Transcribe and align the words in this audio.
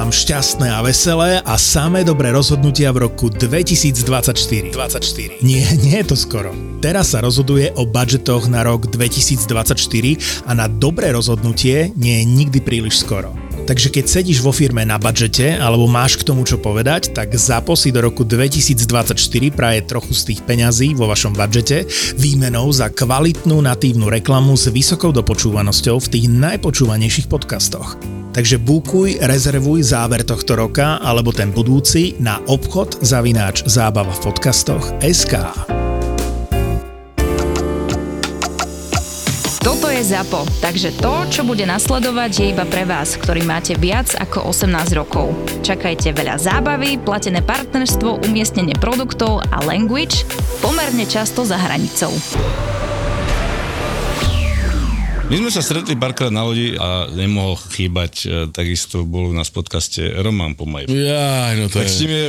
vám 0.00 0.16
šťastné 0.16 0.72
a 0.72 0.80
veselé 0.80 1.44
a 1.44 1.60
samé 1.60 2.08
dobré 2.08 2.32
rozhodnutia 2.32 2.88
v 2.88 3.04
roku 3.04 3.28
2024. 3.28 4.72
24. 4.72 5.44
Nie, 5.44 5.60
nie 5.76 6.00
je 6.00 6.06
to 6.08 6.16
skoro. 6.16 6.56
Teraz 6.80 7.12
sa 7.12 7.20
rozhoduje 7.20 7.68
o 7.76 7.84
budžetoch 7.84 8.48
na 8.48 8.64
rok 8.64 8.88
2024 8.88 10.48
a 10.48 10.56
na 10.56 10.72
dobré 10.72 11.12
rozhodnutie 11.12 11.92
nie 12.00 12.16
je 12.16 12.24
nikdy 12.24 12.64
príliš 12.64 13.04
skoro. 13.04 13.36
Takže 13.70 13.86
keď 13.86 14.04
sedíš 14.10 14.42
vo 14.42 14.50
firme 14.50 14.82
na 14.82 14.98
budžete 14.98 15.54
alebo 15.54 15.86
máš 15.86 16.18
k 16.18 16.26
tomu 16.26 16.42
čo 16.42 16.58
povedať, 16.58 17.14
tak 17.14 17.30
zapo 17.38 17.78
si 17.78 17.94
do 17.94 18.02
roku 18.02 18.26
2024 18.26 19.14
praje 19.54 19.86
trochu 19.86 20.10
z 20.10 20.34
tých 20.34 20.40
peňazí 20.42 20.90
vo 20.98 21.06
vašom 21.06 21.38
budžete 21.38 21.86
výmenou 22.18 22.66
za 22.74 22.90
kvalitnú 22.90 23.62
natívnu 23.62 24.10
reklamu 24.10 24.58
s 24.58 24.66
vysokou 24.74 25.14
dopočúvanosťou 25.14 26.02
v 26.02 26.10
tých 26.10 26.26
najpočúvanejších 26.26 27.30
podcastoch. 27.30 27.94
Takže 28.34 28.58
bukuj, 28.58 29.22
rezervuj 29.22 29.86
záver 29.86 30.26
tohto 30.26 30.58
roka 30.58 30.98
alebo 30.98 31.30
ten 31.30 31.54
budúci 31.54 32.18
na 32.18 32.42
obchod 32.50 32.98
zavináč 33.06 33.62
zábava 33.70 34.10
v 34.10 34.34
podcastoch 34.34 34.82
SK. 34.98 35.46
Je 40.00 40.16
ZAPO, 40.16 40.48
takže 40.64 40.96
to, 40.96 41.12
čo 41.28 41.44
bude 41.44 41.60
nasledovať, 41.60 42.30
je 42.32 42.46
iba 42.50 42.64
pre 42.64 42.88
vás, 42.88 43.20
ktorý 43.20 43.44
máte 43.44 43.76
viac 43.76 44.08
ako 44.16 44.48
18 44.48 44.72
rokov. 44.96 45.28
Čakajte 45.60 46.16
veľa 46.16 46.40
zábavy, 46.40 46.96
platené 46.96 47.44
partnerstvo, 47.44 48.24
umiestnenie 48.24 48.72
produktov 48.72 49.44
a 49.44 49.60
language 49.60 50.24
pomerne 50.58 51.04
často 51.04 51.44
za 51.44 51.60
hranicou. 51.60 52.08
My 55.28 55.36
sme 55.36 55.52
sa 55.52 55.60
stretli 55.60 55.92
párkrát 55.94 56.32
na 56.32 56.48
lodi 56.48 56.72
a 56.74 57.04
nemohol 57.06 57.60
chýbať, 57.68 58.12
e, 58.20 58.48
takisto 58.48 59.04
bol 59.04 59.28
u 59.28 59.36
nás 59.36 59.52
v 59.52 59.60
podcaste 59.60 60.00
Roman 60.16 60.56
Pomaj. 60.56 60.88
Ja, 60.88 61.52
no 61.52 61.68
to 61.68 61.76
Tak 61.76 61.86
s 61.86 61.92
je... 61.92 62.00
tým 62.00 62.10
je 62.10 62.26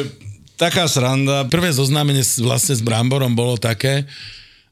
taká 0.54 0.92
sranda. 0.92 1.48
Prvé 1.48 1.72
zoznámenie 1.72 2.20
s- 2.20 2.36
vlastne 2.38 2.76
s 2.76 2.84
Bramborom 2.84 3.32
bolo 3.32 3.56
také, 3.56 4.12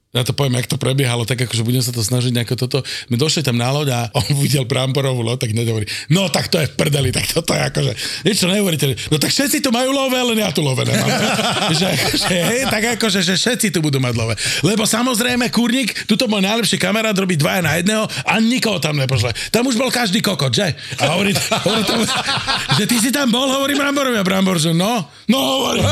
ja 0.09 0.25
to 0.25 0.33
poviem, 0.33 0.57
jak 0.57 0.65
to 0.65 0.81
prebiehalo, 0.81 1.21
tak 1.21 1.45
akože 1.45 1.61
budem 1.61 1.85
sa 1.85 1.93
to 1.93 2.01
snažiť 2.01 2.33
nejako 2.33 2.57
toto. 2.57 2.81
My 3.13 3.15
došli 3.21 3.45
tam 3.45 3.61
na 3.61 3.69
loď 3.69 3.93
a 3.93 3.99
on 4.17 4.25
videl 4.41 4.65
Bramborovú 4.65 5.21
loď, 5.21 5.45
tak 5.45 5.53
hneď 5.53 5.69
hovorí, 5.69 5.85
no 6.09 6.25
tak 6.33 6.49
to 6.49 6.57
je 6.57 6.65
v 6.65 6.73
prdeli, 6.73 7.13
tak 7.13 7.29
toto 7.29 7.53
je 7.53 7.61
akože, 7.61 7.91
niečo 8.25 8.49
nehovoríte, 8.49 8.89
no 9.13 9.21
tak 9.21 9.29
všetci 9.29 9.61
tu 9.61 9.69
majú 9.69 9.93
love, 9.93 10.17
len 10.17 10.41
ja 10.41 10.49
tu 10.49 10.65
love 10.65 10.81
nemám. 10.81 11.13
že, 11.77 11.85
akože, 11.93 12.25
hej, 12.25 12.61
tak 12.73 12.83
akože, 12.97 13.21
že 13.21 13.37
všetci 13.37 13.69
tu 13.69 13.85
budú 13.85 14.01
mať 14.01 14.13
love. 14.17 14.33
Lebo 14.65 14.89
samozrejme, 14.89 15.45
kurník, 15.53 15.93
tuto 16.09 16.25
môj 16.25 16.41
najlepší 16.41 16.81
kamarát 16.81 17.13
robí 17.13 17.37
dvaja 17.37 17.61
na 17.61 17.77
jedného 17.77 18.09
a 18.25 18.41
nikoho 18.41 18.81
tam 18.81 18.97
nepošle. 18.97 19.29
Tam 19.53 19.61
už 19.69 19.77
bol 19.77 19.93
každý 19.93 20.25
kokot, 20.25 20.49
že? 20.49 20.73
A 20.97 21.13
hovorí, 21.13 21.37
hovorí 21.37 21.85
tam, 21.85 22.01
že 22.81 22.89
ty 22.89 22.97
si 22.97 23.13
tam 23.13 23.29
bol, 23.29 23.45
hovorí 23.45 23.77
Bramborovi 23.77 24.17
a 24.17 24.25
Brambor, 24.25 24.57
že 24.57 24.73
no, 24.73 25.05
no 25.29 25.37
hovorí. 25.37 25.85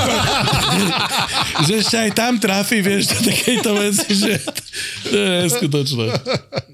že 1.69 1.85
ešte 1.85 2.01
aj 2.01 2.11
tam 2.17 2.41
trafí, 2.41 2.81
vieš, 2.81 3.13
do 3.13 3.29
takejto 3.29 3.71
veci, 3.77 4.06
že 4.19 4.39
to 5.03 5.15
je 5.17 5.27
neskutočné. 5.47 6.05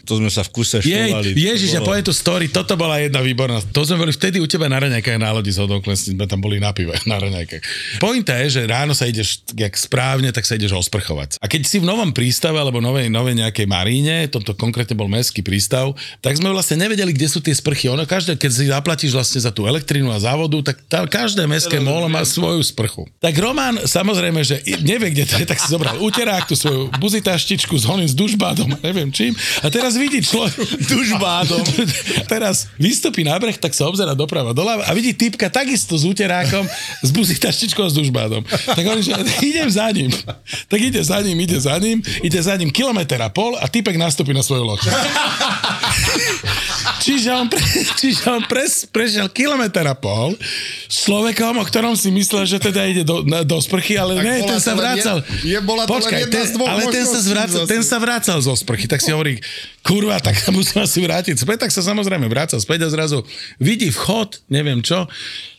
To 0.03 0.19
sme 0.19 0.27
sa 0.27 0.43
v 0.43 0.49
kuse 0.51 0.83
Jej, 0.83 1.15
štovali. 1.15 1.31
Ježiš, 1.31 1.79
ja 1.79 1.81
poviem 1.81 2.03
tú 2.03 2.11
story, 2.11 2.51
toto 2.51 2.75
bola 2.75 2.99
jedna 2.99 3.23
výborná. 3.23 3.63
To 3.71 3.87
sme 3.87 4.03
boli 4.03 4.11
vtedy 4.11 4.43
u 4.43 4.47
teba 4.51 4.67
na 4.67 4.83
raňajkách 4.83 5.15
na 5.15 5.31
lodi 5.31 5.47
s 5.47 5.63
odoklesným, 5.63 6.19
sme 6.19 6.27
tam 6.27 6.43
boli 6.43 6.59
na 6.59 6.75
pive 6.75 6.91
na 7.07 7.15
raňajkách. 7.15 7.63
Pointa 8.03 8.35
je, 8.43 8.59
že 8.59 8.61
ráno 8.67 8.91
sa 8.91 9.07
ideš, 9.07 9.47
jak 9.55 9.71
správne, 9.79 10.35
tak 10.35 10.43
sa 10.43 10.59
ideš 10.59 10.75
osprchovať. 10.75 11.39
A 11.39 11.47
keď 11.47 11.61
si 11.63 11.79
v 11.79 11.87
novom 11.87 12.11
prístave 12.11 12.59
alebo 12.59 12.83
novej, 12.83 13.07
novej 13.07 13.39
nejakej 13.39 13.63
maríne, 13.63 14.27
toto 14.27 14.51
konkrétne 14.51 14.99
bol 14.99 15.07
mestský 15.07 15.39
prístav, 15.39 15.95
tak 16.19 16.35
sme 16.35 16.51
vlastne 16.51 16.83
nevedeli, 16.83 17.15
kde 17.15 17.31
sú 17.31 17.39
tie 17.39 17.55
sprchy. 17.55 17.87
Ono 17.87 18.03
každé, 18.03 18.35
keď 18.35 18.51
si 18.51 18.67
zaplatíš 18.67 19.15
vlastne 19.15 19.39
za 19.39 19.55
tú 19.55 19.63
elektrínu 19.63 20.11
a 20.11 20.19
závodu, 20.19 20.59
tak 20.67 20.83
tam 20.91 21.07
každé 21.07 21.47
mestské 21.47 21.79
molo 21.79 22.11
má 22.11 22.27
svoju 22.27 22.59
sprchu. 22.59 23.07
Tak 23.23 23.39
Roman, 23.39 23.87
samozrejme, 23.87 24.43
že 24.43 24.59
nevie, 24.83 25.15
kde 25.15 25.23
to 25.31 25.39
je, 25.39 25.47
tak 25.47 25.63
si 25.63 25.71
zobral 25.71 25.95
uterák, 26.03 26.43
tú 26.43 26.59
svoju 26.59 26.91
buzitaštičku 26.99 27.71
s 27.79 27.87
honým 27.93 28.09
s 28.09 28.17
dušbádom, 28.17 28.67
neviem 28.87 29.13
čím. 29.13 29.31
A 29.61 29.69
teraz 29.69 29.95
vidí 29.95 30.19
človek... 30.19 30.53
Dušbádom. 30.93 31.63
teraz 32.33 32.67
vystupí 32.81 33.21
na 33.21 33.37
breh, 33.37 33.55
tak 33.55 33.71
sa 33.77 33.85
obzera 33.87 34.17
doprava 34.17 34.51
doľava 34.51 34.89
a 34.89 34.91
vidí 34.97 35.13
typka 35.13 35.47
takisto 35.47 35.95
s 35.95 36.03
uterákom, 36.03 36.65
s 37.01 37.09
buzitaštičkou 37.13 37.85
a 37.85 37.89
s 37.89 37.95
dušbádom. 37.95 38.41
Tak 38.47 38.83
on 38.83 38.99
že 38.99 39.13
idem 39.45 39.69
za 39.69 39.87
ním. 39.93 40.09
Tak 40.67 40.79
ide 40.79 41.01
za 41.03 41.21
ním, 41.21 41.37
ide 41.39 41.59
za 41.59 41.75
ním, 41.77 42.01
ide 42.25 42.39
za 42.41 42.55
ním 42.57 42.71
kilometr 42.73 43.21
a 43.21 43.29
pol 43.29 43.55
a 43.59 43.69
typek 43.69 43.95
nastúpi 43.95 44.33
na 44.33 44.41
svoju 44.41 44.63
loď. 44.63 44.81
Čiže 47.03 47.29
on, 47.29 47.51
pre, 47.51 47.59
čiže 47.99 48.23
on 48.31 48.47
pres, 48.47 48.87
prešiel 48.87 49.27
kilometr 49.27 49.83
a 49.83 49.91
pol 49.91 50.39
s 50.87 51.03
človekom, 51.03 51.59
o 51.59 51.65
ktorom 51.67 51.93
si 51.93 52.07
myslel, 52.09 52.47
že 52.47 52.63
teda 52.63 52.87
ide 52.87 53.03
do, 53.03 53.27
na, 53.27 53.43
do 53.43 53.59
sprchy, 53.59 53.99
ale 53.99 54.15
Tak 54.15 54.23
ne, 54.23 54.35
ten 54.47 54.59
sa 54.59 54.71
vracal. 54.71 55.17
jed- 55.19 55.59
je- 55.59 55.63
bola 55.63 55.83
Počkaj, 55.83 56.31
ten, 56.31 56.47
ale 56.63 56.81
ten 56.87 57.03
sa, 57.03 57.19
zvracal, 57.19 57.63
ten 57.67 57.83
sa 57.83 57.97
vracal 57.99 58.39
zo 58.39 58.55
sprchy, 58.55 58.87
tak 58.87 59.03
si 59.03 59.11
hovorí, 59.11 59.35
kurva, 59.83 60.23
tak 60.23 60.39
sa 60.39 60.49
musím 60.49 60.79
asi 60.79 61.03
vrátiť 61.03 61.35
späť, 61.35 61.67
tak 61.67 61.75
sa 61.75 61.83
samozrejme 61.83 62.23
vrácal 62.25 62.63
späť 62.63 62.87
a 62.87 62.89
zrazu 62.89 63.19
vidí 63.59 63.91
vchod, 63.91 64.47
neviem 64.47 64.79
čo, 64.79 65.03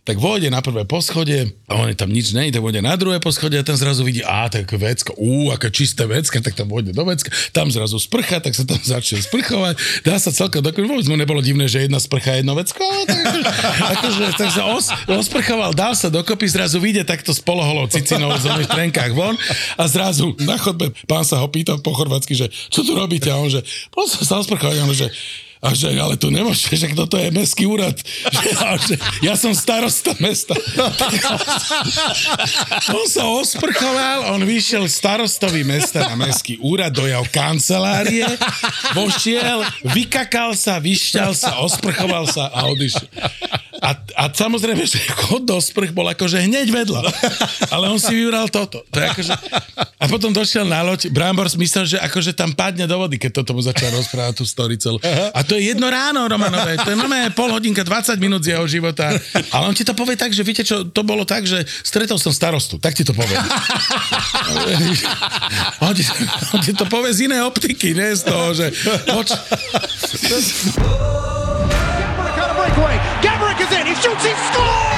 tak 0.04 0.20
vôjde 0.20 0.52
na 0.52 0.60
prvé 0.60 0.84
poschodie 0.84 1.56
a 1.64 1.80
on 1.80 1.88
tam 1.96 2.12
nič 2.12 2.36
tak 2.36 2.60
vôjde 2.60 2.84
na 2.84 2.92
druhé 3.00 3.16
poschodie 3.24 3.56
a 3.56 3.64
ten 3.64 3.72
zrazu 3.72 4.04
vidí, 4.04 4.20
á, 4.20 4.52
tak 4.52 4.68
vecko, 4.68 5.16
ú, 5.16 5.48
aké 5.48 5.72
čisté 5.72 6.04
vecka, 6.04 6.44
tak 6.44 6.52
tam 6.52 6.68
vôjde 6.68 6.92
do 6.92 7.04
vecka, 7.08 7.32
tam 7.56 7.72
zrazu 7.72 7.96
sprcha, 7.96 8.36
tak 8.36 8.52
sa 8.52 8.68
tam 8.68 8.76
začne 8.94 9.24
sprchovať, 9.24 10.04
dá 10.04 10.20
sa 10.20 10.28
celkom 10.28 10.60
dokon, 10.60 10.84
vôbec 10.84 11.08
mu 11.08 11.16
nebolo 11.16 11.40
divné, 11.40 11.64
že 11.72 11.88
jedna 11.88 11.96
sprcha, 11.96 12.36
jedno 12.36 12.52
vecko, 12.52 12.84
akože, 13.96 14.36
tak 14.36 14.48
sa 14.52 14.68
os, 14.68 14.92
osprchoval, 15.08 15.72
dal 15.72 15.96
sa 15.96 16.12
dokopy, 16.12 16.52
zrazu 16.52 16.76
vyjde 16.84 17.08
takto 17.08 17.32
s 17.32 17.40
poloholou 17.40 17.88
cicinou 17.88 18.28
v 18.36 18.44
oných 18.44 18.70
trenkách 18.70 19.12
von 19.16 19.34
a 19.80 19.84
zrazu 19.88 20.36
na 20.44 20.60
chodbe 20.60 20.92
pán 21.08 21.24
sa 21.24 21.40
ho 21.40 21.48
pýta 21.48 21.80
po 21.80 21.96
chorvatsky, 21.96 22.36
že 22.36 22.52
čo 22.52 22.84
tu 22.84 22.92
robíte? 22.92 23.32
A 23.32 23.40
on 23.40 23.48
že, 23.48 23.64
poďme 23.88 24.20
sa 24.20 24.36
osprchovať, 24.36 24.76
a 24.80 24.84
on 24.84 24.92
že, 24.92 25.08
a 25.64 25.72
že, 25.72 25.96
ale 25.96 26.20
tu 26.20 26.28
nemôžeš, 26.28 26.76
že 26.76 26.92
toto 26.92 27.16
je 27.16 27.32
mestský 27.32 27.64
úrad. 27.64 27.96
A 28.60 28.76
že, 28.76 29.00
ja 29.24 29.32
som 29.32 29.56
starosta 29.56 30.12
mesta. 30.20 30.52
on 32.92 33.06
sa 33.08 33.24
osprchoval, 33.24 34.36
on 34.36 34.44
vyšiel 34.44 34.84
starostový 34.84 35.64
mesta 35.64 36.04
na 36.04 36.20
mestský 36.20 36.60
úrad, 36.60 36.92
dojal 36.92 37.24
kancelárie, 37.32 38.28
vošiel, 38.92 39.64
vykakal 39.88 40.52
sa, 40.52 40.76
vyšťal 40.76 41.32
sa, 41.32 41.56
osprchoval 41.64 42.28
sa 42.28 42.52
a 42.52 42.68
odišiel. 42.68 43.08
A, 43.84 43.90
a 44.16 44.24
samozrejme, 44.32 44.80
že 44.88 44.96
chod 45.12 45.44
do 45.44 45.60
sprch 45.60 45.92
bol 45.92 46.08
akože 46.08 46.40
hneď 46.40 46.72
vedľa. 46.72 47.04
Ale 47.68 47.92
on 47.92 48.00
si 48.00 48.16
vybral 48.16 48.48
toto. 48.48 48.80
To 48.88 48.96
je 48.96 49.06
akože... 49.12 49.32
A 50.00 50.04
potom 50.08 50.32
došiel 50.32 50.64
na 50.64 50.80
loď, 50.80 51.12
Brambor 51.12 51.48
myslel, 51.52 51.84
že 51.84 51.98
akože 52.00 52.32
tam 52.32 52.56
padne 52.56 52.88
do 52.88 52.96
vody, 52.96 53.20
keď 53.20 53.44
toto 53.44 53.52
mu 53.52 53.60
začal 53.60 53.92
rozprávať 53.92 54.40
tú 54.40 54.44
story 54.48 54.80
celú. 54.80 54.96
A 55.36 55.40
to 55.44 55.53
je 55.54 55.74
jedno 55.74 55.86
ráno, 55.90 56.26
Romanové. 56.28 56.76
To 56.82 56.90
je 56.90 56.98
normálne 56.98 57.30
pol 57.32 57.50
hodinka, 57.50 57.86
20 57.86 58.18
minút 58.18 58.42
z 58.44 58.58
jeho 58.58 58.66
života. 58.66 59.14
Ale 59.54 59.64
on 59.70 59.74
ti 59.74 59.86
to 59.86 59.94
povie 59.94 60.18
tak, 60.18 60.34
že 60.34 60.42
viete 60.42 60.66
čo, 60.66 60.84
to 60.86 61.02
bolo 61.06 61.24
tak, 61.24 61.46
že 61.46 61.62
stretol 61.82 62.18
som 62.18 62.34
starostu. 62.34 62.78
Tak 62.78 62.94
ti 62.94 63.02
to 63.06 63.14
povie. 63.14 63.34
on, 65.86 65.92
ti, 65.94 66.04
on 66.54 66.60
ti 66.60 66.72
to 66.74 66.84
povie 66.86 67.14
z 67.14 67.30
inej 67.30 67.46
optiky, 67.46 67.94
nie 67.94 68.14
z 68.14 68.22
toho, 68.26 68.54
že... 68.54 68.70
Poč. 69.06 69.28
Gabrick 73.22 73.60
is 73.60 73.72
in. 73.72 73.86
He 73.86 73.94
shoots. 73.94 74.24
He 74.24 74.34
scores. 74.52 74.93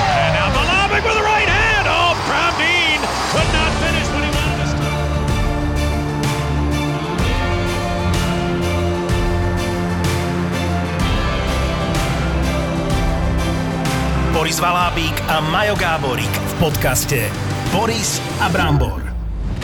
Boris 14.36 14.60
Valábík 14.60 15.16
a 15.33 15.41
Majo 15.41 15.72
Gáborík 15.80 16.28
v 16.28 16.54
podcaste 16.60 17.24
Boris 17.72 18.21
a 18.36 18.53
Brambor. 18.53 19.00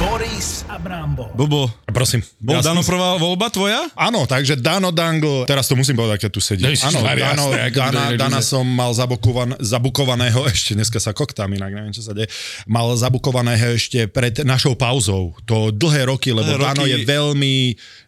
Boris 0.01 0.65
a 0.65 0.81
Brambor. 0.81 1.29
Bobo, 1.37 1.69
Prosím. 1.93 2.25
bol 2.41 2.57
Ja 2.57 2.73
Dano 2.73 2.81
prvá 2.81 3.21
voľba 3.21 3.53
tvoja? 3.53 3.85
Áno, 3.93 4.25
takže 4.25 4.57
Dano 4.57 4.89
Dango, 4.89 5.45
teraz 5.45 5.69
to 5.69 5.77
musím 5.77 6.01
povedať, 6.01 6.25
keď 6.25 6.31
tu 6.33 6.41
sedí. 6.41 6.65
Áno, 6.65 7.05
Dano, 7.05 7.53
Dana, 7.69 8.17
Dana 8.17 8.41
som 8.41 8.65
mal 8.65 8.97
zabukovan, 8.97 9.61
zabukovaného, 9.61 10.49
ešte 10.57 10.73
dneska 10.73 10.97
sa 10.97 11.13
koktám, 11.13 11.53
inak 11.53 11.69
neviem, 11.69 11.93
čo 11.93 12.09
sa 12.09 12.17
deje, 12.17 12.33
mal 12.65 12.89
zabukovaného 12.97 13.77
ešte 13.77 14.09
pred 14.09 14.41
našou 14.41 14.73
pauzou. 14.73 15.37
To 15.45 15.69
dlhé 15.69 16.09
roky, 16.09 16.33
lebo 16.33 16.49
Dlhé 16.49 16.65
Dano 16.65 16.89
roky. 16.89 16.97
je 16.97 16.99
veľmi 17.05 17.55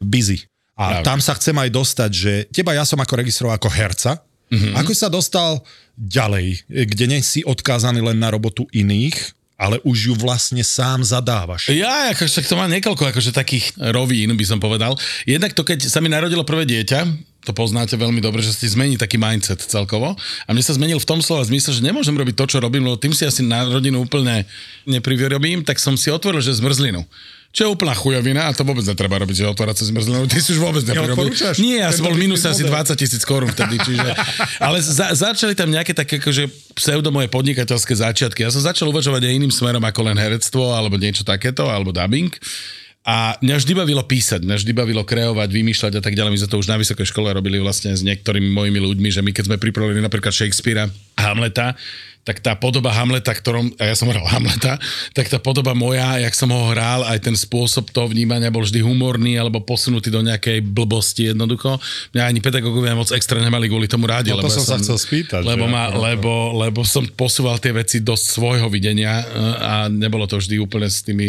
busy. 0.01 0.41
A 0.81 1.05
Pravda. 1.05 1.13
tam 1.13 1.21
sa 1.21 1.37
chcem 1.37 1.61
aj 1.61 1.69
dostať, 1.69 2.11
že 2.17 2.33
teba 2.49 2.73
ja 2.73 2.89
som 2.89 2.97
ako 2.97 3.21
registroval 3.21 3.53
ako 3.53 3.69
herca, 3.69 4.25
mm-hmm. 4.49 4.81
ako 4.81 4.91
si 4.97 5.01
sa 5.05 5.13
dostal 5.13 5.61
ďalej, 5.99 6.67
kde 6.67 7.05
nie 7.07 7.21
si 7.23 7.47
odkázaný 7.47 8.03
len 8.03 8.19
na 8.19 8.31
robotu 8.35 8.67
iných, 8.75 9.35
ale 9.55 9.79
už 9.87 10.11
ju 10.11 10.15
vlastne 10.19 10.61
sám 10.67 11.07
zadávaš. 11.07 11.71
Ja, 11.71 12.11
akože 12.11 12.43
to 12.43 12.59
má 12.59 12.67
niekoľko 12.67 13.15
akože 13.15 13.31
takých 13.31 13.71
rovín, 13.95 14.35
by 14.35 14.45
som 14.45 14.59
povedal. 14.59 14.99
Jednak 15.25 15.55
to, 15.55 15.63
keď 15.63 15.87
sa 15.87 16.03
mi 16.03 16.11
narodilo 16.11 16.43
prvé 16.43 16.67
dieťa, 16.67 17.07
to 17.45 17.53
poznáte 17.53 17.95
veľmi 17.95 18.25
dobre, 18.25 18.41
že 18.41 18.57
si 18.57 18.73
zmení 18.73 18.97
taký 18.97 19.21
mindset 19.21 19.61
celkovo. 19.61 20.17
A 20.49 20.51
mne 20.51 20.65
sa 20.65 20.75
zmenil 20.75 20.97
v 20.97 21.07
tom 21.07 21.21
slova 21.21 21.45
zmysle, 21.45 21.77
že 21.77 21.85
nemôžem 21.85 22.17
robiť 22.17 22.35
to, 22.35 22.57
čo 22.57 22.59
robím, 22.59 22.89
lebo 22.89 22.97
tým 22.97 23.13
si 23.13 23.29
asi 23.29 23.45
na 23.45 23.69
rodinu 23.69 24.03
úplne 24.03 24.49
neprivyrobím, 24.89 25.61
tak 25.63 25.77
som 25.77 25.95
si 25.95 26.09
otvoril, 26.09 26.41
že 26.41 26.57
zmrzlinu. 26.57 27.05
Čo 27.55 27.61
je 27.65 27.69
úplná 27.71 27.95
chujovina 27.95 28.51
a 28.51 28.53
to 28.53 28.67
vôbec 28.67 28.83
netreba 28.83 29.15
robiť, 29.23 29.37
že 29.39 29.45
otvárať 29.47 29.79
sa 29.79 29.85
zmrzlinu. 29.87 30.27
Ty 30.27 30.43
si 30.43 30.59
už 30.59 30.59
vôbec. 30.59 30.83
Neodporúčaš? 30.83 31.63
Nie, 31.63 31.87
ja 31.87 31.95
som 31.95 32.11
bol 32.11 32.19
minus 32.19 32.43
asi 32.43 32.67
model. 32.67 32.83
20 32.83 32.99
tisíc 32.99 33.23
korún 33.23 33.55
vtedy, 33.55 33.79
čiže... 33.79 34.11
Ale 34.59 34.83
za, 34.83 35.15
začali 35.15 35.55
tam 35.55 35.71
nejaké 35.71 35.95
také 35.95 36.19
akože 36.19 36.51
pseudo 36.75 37.15
moje 37.15 37.31
podnikateľské 37.31 37.95
začiatky. 37.95 38.43
Ja 38.43 38.51
som 38.51 38.59
začal 38.59 38.91
uvažovať 38.91 39.31
aj 39.31 39.33
iným 39.39 39.55
smerom 39.55 39.87
ako 39.87 40.11
len 40.11 40.19
herectvo 40.19 40.75
alebo 40.75 40.99
niečo 40.99 41.23
takéto, 41.23 41.71
alebo 41.71 41.95
dubbing. 41.95 42.35
A 43.07 43.39
mňa 43.39 43.61
vždy 43.61 43.73
bavilo 43.77 44.03
písať, 44.03 44.43
mňa 44.43 44.57
vždy 44.59 44.73
bavilo 44.75 45.07
kreovať, 45.07 45.49
vymýšľať 45.53 45.93
a 46.01 46.03
tak 46.03 46.19
ďalej. 46.19 46.35
My 46.35 46.39
sme 46.43 46.51
to 46.51 46.59
už 46.59 46.73
na 46.73 46.81
vysokej 46.81 47.07
škole 47.07 47.31
robili 47.31 47.63
vlastne 47.63 47.95
s 47.95 48.03
niektorými 48.03 48.51
mojimi 48.51 48.81
ľuďmi, 48.83 49.09
že 49.15 49.21
my 49.23 49.31
keď 49.31 49.53
sme 49.53 49.57
pripravili 49.63 50.03
napríklad 50.03 50.35
Shakespearea, 50.35 50.91
Hamleta, 51.21 51.79
tak 52.25 52.41
tá 52.41 52.57
podoba 52.57 52.89
Hamleta, 52.89 53.37
ktorom, 53.37 53.77
a 53.77 53.93
ja 53.93 53.95
som 53.95 54.09
hral 54.09 54.25
Hamleta, 54.25 54.81
tak 55.13 55.29
tá 55.29 55.37
podoba 55.37 55.77
moja, 55.77 56.17
jak 56.25 56.33
som 56.33 56.49
ho 56.49 56.73
hral, 56.73 57.05
aj 57.05 57.21
ten 57.21 57.37
spôsob 57.37 57.93
toho 57.93 58.09
vnímania 58.09 58.49
bol 58.49 58.65
vždy 58.65 58.81
humorný 58.81 59.37
alebo 59.37 59.61
posunutý 59.61 60.09
do 60.09 60.25
nejakej 60.25 60.65
blbosti 60.65 61.37
jednoducho. 61.37 61.77
Mňa 62.17 62.25
ani 62.25 62.41
pedagógovia 62.41 62.97
moc 62.97 63.13
extra 63.13 63.37
nemali 63.45 63.69
kvôli 63.69 63.85
tomu 63.85 64.09
rádi. 64.09 64.33
No 64.33 64.41
to 64.41 64.49
lebo 64.49 64.51
ja 64.51 64.57
som 64.57 64.65
sa 64.65 64.81
chcel 64.81 64.97
spýtať, 64.97 65.45
Lebo, 65.45 65.69
ma, 65.69 65.93
lebo, 65.93 66.57
lebo 66.57 66.81
som 66.83 67.05
posúval 67.13 67.61
tie 67.61 67.77
veci 67.77 68.01
do 68.01 68.17
svojho 68.17 68.73
videnia 68.73 69.21
e, 69.21 69.25
a 69.61 69.73
nebolo 69.93 70.25
to 70.25 70.41
vždy 70.41 70.57
úplne 70.57 70.89
s 70.89 71.05
tými 71.05 71.29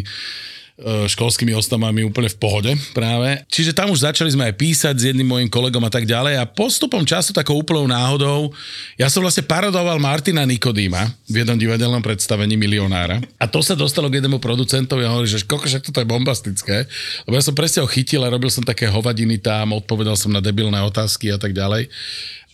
školskými 0.83 1.55
osnovami 1.55 2.03
úplne 2.03 2.27
v 2.27 2.35
pohode 2.35 2.71
práve. 2.91 3.39
Čiže 3.47 3.71
tam 3.71 3.95
už 3.95 4.11
začali 4.11 4.27
sme 4.27 4.51
aj 4.51 4.59
písať 4.59 4.95
s 4.99 5.07
jedným 5.07 5.23
mojim 5.23 5.47
kolegom 5.47 5.79
a 5.87 5.91
tak 5.91 6.03
ďalej 6.03 6.35
a 6.35 6.43
postupom 6.43 7.07
času 7.07 7.31
takou 7.31 7.55
úplnou 7.55 7.87
náhodou, 7.87 8.51
ja 8.99 9.07
som 9.07 9.23
vlastne 9.23 9.47
parodoval 9.47 9.95
Martina 10.03 10.43
Nikodýma 10.43 11.07
v 11.31 11.35
jednom 11.43 11.55
divadelnom 11.55 12.03
predstavení 12.03 12.59
Milionára 12.59 13.23
a 13.39 13.45
to 13.47 13.63
sa 13.63 13.71
dostalo 13.71 14.11
k 14.11 14.19
jednému 14.19 14.43
producentovi 14.43 15.07
a 15.07 15.15
hovorí, 15.15 15.31
že 15.31 15.47
koko, 15.47 15.63
však 15.63 15.87
toto 15.87 16.03
je 16.03 16.11
bombastické, 16.11 16.83
lebo 17.23 17.39
ja 17.39 17.43
som 17.47 17.55
presne 17.55 17.79
ho 17.79 17.87
chytil 17.87 18.19
a 18.27 18.33
robil 18.33 18.51
som 18.51 18.67
také 18.67 18.91
hovadiny 18.91 19.39
tam, 19.39 19.71
odpovedal 19.71 20.19
som 20.19 20.35
na 20.35 20.43
debilné 20.43 20.83
otázky 20.83 21.31
a 21.31 21.39
tak 21.39 21.55
ďalej. 21.55 21.87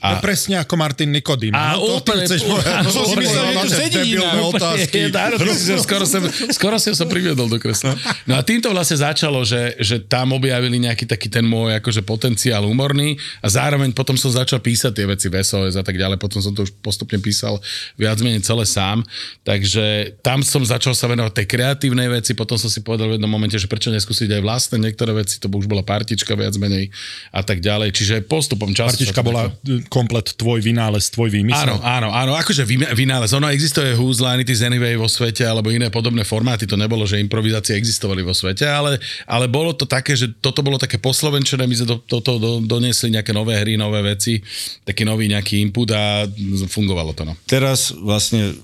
A... 0.01 0.17
No 0.17 0.25
presne 0.25 0.57
ako 0.57 0.73
Martin 0.81 1.13
Nikodým. 1.13 1.53
A 1.53 1.77
no, 1.77 2.01
úplne, 2.01 2.25
chceš 2.25 2.41
povedať. 2.41 2.89
som 2.89 3.05
si 3.05 3.15
myslel, 3.21 3.43
že 3.45 3.53
to 3.53 3.69
sedí 3.69 4.09
otázky. 4.49 4.99
áno, 5.13 5.35
si- 5.53 5.77
skoro, 5.77 6.05
som, 6.09 6.25
skoro 6.49 6.75
som 6.81 6.97
sa 6.97 7.05
priviedol 7.05 7.45
do 7.45 7.61
kresla. 7.61 7.93
No 8.25 8.33
a 8.33 8.41
týmto 8.41 8.73
vlastne 8.73 8.97
začalo, 8.97 9.45
že, 9.45 9.77
že 9.77 10.01
tam 10.01 10.33
objavili 10.33 10.81
nejaký 10.81 11.05
taký 11.05 11.29
ten 11.29 11.45
môj 11.45 11.77
akože 11.77 12.01
potenciál 12.01 12.65
humorný 12.65 13.13
a 13.45 13.47
zároveň 13.53 13.93
potom 13.93 14.17
som 14.17 14.33
začal 14.33 14.57
písať 14.57 14.89
tie 14.89 15.05
veci 15.05 15.29
v 15.29 15.37
SOS 15.37 15.77
a 15.77 15.85
tak 15.85 16.01
ďalej, 16.01 16.17
potom 16.17 16.41
som 16.41 16.49
to 16.49 16.65
už 16.65 16.73
postupne 16.81 17.21
písal 17.21 17.61
viac 17.93 18.17
menej 18.25 18.41
celé 18.41 18.65
sám, 18.65 19.05
takže 19.45 20.17
tam 20.25 20.41
som 20.41 20.65
začal 20.65 20.97
sa 20.97 21.05
venovať 21.05 21.45
tej 21.45 21.45
kreatívnej 21.45 22.09
veci, 22.09 22.33
potom 22.33 22.57
som 22.57 22.73
si 22.73 22.81
povedal 22.81 23.13
v 23.13 23.21
jednom 23.21 23.29
momente, 23.29 23.53
že 23.53 23.69
prečo 23.69 23.93
neskúsiť 23.93 24.33
aj 24.33 24.41
vlastné 24.41 24.77
niektoré 24.81 25.13
veci, 25.13 25.37
to 25.37 25.45
už 25.45 25.69
bola 25.69 25.85
partička 25.85 26.33
viac 26.33 26.57
menej 26.57 26.89
a 27.29 27.45
tak 27.45 27.61
ďalej, 27.61 27.93
čiže 27.93 28.25
postupom 28.25 28.73
času. 28.73 28.97
Partička 28.97 29.21
bola 29.21 29.53
komplet 29.91 30.39
tvoj 30.39 30.63
vynález, 30.63 31.11
tvoj 31.11 31.27
výmysel. 31.27 31.75
Áno, 31.75 31.83
áno, 31.83 32.09
áno, 32.15 32.31
akože 32.39 32.63
vy- 32.63 32.95
vynález. 32.95 33.35
Ono 33.35 33.51
existuje 33.51 33.91
Who's 33.99 34.23
Line 34.23 34.39
It 34.39 34.47
Is 34.47 34.63
Anyway 34.63 34.95
vo 34.95 35.11
svete, 35.11 35.43
alebo 35.43 35.67
iné 35.67 35.91
podobné 35.91 36.23
formáty, 36.23 36.63
to 36.63 36.79
nebolo, 36.79 37.03
že 37.03 37.19
improvizácie 37.19 37.75
existovali 37.75 38.23
vo 38.23 38.31
svete, 38.31 38.63
ale, 38.63 38.95
ale 39.27 39.51
bolo 39.51 39.75
to 39.75 39.83
také, 39.83 40.15
že 40.15 40.31
toto 40.39 40.63
bolo 40.63 40.79
také 40.79 40.95
poslovenčené, 40.95 41.67
my 41.67 41.75
sme 41.75 41.87
do 41.91 41.97
toto 41.99 42.39
do, 42.39 42.63
doniesli 42.63 43.11
nejaké 43.11 43.35
nové 43.35 43.59
hry, 43.59 43.75
nové 43.75 43.99
veci, 43.99 44.39
taký 44.87 45.03
nový 45.03 45.27
nejaký 45.27 45.59
input 45.59 45.91
a 45.91 46.23
fungovalo 46.71 47.11
to, 47.11 47.27
no. 47.27 47.35
Teraz 47.43 47.91
vlastne 47.91 48.55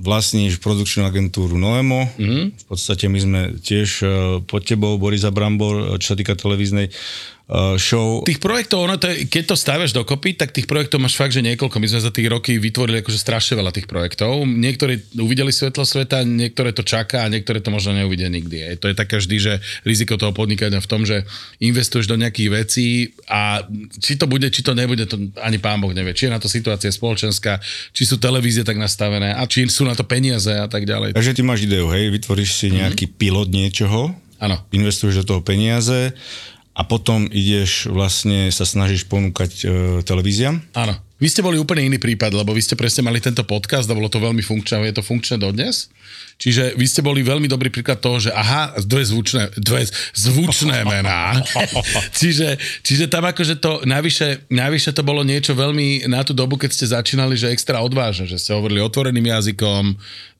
vlastníš 0.00 0.58
produkčnú 0.58 1.06
agentúru 1.06 1.54
Noemo. 1.54 2.08
Mm-hmm. 2.16 2.44
V 2.58 2.64
podstate 2.66 3.06
my 3.06 3.18
sme 3.20 3.40
tiež 3.60 3.88
uh, 4.02 4.10
pod 4.42 4.66
tebou, 4.66 4.98
Borisa 4.98 5.30
Brambor, 5.30 6.00
čo 6.02 6.14
sa 6.14 6.16
týka 6.18 6.34
televíznej 6.34 6.90
uh, 6.90 7.76
show. 7.76 8.24
Tých 8.24 8.40
projektov, 8.40 8.88
ono 8.88 8.96
to 8.96 9.12
je, 9.12 9.28
keď 9.28 9.52
to 9.52 9.56
staviaš 9.56 9.92
dokopy, 9.92 10.34
tak 10.34 10.50
tých 10.50 10.64
projektov 10.64 10.98
máš 11.04 11.14
fakt, 11.14 11.36
že 11.36 11.44
niekoľko. 11.44 11.76
My 11.76 11.88
sme 11.90 12.00
za 12.00 12.12
tých 12.12 12.28
roky 12.28 12.56
vytvorili 12.56 13.04
akože 13.04 13.20
strašne 13.20 13.60
veľa 13.60 13.72
tých 13.72 13.86
projektov. 13.86 14.48
Niektorí 14.48 15.20
uvideli 15.20 15.52
svetlo 15.52 15.84
sveta, 15.84 16.24
niektoré 16.24 16.72
to 16.72 16.82
čaká 16.82 17.24
a 17.24 17.32
niektoré 17.32 17.60
to 17.60 17.68
možno 17.68 17.92
neuvidia 17.94 18.32
nikdy. 18.32 18.56
Hej. 18.64 18.74
To 18.80 18.88
je 18.88 18.96
také 18.96 19.20
vždy, 19.20 19.36
že 19.36 19.52
riziko 19.84 20.16
toho 20.16 20.32
podnikania 20.32 20.80
v 20.80 20.90
tom, 20.90 21.04
že 21.04 21.28
investuješ 21.60 22.08
do 22.08 22.16
nejakých 22.16 22.48
vecí 22.50 23.12
a 23.28 23.60
či 24.00 24.16
to 24.16 24.24
bude, 24.24 24.48
či 24.48 24.64
to 24.64 24.72
nebude, 24.72 25.04
to 25.04 25.20
ani 25.44 25.60
pán 25.60 25.80
Boh 25.84 25.92
nevie. 25.92 26.16
Či 26.16 26.28
je 26.28 26.34
na 26.34 26.40
to 26.40 26.48
situácia 26.48 26.88
spoločenská, 26.88 27.60
či 27.92 28.02
sú 28.08 28.16
televízie 28.16 28.64
tak 28.64 28.80
nastavené 28.80 29.36
a 29.36 29.44
či 29.44 29.68
sú 29.68 29.83
na 29.84 29.94
to 29.94 30.04
peniaze 30.04 30.50
a 30.50 30.66
tak 30.66 30.88
ďalej. 30.88 31.12
Takže 31.12 31.36
ty 31.36 31.42
máš 31.44 31.68
ideu, 31.68 31.86
hej, 31.92 32.08
vytvoríš 32.08 32.50
si 32.56 32.66
nejaký 32.72 33.08
mm-hmm. 33.08 33.20
pilot 33.20 33.48
niečoho, 33.52 34.00
Áno. 34.40 34.56
investuješ 34.72 35.22
do 35.22 35.36
toho 35.36 35.40
peniaze 35.44 36.16
a 36.74 36.82
potom 36.82 37.30
ideš 37.30 37.86
vlastne 37.92 38.50
sa 38.50 38.66
snažíš 38.66 39.06
ponúkať 39.06 39.52
uh, 39.62 39.68
televíziám. 40.02 40.58
Áno. 40.74 40.98
Vy 41.14 41.30
ste 41.30 41.46
boli 41.46 41.62
úplne 41.62 41.86
iný 41.86 42.02
prípad, 42.02 42.34
lebo 42.34 42.50
vy 42.50 42.58
ste 42.58 42.74
presne 42.74 43.06
mali 43.06 43.22
tento 43.22 43.46
podcast 43.46 43.86
a 43.86 43.94
bolo 43.94 44.10
to 44.10 44.18
veľmi 44.18 44.42
funkčné, 44.42 44.82
je 44.90 44.98
to 44.98 45.06
funkčné 45.06 45.38
dodnes. 45.38 45.86
Čiže 46.42 46.74
vy 46.74 46.86
ste 46.90 47.06
boli 47.06 47.22
veľmi 47.22 47.46
dobrý 47.46 47.70
príklad 47.70 48.02
toho, 48.02 48.18
že 48.18 48.34
aha, 48.34 48.74
dve 48.82 49.06
zvučné, 49.06 49.54
dve 49.54 49.86
zvučné 50.18 50.82
mená. 50.82 51.38
čiže, 52.18 52.58
čiže 52.82 53.06
tam 53.06 53.30
akože 53.30 53.62
to, 53.62 53.86
navyše, 53.86 54.42
navyše 54.50 54.90
to 54.90 55.06
bolo 55.06 55.22
niečo 55.22 55.54
veľmi 55.54 56.10
na 56.10 56.26
tú 56.26 56.34
dobu, 56.34 56.58
keď 56.58 56.70
ste 56.74 56.90
začínali, 56.90 57.38
že 57.38 57.54
extra 57.54 57.78
odvážne, 57.78 58.26
že 58.26 58.34
ste 58.34 58.50
hovorili 58.50 58.82
otvoreným 58.82 59.30
jazykom, 59.30 59.94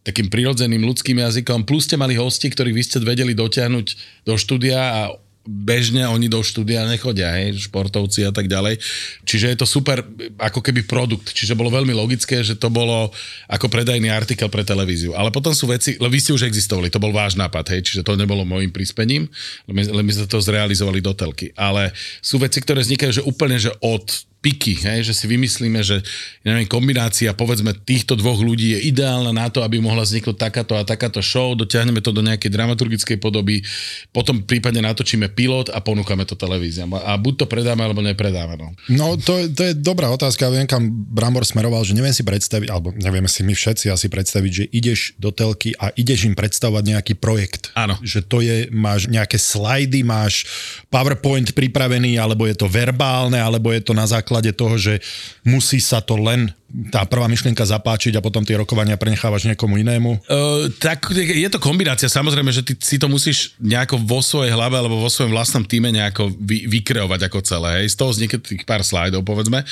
takým 0.04 0.26
prirodzeným 0.28 0.84
ľudským 0.84 1.16
jazykom, 1.16 1.64
plus 1.64 1.86
ste 1.86 1.96
mali 1.96 2.18
hosti, 2.18 2.50
ktorých 2.50 2.76
vy 2.76 2.82
ste 2.82 2.98
vedeli 3.00 3.32
dotiahnuť 3.32 3.86
do 4.26 4.34
štúdia 4.36 4.76
a 4.76 5.00
bežne 5.44 6.08
oni 6.08 6.32
do 6.32 6.40
štúdia 6.40 6.88
nechodia, 6.88 7.28
hej, 7.36 7.68
športovci 7.68 8.24
a 8.24 8.32
tak 8.32 8.48
ďalej. 8.48 8.80
Čiže 9.28 9.52
je 9.52 9.58
to 9.60 9.66
super, 9.68 10.00
ako 10.40 10.64
keby 10.64 10.88
produkt. 10.88 11.36
Čiže 11.36 11.52
bolo 11.52 11.68
veľmi 11.68 11.92
logické, 11.92 12.40
že 12.40 12.56
to 12.56 12.72
bolo 12.72 13.12
ako 13.52 13.68
predajný 13.68 14.08
artikel 14.08 14.48
pre 14.48 14.64
televíziu. 14.64 15.12
Ale 15.12 15.28
potom 15.28 15.52
sú 15.52 15.68
veci, 15.68 16.00
lebo 16.00 16.12
vy 16.12 16.20
ste 16.20 16.32
už 16.32 16.48
existovali, 16.48 16.88
to 16.88 17.00
bol 17.00 17.12
váš 17.12 17.36
nápad, 17.36 17.76
hej, 17.76 17.80
čiže 17.84 18.02
to 18.02 18.16
nebolo 18.16 18.48
môjim 18.48 18.72
prispením, 18.72 19.28
len 19.68 19.74
my, 19.76 19.82
my 20.00 20.12
sme 20.12 20.26
to 20.26 20.40
zrealizovali 20.40 21.04
do 21.04 21.12
telky. 21.12 21.52
Ale 21.54 21.92
sú 22.24 22.40
veci, 22.40 22.64
ktoré 22.64 22.80
vznikajú, 22.80 23.20
že 23.20 23.26
úplne, 23.28 23.60
že 23.60 23.72
od 23.84 24.33
piky, 24.44 24.76
hej, 24.84 25.08
že 25.08 25.16
si 25.16 25.24
vymyslíme, 25.24 25.80
že 25.80 26.04
neviem, 26.44 26.68
kombinácia 26.68 27.32
povedzme 27.32 27.72
týchto 27.72 28.12
dvoch 28.12 28.36
ľudí 28.44 28.76
je 28.76 28.92
ideálna 28.92 29.32
na 29.32 29.48
to, 29.48 29.64
aby 29.64 29.80
mohla 29.80 30.04
vzniknúť 30.04 30.36
takáto 30.36 30.76
a 30.76 30.84
takáto 30.84 31.24
show, 31.24 31.56
dotiahneme 31.56 32.04
to 32.04 32.12
do 32.12 32.20
nejakej 32.20 32.52
dramaturgickej 32.52 33.16
podoby, 33.16 33.64
potom 34.12 34.44
prípadne 34.44 34.84
natočíme 34.84 35.32
pilot 35.32 35.72
a 35.72 35.80
ponúkame 35.80 36.28
to 36.28 36.36
televíziám. 36.36 36.92
A 36.92 37.16
buď 37.16 37.34
to 37.40 37.46
predáme, 37.48 37.80
alebo 37.80 38.04
nepredáme. 38.04 38.60
No. 38.60 38.68
No 38.92 39.06
to, 39.16 39.48
to 39.48 39.62
je 39.64 39.72
dobrá 39.72 40.12
otázka, 40.12 40.52
viem 40.52 40.68
kam 40.68 40.92
Brambor 40.92 41.48
smeroval, 41.48 41.80
že 41.88 41.96
neviem 41.96 42.12
si 42.12 42.20
predstaviť, 42.20 42.68
alebo 42.68 42.92
nevieme 42.92 43.32
si 43.32 43.40
my 43.40 43.56
všetci 43.56 43.88
asi 43.88 44.12
predstaviť, 44.12 44.52
že 44.52 44.64
ideš 44.68 45.16
do 45.16 45.32
telky 45.32 45.72
a 45.80 45.88
ideš 45.96 46.28
im 46.28 46.36
predstavovať 46.36 46.84
nejaký 46.84 47.14
projekt. 47.16 47.72
Áno. 47.72 47.96
Že 48.04 48.20
to 48.28 48.38
je, 48.44 48.56
máš 48.68 49.08
nejaké 49.08 49.40
slajdy, 49.40 50.04
máš 50.04 50.44
PowerPoint 50.92 51.56
pripravený, 51.56 52.20
alebo 52.20 52.44
je 52.44 52.52
to 52.52 52.68
verbálne, 52.68 53.40
alebo 53.40 53.72
je 53.72 53.80
to 53.80 53.96
na 53.96 54.04
základe 54.04 54.33
toho, 54.56 54.74
že 54.80 54.98
musí 55.44 55.78
sa 55.78 56.00
to 56.00 56.16
len 56.16 56.50
tá 56.90 57.06
prvá 57.06 57.30
myšlienka 57.30 57.62
zapáčiť 57.62 58.18
a 58.18 58.24
potom 58.24 58.42
tie 58.42 58.58
rokovania 58.58 58.98
prenechávaš 58.98 59.46
niekomu 59.46 59.78
inému. 59.78 60.26
Uh, 60.26 60.66
tak 60.82 61.06
je 61.14 61.46
to 61.46 61.62
kombinácia. 61.62 62.10
Samozrejme, 62.10 62.50
že 62.50 62.66
ty 62.66 62.74
si 62.74 62.98
to 62.98 63.06
musíš 63.06 63.54
nejako 63.62 64.02
vo 64.02 64.18
svojej 64.18 64.50
hlave 64.50 64.74
alebo 64.74 64.98
vo 64.98 65.06
svojom 65.06 65.30
vlastnom 65.30 65.62
týme 65.62 65.94
nejako 65.94 66.34
vy, 66.34 66.66
vykreovať 66.66 67.30
ako 67.30 67.38
celé. 67.46 67.70
Hej. 67.78 67.94
Z 67.94 67.96
toho 68.02 68.10
vznikne 68.10 68.38
tých 68.42 68.66
pár 68.66 68.82
slajdov, 68.82 69.22
povedzme. 69.22 69.62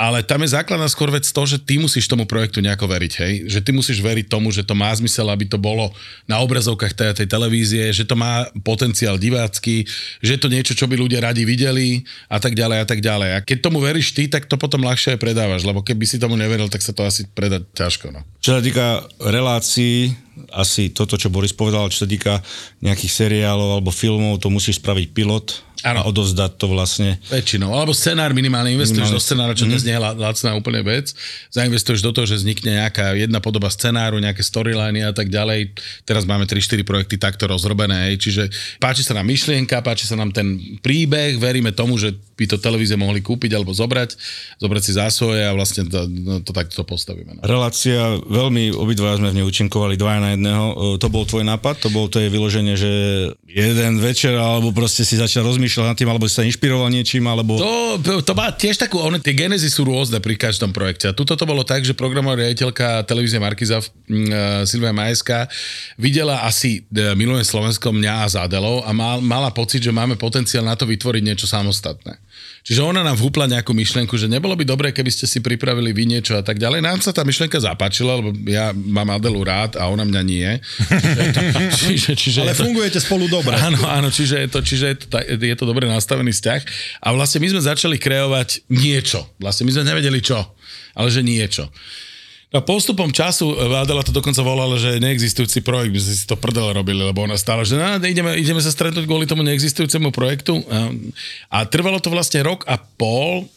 Ale 0.00 0.24
tam 0.24 0.40
je 0.40 0.56
základná 0.56 0.88
skôr 0.88 1.12
vec 1.12 1.28
to, 1.28 1.42
že 1.44 1.60
ty 1.60 1.76
musíš 1.76 2.08
tomu 2.08 2.24
projektu 2.24 2.64
nejako 2.64 2.88
veriť. 2.88 3.12
Hej. 3.20 3.32
Že 3.52 3.60
ty 3.60 3.70
musíš 3.76 3.98
veriť 4.00 4.26
tomu, 4.32 4.48
že 4.48 4.64
to 4.64 4.72
má 4.72 4.88
zmysel, 4.96 5.28
aby 5.28 5.44
to 5.44 5.60
bolo 5.60 5.92
na 6.24 6.40
obrazovkách 6.40 6.96
tej, 6.96 7.12
tej 7.20 7.28
televízie, 7.28 7.84
že 7.92 8.08
to 8.08 8.16
má 8.16 8.48
potenciál 8.64 9.20
divácky, 9.20 9.84
že 10.24 10.40
to 10.40 10.48
niečo, 10.48 10.72
čo 10.72 10.88
by 10.88 10.96
ľudia 10.96 11.20
radi 11.20 11.44
videli 11.44 12.00
a 12.32 12.40
tak 12.40 12.56
ďalej 12.56 12.78
a 12.80 12.86
tak 12.88 13.04
ďalej. 13.04 13.30
A 13.36 13.38
keď 13.44 13.58
tomu 13.60 13.84
veríš 13.84 14.05
ty, 14.12 14.28
tak 14.28 14.46
to 14.46 14.58
potom 14.58 14.84
ľahšie 14.84 15.16
aj 15.16 15.22
predávaš, 15.22 15.62
lebo 15.64 15.80
keby 15.80 16.04
si 16.04 16.20
tomu 16.20 16.34
neveril, 16.34 16.68
tak 16.68 16.82
sa 16.82 16.92
to 16.92 17.02
asi 17.02 17.24
predať 17.32 17.66
ťažko. 17.72 18.12
No. 18.12 18.20
Čo 18.42 18.58
sa 18.58 18.60
týka 18.62 19.06
relácií, 19.18 20.14
asi 20.52 20.92
toto, 20.92 21.16
čo 21.16 21.32
Boris 21.32 21.56
povedal, 21.56 21.88
čo 21.88 22.04
sa 22.04 22.08
týka 22.08 22.44
nejakých 22.84 23.12
seriálov 23.24 23.80
alebo 23.80 23.90
filmov, 23.90 24.36
to 24.38 24.52
musíš 24.52 24.78
spraviť 24.78 25.06
pilot 25.16 25.66
a 25.84 26.02
odovzdať 26.08 26.56
to 26.58 26.66
vlastne. 26.72 27.20
Väčšinou. 27.30 27.70
Alebo 27.70 27.92
scenár 27.94 28.32
minimálne 28.32 28.74
investuješ 28.74 29.12
Minimálne. 29.12 29.20
do 29.20 29.22
scenára, 29.22 29.52
čo 29.54 29.68
dnes 29.68 29.86
nie 29.86 29.94
je 29.94 30.02
la- 30.02 30.16
lacná 30.16 30.56
úplne 30.56 30.80
vec. 30.82 31.12
Zainvestuješ 31.52 32.02
do 32.02 32.10
toho, 32.10 32.26
že 32.26 32.42
vznikne 32.42 32.80
nejaká 32.80 33.14
jedna 33.14 33.38
podoba 33.38 33.70
scenáru, 33.70 34.18
nejaké 34.18 34.42
storyliny 34.42 35.04
a 35.04 35.12
tak 35.12 35.28
ďalej. 35.30 35.76
Teraz 36.02 36.24
máme 36.26 36.48
3-4 36.48 36.82
projekty 36.82 37.20
takto 37.20 37.46
rozrobené. 37.46 38.10
Hej. 38.10 38.24
Čiže 38.24 38.42
páči 38.82 39.06
sa 39.06 39.14
nám 39.14 39.28
myšlienka, 39.30 39.84
páči 39.84 40.08
sa 40.08 40.16
nám 40.18 40.32
ten 40.34 40.58
príbeh, 40.80 41.38
veríme 41.38 41.70
tomu, 41.70 42.00
že 42.00 42.16
by 42.36 42.44
to 42.44 42.60
televízie 42.60 43.00
mohli 43.00 43.24
kúpiť 43.24 43.56
alebo 43.56 43.72
zobrať, 43.72 44.14
zobrať 44.60 44.82
si 44.84 44.92
za 44.92 45.08
svoje 45.08 45.40
a 45.40 45.56
vlastne 45.56 45.88
to, 45.88 46.04
no, 46.04 46.44
to 46.44 46.52
takto 46.52 46.84
postavíme. 46.84 47.32
No. 47.32 47.40
Relácia, 47.40 48.20
veľmi 48.28 48.76
obidva 48.76 49.16
sme 49.16 49.32
v 49.32 49.40
nej 49.40 49.46
účinkovali 49.48 49.96
dvaja 49.96 50.20
na 50.20 50.30
jedného. 50.36 50.64
E, 50.68 51.00
To 51.00 51.08
bol 51.08 51.24
tvoj 51.24 51.48
nápad? 51.48 51.80
To 51.80 51.88
bol 51.88 52.12
to 52.12 52.20
je 52.20 52.28
vyloženie, 52.28 52.76
že 52.76 52.92
jeden 53.48 53.96
večer, 54.04 54.36
alebo 54.36 54.68
proste 54.76 55.00
si 55.00 55.16
začal 55.16 55.48
rozmýšľať 55.48 55.86
nad 55.88 55.96
tým, 55.96 56.12
alebo 56.12 56.28
si 56.28 56.36
sa 56.36 56.44
inšpiroval 56.44 56.92
niečím, 56.92 57.24
alebo... 57.24 57.56
To, 57.56 58.20
to 58.20 58.32
má 58.36 58.52
tiež 58.52 58.76
takú, 58.76 59.00
one, 59.00 59.16
tie 59.16 59.32
genezy 59.32 59.72
sú 59.72 59.88
rôzne 59.88 60.20
pri 60.20 60.36
každom 60.36 60.76
projekte. 60.76 61.08
A 61.08 61.16
tuto 61.16 61.32
to 61.40 61.48
bolo 61.48 61.64
tak, 61.64 61.88
že 61.88 61.96
programová 61.96 62.36
riaditeľka 62.36 63.08
televízie 63.08 63.40
Markiza 63.40 63.80
uh, 63.80 63.86
Silvia 64.68 64.92
Majeska 64.92 65.48
videla 65.96 66.44
asi 66.44 66.84
uh, 66.84 67.16
Milujem 67.16 67.48
Slovensko 67.48 67.96
mňa 67.96 68.12
a 68.12 68.26
Zádelov 68.28 68.84
a 68.84 68.92
mal, 68.92 69.24
mala 69.24 69.48
pocit, 69.48 69.80
že 69.80 69.94
máme 69.94 70.20
potenciál 70.20 70.68
na 70.68 70.76
to 70.76 70.84
vytvoriť 70.84 71.22
niečo 71.24 71.48
samostatné. 71.48 72.25
Čiže 72.66 72.82
ona 72.82 73.06
nám 73.06 73.14
vhúpla 73.14 73.46
nejakú 73.46 73.70
myšlienku, 73.70 74.18
že 74.18 74.26
nebolo 74.26 74.58
by 74.58 74.66
dobré, 74.66 74.88
keby 74.90 75.06
ste 75.14 75.30
si 75.30 75.38
pripravili 75.38 75.94
vy 75.94 76.02
niečo 76.02 76.34
a 76.34 76.42
tak 76.42 76.58
ďalej. 76.58 76.82
Nám 76.82 76.98
sa 76.98 77.14
tá 77.14 77.22
myšlienka 77.22 77.62
zapáčila, 77.62 78.18
lebo 78.18 78.34
ja 78.42 78.74
mám 78.74 79.06
Adelu 79.14 79.38
rád 79.46 79.78
a 79.78 79.86
ona 79.86 80.02
mňa 80.02 80.22
nie. 80.26 80.50
čiže, 81.78 82.12
čiže 82.26 82.42
Ale 82.42 82.58
to- 82.58 82.66
fungujete 82.66 82.98
spolu 82.98 83.30
dobre. 83.30 83.54
Áno, 83.54 83.78
áno, 83.86 84.10
čiže 84.10 84.42
je 84.42 84.48
to, 84.50 84.58
čiže 84.66 84.84
je 84.90 84.96
to, 84.98 85.16
je 85.22 85.54
to 85.54 85.62
dobre 85.62 85.86
nastavený 85.86 86.34
vzťah. 86.34 86.60
A 87.06 87.14
vlastne 87.14 87.38
my 87.38 87.54
sme 87.54 87.62
začali 87.62 87.96
kreovať 88.02 88.66
niečo. 88.66 89.22
Vlastne 89.38 89.62
my 89.62 89.70
sme 89.70 89.86
nevedeli 89.86 90.18
čo, 90.18 90.42
ale 90.98 91.06
že 91.06 91.22
niečo. 91.22 91.70
No 92.54 92.62
postupom 92.62 93.10
času 93.10 93.58
eh, 93.58 93.82
Adela 93.82 94.06
to 94.06 94.14
dokonca 94.14 94.38
volala, 94.46 94.78
že 94.78 95.02
neexistujúci 95.02 95.66
projekt, 95.66 95.90
my 95.90 96.00
sme 96.00 96.14
si 96.14 96.24
to 96.30 96.38
prdele 96.38 96.70
robili, 96.70 97.02
lebo 97.02 97.26
ona 97.26 97.34
stála, 97.34 97.66
že 97.66 97.74
no, 97.74 97.98
ideme, 97.98 98.38
ideme 98.38 98.62
sa 98.62 98.70
stretnúť 98.70 99.02
kvôli 99.02 99.26
tomu 99.26 99.42
neexistujúcemu 99.42 100.14
projektu. 100.14 100.62
A, 100.70 100.94
a 101.50 101.58
trvalo 101.66 101.98
to 101.98 102.14
vlastne 102.14 102.46
rok 102.46 102.62
a 102.70 102.78
pol, 102.78 103.50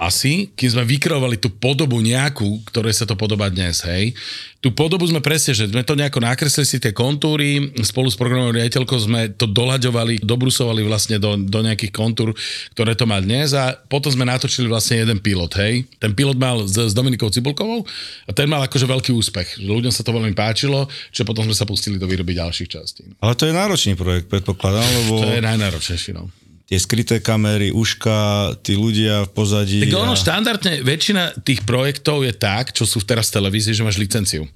asi, 0.00 0.48
kým 0.56 0.80
sme 0.80 0.88
vykreovali 0.88 1.36
tú 1.36 1.52
podobu 1.52 2.00
nejakú, 2.00 2.64
ktorej 2.72 2.96
sa 2.96 3.04
to 3.04 3.20
podobá 3.20 3.52
dnes, 3.52 3.84
hej. 3.84 4.16
Tú 4.64 4.72
podobu 4.72 5.04
sme 5.04 5.20
presne, 5.20 5.52
že 5.52 5.68
sme 5.68 5.84
to 5.84 5.92
nejako 5.92 6.24
nakreslili 6.24 6.64
si 6.64 6.80
tie 6.80 6.92
kontúry, 6.92 7.72
spolu 7.84 8.08
s 8.08 8.16
programovou 8.16 8.56
riaditeľkou 8.56 8.96
sme 8.96 9.28
to 9.36 9.44
doľaďovali, 9.44 10.24
dobrusovali 10.24 10.80
vlastne 10.88 11.20
do, 11.20 11.36
do 11.36 11.60
nejakých 11.60 11.92
kontúr, 11.92 12.32
ktoré 12.72 12.96
to 12.96 13.04
má 13.04 13.20
dnes 13.20 13.52
a 13.52 13.76
potom 13.76 14.08
sme 14.08 14.24
natočili 14.24 14.72
vlastne 14.72 15.04
jeden 15.04 15.20
pilot, 15.20 15.52
hej. 15.60 15.84
Ten 16.00 16.16
pilot 16.16 16.40
mal 16.40 16.64
s, 16.64 16.80
s 16.80 16.96
Dominikou 16.96 17.28
Cibulkovou 17.28 17.84
a 18.24 18.30
ten 18.32 18.48
mal 18.48 18.64
akože 18.64 18.88
veľký 18.88 19.12
úspech. 19.12 19.60
Ľuďom 19.60 19.92
sa 19.92 20.00
to 20.00 20.16
veľmi 20.16 20.32
páčilo, 20.32 20.88
že 21.12 21.28
potom 21.28 21.44
sme 21.44 21.52
sa 21.52 21.68
pustili 21.68 22.00
do 22.00 22.08
výroby 22.08 22.32
ďalších 22.40 22.68
častí. 22.72 23.04
Ale 23.20 23.36
to 23.36 23.44
je 23.44 23.52
náročný 23.52 24.00
projekt, 24.00 24.32
predpokladám, 24.32 24.88
lebo 25.04 25.28
To 25.28 25.36
je 25.36 25.44
najnáročnejší, 25.44 26.16
no. 26.16 26.32
Tie 26.70 26.78
skryté 26.78 27.18
kamery, 27.18 27.74
uška, 27.74 28.54
tí 28.62 28.78
ľudia 28.78 29.26
v 29.26 29.30
pozadí. 29.34 29.82
Tak 29.82 29.90
ono 29.98 30.14
a- 30.14 30.22
štandardne, 30.22 30.86
väčšina 30.86 31.42
tých 31.42 31.66
projektov 31.66 32.22
je 32.22 32.30
tak, 32.30 32.70
čo 32.70 32.86
sú 32.86 33.02
teraz 33.02 33.26
v 33.34 33.42
televízii, 33.42 33.74
že 33.74 33.82
máš 33.82 33.98
licenciu. 33.98 34.46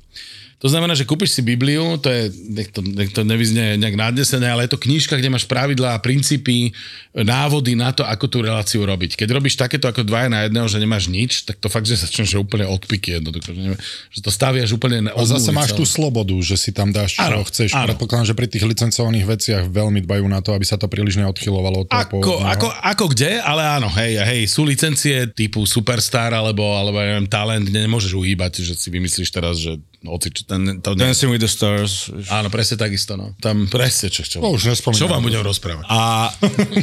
To 0.59 0.69
znamená, 0.69 0.95
že 0.95 1.05
kúpiš 1.05 1.37
si 1.37 1.43
Bibliu, 1.43 1.99
to 1.99 2.09
je, 2.09 2.29
nech 2.49 2.73
to, 2.73 2.81
nech 2.81 3.11
to 3.13 3.21
nevyznie 3.21 3.77
nejak 3.77 3.95
nadnesené, 3.95 4.49
ale 4.49 4.65
je 4.65 4.73
to 4.73 4.81
knižka, 4.81 5.19
kde 5.19 5.29
máš 5.29 5.45
pravidlá, 5.45 5.99
princípy, 6.01 6.73
návody 7.15 7.77
na 7.77 7.93
to, 7.93 8.03
ako 8.03 8.27
tú 8.27 8.39
reláciu 8.43 8.83
robiť. 8.83 9.15
Keď 9.15 9.29
robíš 9.31 9.55
takéto 9.55 9.87
ako 9.87 10.03
dvaja 10.03 10.33
na 10.33 10.49
jedného, 10.49 10.67
že 10.67 10.81
nemáš 10.81 11.07
nič, 11.07 11.45
tak 11.45 11.61
to 11.61 11.69
fakt, 11.69 11.87
že 11.87 12.01
začneš 12.01 12.41
úplne 12.41 12.65
odpiky 12.67 13.21
jednoducho. 13.21 13.53
Že, 13.55 13.77
že 14.11 14.21
to 14.25 14.31
staviaš 14.33 14.73
úplne 14.75 15.13
A 15.13 15.21
zase 15.23 15.55
máš 15.55 15.77
tú 15.77 15.87
slobodu, 15.87 16.35
že 16.41 16.59
si 16.59 16.75
tam 16.75 16.91
dáš, 16.91 17.21
čo 17.21 17.23
Áno, 17.23 17.45
chceš. 17.47 17.71
áno. 17.77 17.95
Predpokladám, 17.95 18.33
že 18.33 18.35
pri 18.35 18.49
tých 18.51 18.65
licencovaných 18.65 19.27
veciach 19.29 19.63
veľmi 19.69 20.03
dbajú 20.03 20.27
na 20.27 20.41
to, 20.41 20.57
aby 20.57 20.65
sa 20.67 20.75
to 20.75 20.91
príliš 20.91 21.21
neodchylovalo 21.21 21.85
od 21.85 21.89
toho 21.93 22.01
Ako, 22.03 22.11
pôvodného. 22.19 22.51
ako, 22.51 22.69
ako 22.73 23.05
kde, 23.15 23.33
ale 23.39 23.63
áno, 23.63 23.89
hej, 23.95 24.19
hej, 24.19 24.43
sú 24.49 24.67
licencie 24.67 25.29
typu 25.31 25.63
Superstar 25.69 26.35
alebo, 26.35 26.65
alebo 26.75 26.99
ja 26.99 27.15
neviem, 27.15 27.29
talent, 27.29 27.69
kde 27.69 27.85
nemôžeš 27.85 28.17
uhýbať, 28.17 28.65
že 28.65 28.75
si 28.75 28.89
vymyslíš 28.91 29.31
teraz, 29.31 29.61
že 29.61 29.79
hoci, 30.05 30.29
čo 30.29 30.45
ten, 30.45 30.85
to, 30.85 30.93
Dancing 30.93 31.33
with 31.33 31.41
the 31.41 31.49
Stars. 31.49 32.13
Áno, 32.29 32.53
presne 32.53 32.77
takisto, 32.77 33.17
no. 33.17 33.33
Tam 33.41 33.65
presne, 33.73 34.13
čo, 34.13 34.21
čo, 34.21 34.45
To 34.45 34.53
už 34.53 34.69
nespomínam. 34.69 35.01
čo 35.01 35.09
vám 35.09 35.25
budem 35.25 35.41
rozprávať. 35.41 35.85
A 35.89 36.29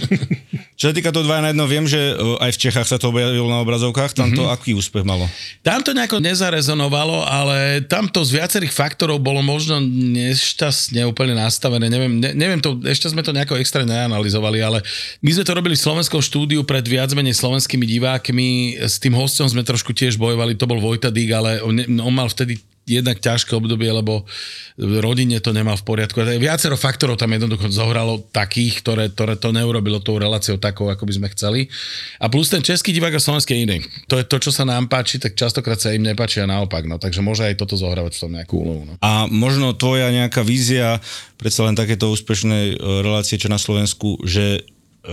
čo 0.79 0.89
sa 0.89 0.93
týka 0.93 1.13
toho 1.13 1.21
2 1.29 1.45
na 1.45 1.49
1, 1.53 1.61
viem, 1.69 1.85
že 1.85 2.01
e, 2.01 2.13
aj 2.41 2.51
v 2.57 2.61
Čechách 2.65 2.87
sa 2.89 2.97
to 2.97 3.13
objavilo 3.13 3.45
na 3.45 3.61
obrazovkách, 3.61 4.17
tam 4.17 4.33
to 4.33 4.49
aký 4.49 4.73
úspech 4.73 5.05
malo? 5.05 5.29
Tam 5.61 5.85
to 5.85 5.93
nejako 5.93 6.17
nezarezonovalo, 6.17 7.21
ale 7.21 7.85
tam 7.85 8.09
to 8.09 8.25
z 8.25 8.41
viacerých 8.41 8.73
faktorov 8.73 9.21
bolo 9.21 9.45
možno 9.45 9.77
nešťastne 9.81 11.05
úplne 11.05 11.37
nastavené. 11.37 11.85
Neviem, 11.93 12.17
ne, 12.17 12.33
neviem 12.33 12.57
to, 12.57 12.81
ešte 12.89 13.13
sme 13.13 13.21
to 13.21 13.29
nejako 13.35 13.61
extra 13.61 13.85
neanalizovali, 13.85 14.57
ale 14.65 14.81
my 15.21 15.29
sme 15.29 15.45
to 15.45 15.53
robili 15.53 15.77
v 15.77 15.85
slovenskom 15.85 16.25
štúdiu 16.25 16.65
pred 16.65 16.83
viac 16.89 17.13
menej 17.13 17.37
slovenskými 17.37 17.85
divákmi. 17.85 18.81
S 18.81 18.97
tým 18.97 19.13
hostom 19.13 19.45
sme 19.45 19.61
trošku 19.61 19.93
tiež 19.93 20.17
bojovali, 20.17 20.57
to 20.57 20.65
bol 20.65 20.81
Vojta 20.81 21.13
Dík, 21.13 21.29
ale 21.29 21.61
on, 21.61 21.77
on 22.01 22.13
mal 22.13 22.25
vtedy 22.25 22.57
jednak 22.99 23.23
ťažké 23.23 23.55
obdobie, 23.55 23.87
lebo 23.87 24.27
v 24.75 24.99
rodine 24.99 25.39
to 25.39 25.55
nemal 25.55 25.79
v 25.79 25.85
poriadku. 25.87 26.19
Viacero 26.19 26.75
faktorov 26.75 27.15
tam 27.15 27.31
jednoducho 27.31 27.71
zohralo 27.71 28.19
takých, 28.33 28.83
ktoré, 28.83 29.05
ktoré 29.13 29.39
to 29.39 29.55
neurobilo 29.55 30.03
tou 30.03 30.19
reláciou 30.19 30.59
takou, 30.59 30.91
ako 30.91 31.07
by 31.07 31.13
sme 31.15 31.27
chceli. 31.31 31.61
A 32.19 32.27
plus 32.27 32.51
ten 32.51 32.59
český 32.65 32.91
divák 32.91 33.15
a 33.15 33.21
slovenský 33.21 33.61
iný. 33.61 33.85
To 34.11 34.19
je 34.19 34.25
to, 34.27 34.41
čo 34.41 34.51
sa 34.51 34.67
nám 34.67 34.89
páči, 34.91 35.21
tak 35.21 35.37
častokrát 35.37 35.79
sa 35.79 35.93
im 35.95 36.03
nepáči 36.03 36.41
a 36.43 36.49
naopak. 36.49 36.89
No. 36.89 36.97
Takže 36.97 37.21
môže 37.23 37.45
aj 37.45 37.61
toto 37.61 37.77
zohrávať 37.77 38.17
v 38.17 38.21
tom 38.21 38.31
nejakú 38.33 38.55
úlohu. 38.57 38.81
No. 38.89 38.93
A 38.99 39.29
možno 39.29 39.77
tvoja 39.77 40.09
nejaká 40.11 40.41
vízia, 40.41 40.97
predsa 41.37 41.63
len 41.63 41.77
takéto 41.77 42.09
úspešné 42.09 42.57
e, 42.57 42.73
relácie, 43.05 43.37
čo 43.37 43.47
na 43.47 43.61
Slovensku, 43.61 44.19
že 44.25 44.59
e, 44.59 44.61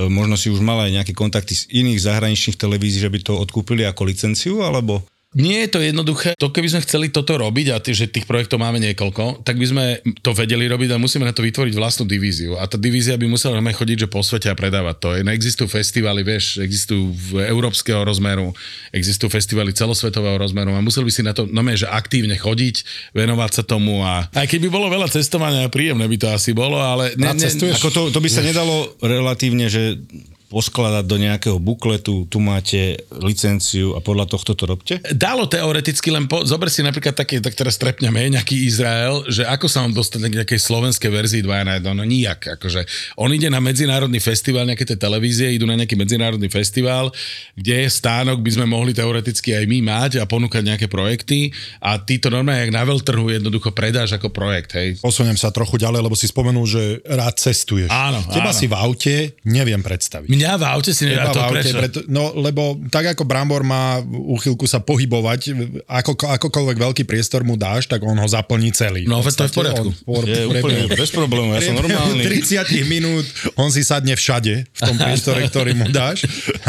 možno 0.08 0.40
si 0.40 0.48
už 0.48 0.64
mal 0.64 0.80
aj 0.88 0.96
nejaké 0.96 1.12
kontakty 1.12 1.52
z 1.54 1.68
iných 1.70 2.00
zahraničných 2.02 2.56
televízií, 2.56 3.04
že 3.04 3.12
by 3.12 3.20
to 3.20 3.36
odkúpili 3.36 3.84
ako 3.84 4.08
licenciu, 4.08 4.64
alebo... 4.64 5.04
Nie 5.36 5.68
je 5.68 5.76
to 5.76 5.84
jednoduché. 5.84 6.32
To 6.40 6.48
keby 6.48 6.72
sme 6.72 6.84
chceli 6.88 7.06
toto 7.12 7.36
robiť 7.36 7.76
a 7.76 7.84
tý, 7.84 7.92
že 7.92 8.08
tých 8.08 8.24
projektov 8.24 8.64
máme 8.64 8.80
niekoľko, 8.80 9.44
tak 9.44 9.60
by 9.60 9.66
sme 9.68 9.84
to 10.24 10.32
vedeli 10.32 10.64
robiť 10.64 10.96
a 10.96 11.02
musíme 11.02 11.28
na 11.28 11.36
to 11.36 11.44
vytvoriť 11.44 11.76
vlastnú 11.76 12.08
divíziu. 12.08 12.56
A 12.56 12.64
tá 12.64 12.80
divízia 12.80 13.12
by 13.20 13.28
musela 13.28 13.60
normálne 13.60 13.76
chodiť 13.76 14.08
že 14.08 14.08
po 14.08 14.24
svete 14.24 14.48
a 14.48 14.56
predávať 14.56 14.96
to. 14.96 15.08
Existujú 15.20 15.68
festivaly, 15.68 16.24
vieš, 16.24 16.64
existujú 16.64 17.12
v 17.12 17.44
európskeho 17.44 18.08
rozmeru, 18.08 18.56
existujú 18.88 19.28
festivaly 19.28 19.76
celosvetového 19.76 20.40
rozmeru 20.40 20.72
a 20.72 20.80
museli 20.80 21.04
by 21.04 21.12
si 21.12 21.20
na 21.20 21.36
to 21.36 21.44
normálne, 21.44 21.76
že 21.76 21.92
aktívne 21.92 22.40
chodiť, 22.40 23.12
venovať 23.12 23.50
sa 23.52 23.62
tomu 23.68 24.00
a 24.00 24.32
aj 24.32 24.48
keď 24.48 24.64
by 24.64 24.70
bolo 24.72 24.88
veľa 24.88 25.12
cestovania, 25.12 25.68
príjemné 25.68 26.08
by 26.08 26.16
to 26.16 26.28
asi 26.32 26.56
bolo, 26.56 26.80
ale 26.80 27.12
A 27.20 27.36
cestuješ? 27.36 27.76
Ako 27.76 27.92
to, 27.92 28.02
to 28.08 28.24
by 28.24 28.32
sa 28.32 28.40
nedalo 28.40 28.96
relatívne, 29.04 29.68
že 29.68 30.00
poskladať 30.48 31.04
do 31.04 31.16
nejakého 31.20 31.58
bukletu, 31.60 32.24
tu 32.32 32.40
máte 32.40 32.96
licenciu 33.20 33.92
a 33.92 34.00
podľa 34.00 34.32
tohto 34.32 34.56
to 34.56 34.64
robte? 34.64 34.94
Dalo 35.12 35.44
teoreticky, 35.44 36.08
len 36.08 36.24
po, 36.24 36.40
zober 36.48 36.72
si 36.72 36.80
napríklad 36.80 37.12
také, 37.12 37.36
tak 37.44 37.52
teraz 37.52 37.76
trepňame, 37.76 38.32
nejaký 38.32 38.64
Izrael, 38.64 39.28
že 39.28 39.44
ako 39.44 39.68
sa 39.68 39.84
on 39.84 39.92
dostane 39.92 40.32
k 40.32 40.40
nejakej 40.40 40.56
slovenskej 40.56 41.12
verzii 41.12 41.44
2 41.44 41.68
na 41.68 41.76
1, 41.76 41.92
no 41.92 42.00
nijak, 42.00 42.56
akože 42.56 42.88
on 43.20 43.28
ide 43.28 43.52
na 43.52 43.60
medzinárodný 43.60 44.24
festival, 44.24 44.64
nejaké 44.64 44.88
tie 44.88 44.96
televízie 44.96 45.52
idú 45.52 45.68
na 45.68 45.76
nejaký 45.76 46.00
medzinárodný 46.00 46.48
festival, 46.48 47.12
kde 47.52 47.84
je 47.84 47.88
stánok, 47.92 48.40
by 48.40 48.50
sme 48.56 48.64
mohli 48.64 48.96
teoreticky 48.96 49.52
aj 49.52 49.68
my 49.68 49.78
mať 49.84 50.12
a 50.16 50.24
ponúkať 50.24 50.64
nejaké 50.64 50.86
projekty 50.88 51.52
a 51.84 52.00
ty 52.00 52.16
to 52.16 52.32
normálne, 52.32 52.64
jak 52.64 52.72
na 52.72 52.88
veľtrhu 52.88 53.28
jednoducho 53.28 53.76
predáš 53.76 54.16
ako 54.16 54.32
projekt, 54.32 54.72
hej. 54.80 54.96
Posuniem 55.04 55.36
sa 55.36 55.52
trochu 55.52 55.76
ďalej, 55.76 56.00
lebo 56.00 56.16
si 56.16 56.24
spomenul, 56.24 56.64
že 56.64 57.04
rád 57.04 57.36
cestuješ. 57.36 57.92
Áno, 57.92 58.24
Teba 58.32 58.48
áno. 58.48 58.56
si 58.56 58.64
v 58.64 58.74
aute 58.74 59.14
neviem 59.44 59.84
predstaviť. 59.84 60.37
Mňa 60.38 60.52
v 60.54 60.64
aute 60.70 60.92
si 60.94 61.04
nedá 61.10 61.34
to 61.34 61.42
aute, 61.42 61.58
prečo? 61.58 61.74
preto, 61.74 61.98
no, 62.06 62.30
lebo 62.38 62.78
tak 62.88 63.18
ako 63.18 63.26
Brambor 63.26 63.66
má 63.66 63.98
úchylku 64.06 64.70
sa 64.70 64.78
pohybovať, 64.78 65.52
ako, 65.90 66.14
akokoľvek 66.14 66.76
veľký 66.78 67.02
priestor 67.02 67.42
mu 67.42 67.58
dáš, 67.58 67.90
tak 67.90 68.06
on 68.06 68.14
ho 68.14 68.28
zaplní 68.30 68.70
celý. 68.70 69.02
No, 69.10 69.18
veď 69.18 69.34
to 69.34 69.42
je 69.44 69.50
v 69.50 69.56
poriadku. 69.58 69.88
On, 69.90 70.06
por, 70.06 70.22
Je 70.22 70.46
úplne 70.46 70.86
bez 70.86 71.10
problémov, 71.10 71.58
ja 71.58 71.62
som 71.66 71.74
normálny. 71.74 72.22
30 72.38 72.86
minút 72.86 73.26
on 73.58 73.74
si 73.74 73.82
sadne 73.82 74.14
všade 74.14 74.62
v 74.62 74.80
tom 74.80 74.94
priestore, 74.94 75.42
ktorý 75.50 75.74
mu 75.74 75.90
dáš. 75.90 76.22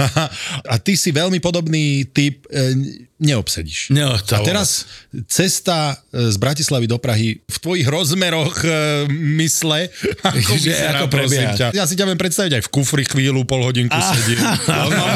A 0.72 0.76
ty 0.82 0.98
si 0.98 1.14
veľmi 1.14 1.38
podobný 1.38 2.10
typ. 2.10 2.50
Neobsedíš. 3.20 3.92
No, 3.92 4.16
A 4.16 4.40
teraz 4.42 4.88
cesta 5.28 6.00
e, 6.10 6.32
z 6.32 6.40
Bratislavy 6.40 6.88
do 6.88 6.96
Prahy 6.96 7.44
v 7.44 7.58
tvojich 7.60 7.84
rozmeroch 7.84 8.64
e, 8.64 8.70
mysle, 9.12 9.92
ako, 10.24 10.52
vyzerá, 10.56 11.04
ako 11.04 11.08
prebieha. 11.12 11.52
ťa. 11.54 11.68
Ja 11.76 11.84
si 11.84 12.00
ťa 12.00 12.08
viem 12.08 12.16
predstaviť 12.16 12.52
aj 12.56 12.64
v 12.64 12.70
kufri 12.72 13.04
chvíľu, 13.04 13.44
pol 13.44 13.68
hodinku 13.68 13.92
sedím. 13.92 14.40
On 14.90 14.92
má, 14.96 15.08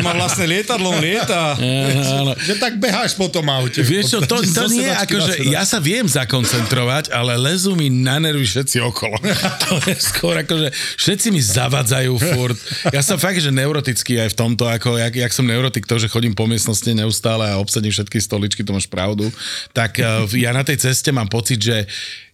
on 0.00 0.02
má 0.02 0.12
vlastné 0.16 0.48
lietadlo, 0.48 0.96
on 0.96 1.00
lieta. 1.04 1.54
Áno. 1.60 2.32
že 2.40 2.56
tak 2.56 2.80
beháš 2.80 3.12
po 3.14 3.28
tom 3.28 3.44
aute. 3.52 3.84
Vieš 3.84 4.16
čo, 4.16 4.18
to, 4.24 4.40
to 4.40 4.64
nie 4.72 4.88
je 4.88 4.94
ako, 4.96 5.16
že 5.20 5.32
sedačku. 5.36 5.52
ja 5.52 5.62
sa 5.68 5.78
viem 5.78 6.06
zakoncentrovať, 6.08 7.12
ale 7.12 7.36
lezú 7.36 7.76
mi 7.76 7.92
na 7.92 8.16
nervy 8.16 8.48
všetci 8.48 8.80
okolo. 8.80 9.20
To 9.68 9.76
je 9.86 9.96
skôr 10.00 10.34
ako, 10.40 10.54
že 10.56 10.68
všetci 10.96 11.28
mi 11.30 11.38
zavadzajú 11.38 12.16
furt. 12.16 12.56
Ja 12.90 13.04
som 13.04 13.20
fakt, 13.20 13.38
že 13.38 13.52
neurotický 13.52 14.18
aj 14.18 14.32
v 14.32 14.36
tomto, 14.36 14.64
ako 14.66 14.96
jak, 14.96 15.14
jak 15.14 15.32
som 15.36 15.44
neurotik 15.44 15.84
to, 15.84 16.00
že 16.00 16.08
chodím 16.08 16.32
po 16.32 16.48
miestnosti 16.48 16.88
neustále 16.90 17.49
a 17.50 17.58
obsadím 17.58 17.90
všetky 17.90 18.18
stoličky, 18.20 18.62
to 18.64 18.72
máš 18.72 18.86
pravdu. 18.86 19.26
Tak 19.74 19.98
eh, 19.98 20.06
ja 20.38 20.54
na 20.54 20.62
tej 20.62 20.78
ceste 20.78 21.10
mám 21.10 21.28
pocit, 21.28 21.58
že 21.58 21.86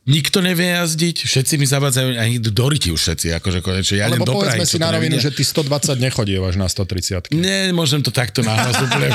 nikto 0.07 0.39
nevie 0.39 0.71
jazdiť, 0.71 1.27
všetci 1.27 1.55
mi 1.59 1.67
zavadzajú 1.67 2.15
a 2.15 2.25
idú 2.31 2.55
do 2.55 2.67
ryti 2.71 2.95
už 2.95 3.01
všetci, 3.03 3.35
akože 3.43 3.59
konečne. 3.59 3.99
Ja 3.99 4.07
Lebo 4.07 4.23
povedzme 4.23 4.63
si 4.63 4.79
na 4.79 4.95
rovinu, 4.95 5.19
že 5.19 5.35
ty 5.35 5.43
120 5.43 5.99
nechodievaš 5.99 6.55
na 6.55 6.71
130. 6.71 7.35
Nie, 7.35 7.75
môžem 7.75 8.03
to 8.03 8.15
takto 8.15 8.47
náhlas 8.47 8.79
úplne... 8.79 9.11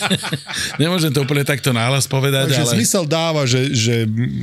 Nemôžem 0.82 1.14
to 1.14 1.22
úplne 1.22 1.46
takto 1.46 1.70
náhlas 1.70 2.10
povedať, 2.10 2.50
Takže 2.50 2.66
ale... 2.66 2.72
zmysel 2.74 3.04
dáva, 3.06 3.46
že, 3.46 3.70
že 3.70 3.94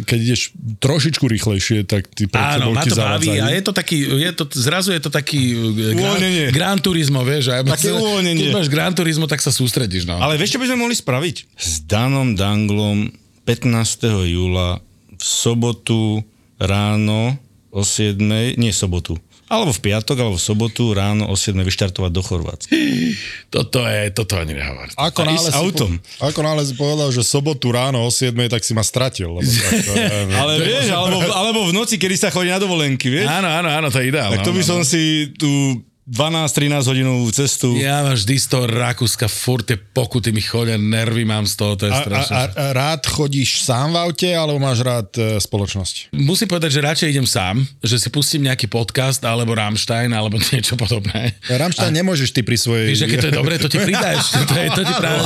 keď 0.07 0.19
ideš 0.23 0.41
trošičku 0.79 1.27
rýchlejšie, 1.27 1.83
tak 1.83 2.07
ty 2.07 2.27
pred 2.27 2.59
Áno, 2.59 2.71
ma 2.71 2.83
to 2.83 2.95
baví 2.95 3.35
zavádzajú. 3.35 3.43
a 3.43 3.47
je 3.51 3.61
to 3.61 3.71
taký, 3.75 3.97
je 4.05 4.31
to, 4.31 4.43
zrazu 4.55 4.89
je 4.95 5.01
to 5.03 5.11
taký 5.11 5.41
Uvoľnenie. 5.75 6.55
Gran, 6.55 6.75
Gran 6.75 6.77
Turismo, 6.79 7.21
vieš. 7.27 7.51
A 7.51 7.63
Také 7.63 7.91
uvoľnenie. 7.99 8.51
Keď 8.51 8.55
máš 8.55 8.67
Gran 8.71 8.91
Turismo, 8.95 9.27
tak 9.27 9.43
sa 9.43 9.51
sústredíš, 9.51 10.07
no. 10.07 10.19
Ale 10.23 10.39
vieš, 10.39 10.55
čo 10.55 10.59
by 10.63 10.71
sme 10.71 10.77
mohli 10.79 10.95
spraviť? 10.95 11.35
S 11.59 11.83
Danom 11.83 12.33
Danglom 12.35 13.11
15. 13.43 14.31
júla 14.31 14.81
sobotu 15.25 16.21
ráno 16.61 17.33
o 17.73 17.81
7. 17.81 18.21
Nie 18.61 18.69
sobotu. 18.69 19.17
Alebo 19.45 19.69
v 19.73 19.81
piatok, 19.89 20.17
alebo 20.17 20.37
v 20.37 20.45
sobotu 20.45 20.93
ráno 20.93 21.29
o 21.29 21.35
7. 21.37 21.57
vyštartovať 21.65 22.11
do 22.13 22.21
Chorvátska. 22.21 22.73
Toto 23.53 23.87
je, 23.87 24.11
toto 24.11 24.35
ani 24.35 24.51
nehovor. 24.51 24.91
Ako 24.99 25.23
náhle, 25.23 25.47
si 25.47 25.55
autom. 25.55 25.95
Po, 25.95 26.27
ako 26.27 26.39
náhle 26.43 26.63
si 26.67 26.73
povedal, 26.75 27.07
že 27.13 27.23
sobotu 27.23 27.71
ráno 27.71 28.03
o 28.03 28.11
7, 28.11 28.35
tak 28.51 28.67
si 28.67 28.75
ma 28.75 28.83
stratil. 28.83 29.31
Lebo 29.31 29.47
tak, 29.47 29.71
to, 29.79 29.93
je, 29.95 30.11
Ale 30.43 30.53
vieš, 30.59 30.91
alebo, 30.91 31.23
alebo 31.31 31.59
v 31.71 31.73
noci, 31.73 31.95
kedy 31.95 32.19
sa 32.19 32.29
chodí 32.35 32.51
na 32.51 32.59
dovolenky, 32.59 33.07
vieš? 33.07 33.31
Áno, 33.31 33.47
áno, 33.47 33.71
áno, 33.71 33.87
to 33.87 34.03
je 34.03 34.11
ideálne. 34.11 34.35
Tak 34.35 34.43
to 34.43 34.51
by 34.51 34.63
som 34.65 34.83
si 34.83 35.31
tú 35.39 35.79
12-13 36.05 36.85
hodinovú 36.85 37.33
cestu... 37.33 37.73
Ja 37.81 38.05
mám 38.05 38.13
vždy 38.13 38.37
z 38.37 38.45
toho 38.45 38.69
Rakúska, 38.69 39.25
furt 39.25 39.65
tie 39.65 39.73
pokuty 39.73 40.29
mi 40.29 40.37
chodia, 40.37 40.77
nervy 40.77 41.25
mám 41.25 41.49
z 41.49 41.57
toho, 41.57 41.73
to 41.73 41.89
je 41.89 41.93
a, 41.93 41.97
a, 41.97 42.01
strašné. 42.05 42.33
a, 42.37 42.41
a 42.45 42.63
rád 42.77 43.09
chodíš 43.09 43.65
sám 43.65 43.89
v 43.89 44.05
aute, 44.05 44.29
alebo 44.29 44.61
máš 44.61 44.85
rád 44.85 45.09
e, 45.17 45.41
spoločnosť? 45.41 46.13
Musím 46.13 46.45
povedať, 46.45 46.77
že 46.77 46.85
radšej 46.85 47.07
idem 47.09 47.25
sám, 47.25 47.65
že 47.81 47.97
si 47.97 48.13
pustím 48.13 48.45
nejaký 48.45 48.69
podcast, 48.69 49.17
alebo 49.25 49.57
Rammstein, 49.57 50.13
alebo 50.13 50.37
niečo 50.53 50.77
podobné. 50.77 51.41
Rammstein 51.49 51.97
nemôžeš 51.97 52.37
ty 52.37 52.45
pri 52.45 52.61
svojej... 52.61 52.93
Vieš, 52.93 53.09
aké 53.09 53.17
to 53.25 53.27
je 53.33 53.33
dobré, 53.33 53.57
to 53.57 53.65
ti 53.65 53.81
pridáš. 53.81 54.29
To, 54.45 54.53
je, 54.61 54.69
to 54.77 54.81
ti 54.85 54.93
práve... 55.01 55.25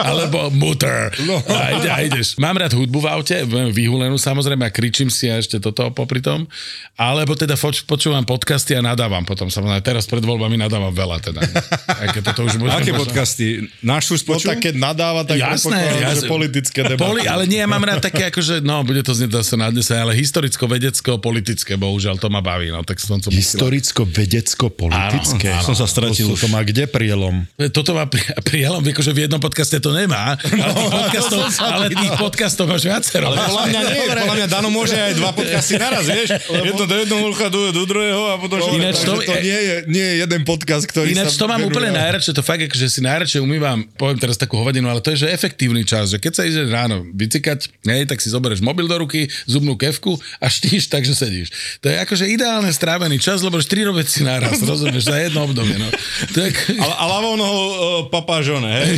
Alebo 0.12 0.52
mutter. 0.52 1.08
A, 1.48 1.72
ide, 1.72 1.88
a 1.88 1.98
ideš. 2.04 2.36
Mám 2.36 2.60
rád 2.60 2.76
hudbu 2.76 3.00
v 3.00 3.08
aute, 3.08 3.36
vyhulenú 3.72 4.20
samozrejme 4.20 4.68
a 4.68 4.70
kričím 4.72 5.08
si 5.08 5.32
a 5.32 5.40
ešte 5.40 5.56
toto 5.56 5.88
popri 5.96 6.20
tom. 6.20 6.44
Alebo 7.00 7.32
teda 7.32 7.56
foč, 7.56 7.88
počúvam 8.10 8.26
podcasty 8.28 8.74
a 8.74 8.82
nadávam 8.82 9.22
potom. 9.22 9.46
Samozrejme, 9.46 9.78
teraz 9.80 10.02
pred 10.02 10.18
voľbami 10.18 10.58
nadávam 10.58 10.90
veľa 10.90 11.22
teda. 11.22 11.40
Keď 12.10 12.22
toto 12.26 12.42
už 12.42 12.58
bude, 12.58 12.68
Aké 12.68 12.90
možno- 12.90 13.06
podcasty? 13.06 13.70
Náš 13.80 14.10
už 14.10 14.20
No 14.20 14.26
počul? 14.34 14.48
tak 14.50 14.58
keď 14.60 14.74
nadáva, 14.74 15.22
tak 15.22 15.38
Jasné, 15.38 15.78
jasné. 16.02 16.16
že 16.16 16.26
politické 16.26 16.82
debaty. 16.82 17.06
Poli, 17.06 17.22
ale 17.22 17.46
nie, 17.46 17.56
ja 17.56 17.64
mám 17.64 17.78
rád 17.78 18.02
také 18.02 18.26
akože, 18.26 18.58
no, 18.60 18.82
bude 18.82 19.00
to 19.00 19.12
znieť 19.12 19.36
zase 19.36 19.54
nadnesé, 19.54 19.94
ale 19.94 20.16
historicko-vedecko-politické, 20.16 21.76
bohužiaľ, 21.76 22.18
to 22.18 22.26
ma 22.26 22.40
baví, 22.40 22.68
no, 22.68 22.82
tak 22.82 22.98
som 22.98 23.16
to 23.16 23.30
Historicko-vedecko-politické. 23.30 25.48
Áno, 25.52 25.64
som 25.64 25.74
sa 25.76 25.86
stratil 25.86 26.26
To, 26.26 26.36
to 26.36 26.48
má 26.48 26.62
kde 26.62 26.86
prielom? 26.86 27.46
Toto 27.70 27.92
má 27.92 28.06
pri, 28.06 28.20
prielom, 28.42 28.82
akože 28.82 29.12
v 29.12 29.18
jednom 29.24 29.38
podcaste 29.38 29.78
to 29.78 29.92
nemá, 29.92 30.34
ale 30.34 30.72
tých 30.74 30.90
podcastov, 30.90 31.38
ale 31.62 31.84
tých 31.90 32.14
podcastov 32.18 32.64
máš 32.66 32.82
viacero. 32.82 33.28
Ale 33.28 33.36
podľa 33.40 33.64
mňa 33.68 33.80
nie, 33.86 34.00
podľa 34.10 34.34
mňa 34.34 34.46
Dano 34.50 34.68
môže 34.68 34.96
aj 34.96 35.12
dva 35.14 35.30
podcasty 35.30 35.76
naraz, 35.76 36.04
vieš? 36.04 36.28
Jedno 36.50 36.82
do 36.82 36.94
jednoho 36.96 37.22
ucha, 37.28 37.46
do, 37.46 37.70
do 37.70 37.84
druhého 37.84 37.99
a 38.02 38.34
potom... 38.36 38.56
Ináč 38.72 39.02
to- 39.02 39.20
to 39.20 39.34
nie 39.36 39.60
je, 39.60 39.74
nie 39.86 40.00
je 40.02 40.14
jeden 40.20 40.42
podcast, 40.42 40.84
ktorý 40.84 41.12
Ináč 41.12 41.34
sa 41.34 41.44
to 41.44 41.46
mám 41.46 41.58
venuje- 41.58 41.70
úplne 41.70 41.90
najradšie, 41.92 42.32
to 42.32 42.40
fakt, 42.40 42.62
že 42.66 42.86
si 42.86 43.00
najradšie 43.00 43.38
umývam, 43.38 43.84
poviem 43.94 44.16
teraz 44.16 44.36
takú 44.36 44.56
hovadinu, 44.56 44.86
ale 44.86 45.00
to 45.00 45.12
je, 45.12 45.24
že 45.24 45.28
efektívny 45.28 45.82
čas, 45.82 46.08
že 46.08 46.18
keď 46.18 46.32
sa 46.32 46.42
ide 46.44 46.64
ráno 46.66 47.04
vycikať, 47.10 47.68
hej, 47.84 48.04
tak 48.04 48.18
si 48.18 48.28
zoberieš 48.28 48.60
mobil 48.60 48.84
do 48.84 48.96
ruky, 48.96 49.28
zubnú 49.44 49.74
kevku 49.74 50.14
a 50.38 50.46
štíš 50.46 50.88
tak, 50.88 51.02
že 51.02 51.12
sedíš. 51.12 51.48
To 51.80 51.88
je 51.88 51.96
akože 51.98 52.24
ideálne 52.26 52.70
strávený 52.70 53.16
čas, 53.16 53.40
lebo 53.40 53.58
štyri 53.58 53.84
robeci 53.84 54.22
naraz, 54.22 54.60
rozumieš, 54.60 55.06
za 55.06 55.18
jedno 55.18 55.44
obdobie, 55.44 55.76
no. 55.76 55.88
Je, 56.30 56.48
A, 56.78 56.86
a 56.86 57.04
ľavou 57.08 57.34
nohou 57.34 57.64
uh, 57.66 57.76
papážone, 58.08 58.68
hej? 58.68 58.90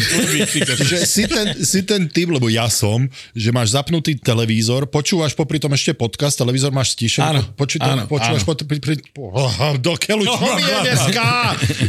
Že 0.82 0.96
si 1.02 1.24
ten, 1.24 1.46
si 1.58 1.80
ten 1.82 2.06
typ, 2.06 2.30
lebo 2.30 2.46
ja 2.46 2.66
som, 2.68 3.06
že 3.32 3.50
máš 3.50 3.72
zapnutý 3.72 4.14
televízor, 4.14 4.86
počúvaš 4.86 5.32
popri 5.32 5.56
tom 5.56 5.72
ešte 5.72 5.92
podcast, 5.92 6.36
televízor 6.36 6.70
máš 6.70 6.94
stíšený, 6.94 7.24
Áno, 7.24 7.40
počúvaš 7.54 8.42
áno. 8.42 8.48
po, 8.48 8.52
pri, 8.54 8.78
pri, 8.78 8.91
po, 9.10 9.32
do 9.86 9.94
keľu, 9.94 10.24
čo 10.24 10.46
mi 10.50 10.62
je 10.62 10.76
dneska? 10.82 11.26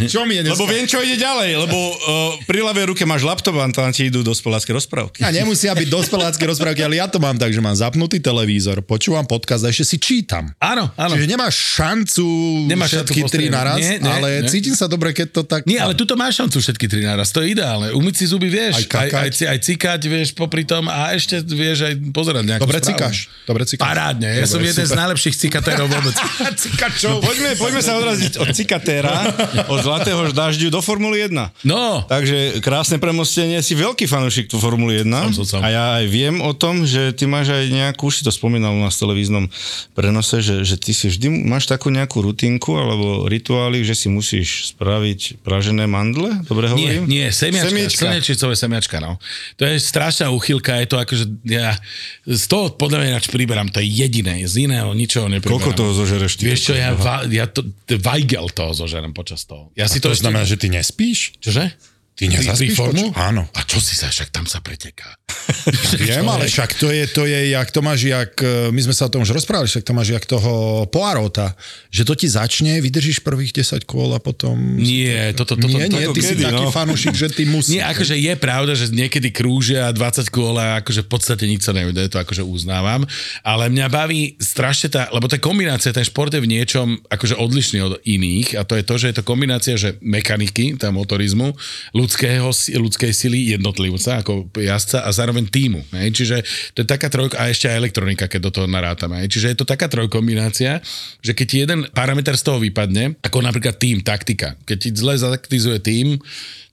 Čo 0.05 0.19
mi 0.23 0.33
je 0.35 0.41
dneska? 0.43 0.55
Lebo 0.55 0.65
viem, 0.65 0.85
čo 0.85 0.97
ide 0.97 1.15
ďalej, 1.15 1.49
lebo 1.59 1.75
uh, 1.75 1.95
pri 2.43 2.59
ľavej 2.61 2.85
ruke 2.89 3.03
máš 3.03 3.21
laptop 3.21 3.55
a 3.55 3.67
tam 3.67 3.89
ti 3.89 4.07
idú 4.07 4.21
dospelácké 4.21 4.69
rozprávky. 4.69 5.21
A 5.21 5.29
nemusia 5.29 5.71
byť 5.71 5.87
dospelácké 5.87 6.43
rozprávky, 6.43 6.81
ale 6.81 6.97
ja 6.97 7.07
to 7.07 7.17
mám 7.17 7.35
tak, 7.35 7.49
že 7.49 7.59
mám 7.59 7.73
zapnutý 7.73 8.17
televízor, 8.17 8.79
počúvam 8.81 9.23
podcast 9.23 9.63
a 9.63 9.69
ešte 9.69 9.85
si 9.85 9.97
čítam. 9.97 10.51
áno, 10.57 10.87
áno. 10.93 11.13
Čiže 11.13 11.27
nemáš 11.27 11.55
šancu 11.55 12.25
Nemáš 12.65 12.89
všetky 12.95 13.19
šancu 13.21 13.31
tri 13.31 13.45
naraz, 13.47 13.77
Nie, 13.77 13.97
nie, 13.97 14.07
ale 14.07 14.27
nie. 14.41 14.49
cítim 14.49 14.73
sa 14.73 14.85
dobre, 14.85 15.11
keď 15.11 15.27
to 15.29 15.41
tak... 15.43 15.65
Nie, 15.65 15.79
ale 15.79 15.93
tuto 15.93 16.13
máš 16.13 16.39
šancu 16.39 16.57
všetky 16.59 16.85
tri 16.87 17.01
naraz, 17.01 17.29
to 17.29 17.41
je 17.41 17.51
ideálne. 17.51 17.91
Umyť 17.91 18.13
si 18.13 18.25
zuby 18.25 18.47
vieš, 18.47 18.85
Aj 18.85 19.07
kakať. 19.07 19.13
aj, 19.13 19.29
aj, 19.29 19.47
aj 19.49 19.59
cikať 19.63 20.01
vieš 20.05 20.27
popri 20.33 20.63
tom 20.63 20.85
a 20.85 21.11
ešte 21.11 21.41
vieš 21.43 21.83
aj 21.83 21.93
pozerať 22.11 22.43
nejakú 22.45 22.63
Dobre 22.63 22.79
správu. 22.79 22.89
cikáš, 22.93 23.15
dobre 23.43 23.63
cikáš. 23.65 23.83
Parádne, 23.83 24.29
ja 24.29 24.43
Dobre, 24.43 24.49
som 24.49 24.61
jeden 24.61 24.85
z 24.85 24.89
super. 24.89 24.99
najlepších 25.01 25.35
cikatérov 25.39 25.87
vôbec. 25.87 26.15
No, 27.03 27.19
poďme, 27.19 27.49
poďme 27.55 27.81
sa 27.81 27.97
odraziť 27.97 28.37
od 28.37 28.47
cikatéra, 28.49 29.27
od 29.67 29.79
zlatého 29.79 30.29
dažďu 30.29 30.69
do 30.69 30.79
Formuly 30.79 31.27
1. 31.27 31.35
No, 31.65 32.05
Takže 32.05 32.59
krásne 32.59 32.95
premostenie, 32.95 33.59
si 33.59 33.73
veľký 33.73 34.05
fanúšik 34.05 34.45
tu 34.45 34.55
Formuly 34.55 35.01
1 35.01 35.09
Som, 35.33 35.43
som, 35.43 35.57
som. 35.57 35.59
a 35.59 35.67
ja 35.67 35.85
aj 35.99 36.05
viem 36.05 36.39
o 36.39 36.51
tom, 36.51 36.83
že 36.83 37.11
ty 37.11 37.25
máš 37.25 37.49
aj 37.49 37.65
nejakú, 37.67 38.07
už 38.07 38.19
si 38.19 38.23
to 38.23 38.29
spomínal 38.29 38.71
u 38.71 38.81
nás 38.81 38.95
v 38.95 39.01
televíznom 39.03 39.45
prenose, 39.91 40.39
že, 40.39 40.61
že 40.61 40.75
ty 40.75 40.91
si 40.91 41.07
vždy 41.07 41.27
máš 41.43 41.65
takú 41.65 41.87
nejakú 41.87 42.19
rutinku 42.19 42.73
alebo 42.73 43.25
rituály, 43.25 43.81
že 43.81 43.95
si 43.95 44.07
musíš 44.07 44.71
spraviť 44.71 45.41
pražené 45.41 45.85
mandle, 45.85 46.43
dobre 46.45 46.71
Nie, 46.71 46.73
hovorím? 46.99 47.03
nie, 47.05 47.25
semiačka, 47.29 47.69
Semiečka. 47.69 48.01
slnečicové 48.05 48.53
semiačka, 48.55 48.97
no. 48.99 49.17
To 49.55 49.63
je 49.63 49.75
strašná 49.77 50.27
uchylka, 50.29 50.79
je 50.79 50.87
to 50.87 50.97
akože, 50.97 51.25
ja 51.45 51.75
z 52.23 52.43
toho 52.47 52.71
podľa 52.71 52.97
mňa 52.99 53.07
ináč 53.15 53.25
priberám, 53.29 53.67
to 53.69 53.79
je 53.79 53.87
jediné, 53.87 54.43
z 54.43 54.65
iného 54.65 54.91
ničoho 54.91 55.27
nepriberám. 55.27 55.53
Koľko 55.53 55.71
toho 55.73 55.91
zožereš 55.93 56.39
ty? 56.39 56.43
Vieš 56.45 56.61
čo, 56.67 56.73
ja, 56.73 56.82
va, 56.91 57.23
ja 57.31 57.47
to, 57.47 57.63
to 57.87 57.95
Weigel 58.03 58.51
toho 58.51 58.75
zožerem 58.75 59.15
počas 59.15 59.47
toho. 59.47 59.71
Ja 59.79 59.87
si 59.87 60.03
To 60.03 60.11
to, 60.11 60.17
ešte... 60.17 60.27
znamená, 60.27 60.43
že 60.43 60.59
ty 60.59 60.67
nespíš? 60.67 61.39
Čože? 61.39 61.71
Ty 62.13 62.29
nezaspíš? 62.29 62.77
Formu? 62.77 63.09
Áno. 63.17 63.49
A 63.57 63.65
čo 63.65 63.81
si 63.81 63.97
sa, 63.97 64.13
však 64.13 64.29
tam 64.29 64.45
sa 64.45 64.61
preteká. 64.61 65.17
Viem, 65.97 66.29
ale 66.29 66.45
však 66.45 66.77
to 66.77 66.93
je, 66.93 67.09
to 67.09 67.25
je, 67.25 67.57
jak 67.57 67.69
to 67.73 67.81
máš, 67.81 68.05
jak, 68.05 68.37
e, 68.37 68.69
my 68.69 68.81
sme 68.85 68.93
sa 68.93 69.09
o 69.09 69.13
tom 69.17 69.25
už 69.25 69.33
rozprávali, 69.33 69.65
však 69.65 69.81
to 69.81 69.97
máš 69.97 70.13
jak 70.13 70.25
toho 70.29 70.85
Poirota, 70.93 71.57
že 71.89 72.05
to 72.05 72.13
ti 72.13 72.29
začne, 72.29 72.77
vydržíš 72.85 73.25
prvých 73.25 73.65
10 73.65 73.89
kôl 73.89 74.13
a 74.13 74.21
potom... 74.21 74.53
Nie, 74.77 75.33
toto, 75.33 75.57
toto, 75.57 75.73
nie, 75.73 75.89
nie, 75.89 76.05
toto, 76.05 76.13
ty 76.13 76.21
si 76.21 76.37
kedy, 76.37 76.43
taký 76.53 76.65
no? 76.69 76.71
fanúšik, 76.71 77.15
že 77.17 77.27
ty 77.33 77.49
musíš. 77.53 77.81
Nie, 77.81 77.83
akože 77.89 78.13
je 78.13 78.33
pravda, 78.37 78.73
že 78.77 78.93
niekedy 78.93 79.33
krúžia 79.33 79.89
20 79.89 80.29
kôl 80.29 80.53
a 80.61 80.85
akože 80.85 81.01
v 81.01 81.09
podstate 81.09 81.49
nič 81.49 81.65
sa 81.65 81.73
nebude, 81.73 82.05
to 82.13 82.21
akože 82.21 82.45
uznávam, 82.45 83.09
ale 83.41 83.73
mňa 83.73 83.87
baví 83.89 84.37
strašne 84.37 84.93
tá, 84.93 85.09
lebo 85.09 85.25
tá 85.25 85.41
kombinácia, 85.41 85.89
ten 85.89 86.05
šport 86.05 86.29
je 86.29 86.37
v 86.37 86.45
niečom 86.45 87.01
akože 87.09 87.41
odlišný 87.41 87.79
od 87.81 87.93
iných 88.05 88.53
a 88.53 88.61
to 88.61 88.77
je 88.77 88.83
to, 88.85 88.95
že 89.01 89.05
je 89.09 89.15
to 89.17 89.23
kombinácia, 89.25 89.73
že 89.73 89.97
mechaniky, 90.05 90.77
tá 90.77 90.93
motorizmu, 90.93 91.57
ľudského, 92.03 92.47
ľudskej 92.83 93.11
sily 93.15 93.55
jednotlivca 93.55 94.19
ako 94.19 94.51
jazdca 94.59 95.07
a 95.07 95.09
zároveň 95.15 95.47
týmu. 95.47 95.81
Hej? 95.95 96.07
Čiže 96.11 96.35
to 96.75 96.83
je 96.83 96.87
taká 96.87 97.07
trojka, 97.07 97.39
a 97.39 97.47
ešte 97.47 97.71
aj 97.71 97.79
elektronika, 97.79 98.27
keď 98.27 98.39
do 98.43 98.51
toho 98.51 98.67
narátame. 98.67 99.23
Hej? 99.23 99.39
Čiže 99.39 99.47
je 99.55 99.57
to 99.63 99.65
taká 99.65 99.87
trojkombinácia, 99.87 100.83
že 101.23 101.31
keď 101.31 101.47
jeden 101.65 101.79
parameter 101.95 102.35
z 102.35 102.43
toho 102.43 102.59
vypadne, 102.59 103.15
ako 103.23 103.39
napríklad 103.39 103.79
tým, 103.79 104.03
taktika, 104.03 104.59
keď 104.67 104.77
ti 104.77 104.89
zle 104.91 105.15
zataktizuje 105.15 105.79
tým, 105.79 106.19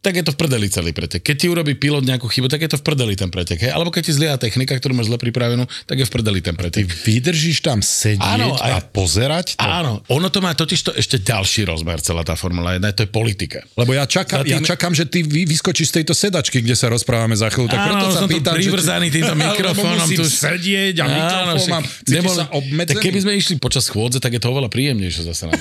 tak 0.00 0.16
je 0.16 0.24
to 0.24 0.32
v 0.32 0.38
prdeli 0.38 0.66
celý 0.66 0.90
pretek. 0.90 1.20
Keď 1.20 1.36
ti 1.36 1.46
urobí 1.46 1.76
pilot 1.76 2.02
nejakú 2.02 2.24
chybu, 2.24 2.48
tak 2.48 2.64
je 2.64 2.72
to 2.72 2.80
v 2.80 2.84
prdeli 2.84 3.14
ten 3.14 3.28
pretek. 3.28 3.60
Hej? 3.60 3.70
Alebo 3.70 3.92
keď 3.92 4.02
ti 4.08 4.12
zlá 4.16 4.40
technika, 4.40 4.72
ktorú 4.72 4.96
máš 4.96 5.12
zle 5.12 5.20
pripravenú, 5.20 5.68
tak 5.84 6.00
je 6.00 6.08
v 6.08 6.12
prdeli 6.12 6.40
ten 6.40 6.56
pretek. 6.56 6.88
Vydržíš 6.88 7.60
tam 7.60 7.84
sedieť 7.84 8.24
Áno, 8.40 8.56
a 8.56 8.80
aj- 8.80 8.96
pozerať 8.96 9.46
to? 9.54 9.62
Áno, 9.62 10.00
ono 10.08 10.32
to 10.32 10.40
má 10.40 10.56
totiž 10.56 10.80
to 10.80 10.92
ešte 10.96 11.20
ďalší 11.20 11.68
rozmer, 11.68 12.00
celá 12.00 12.24
tá 12.24 12.32
Formula 12.32 12.80
1, 12.80 12.96
to 12.96 13.04
je 13.04 13.10
politika. 13.12 13.60
Lebo 13.76 13.92
ja 13.92 14.08
čakám, 14.08 14.40
tým- 14.40 14.56
ja 14.56 14.58
čakám, 14.64 14.96
že 14.96 15.04
ty 15.04 15.20
vy, 15.20 15.44
vyskočíš 15.44 15.92
z 15.92 15.94
tejto 16.00 16.16
sedačky, 16.16 16.64
kde 16.64 16.72
sa 16.72 16.88
rozprávame 16.88 17.36
za 17.36 17.52
chvíľu. 17.52 17.68
Tak 17.68 17.80
preto 17.84 18.04
Áno, 18.08 18.14
sa 18.16 18.20
som 18.24 18.28
tu 18.28 18.40
pýtam, 18.40 18.56
privrzaný 18.56 19.06
že 19.12 19.14
týmto 19.20 19.34
mikrofónom. 19.44 20.08
Tu- 20.08 20.24
sedieť 20.24 20.96
a 20.96 21.04
mikrofón 21.04 21.56
však 21.60 21.72
mám. 21.76 21.84
Nebol- 22.08 22.38
sa 22.40 22.44
obmedzený. 22.56 22.96
Tak 22.96 23.04
keby 23.04 23.18
sme 23.20 23.32
išli 23.36 23.54
počas 23.60 23.84
chôdze, 23.92 24.16
tak 24.16 24.32
je 24.32 24.40
to 24.40 24.48
oveľa 24.48 24.72
príjemnejšie 24.72 25.28
zase 25.28 25.44
na. 25.44 25.52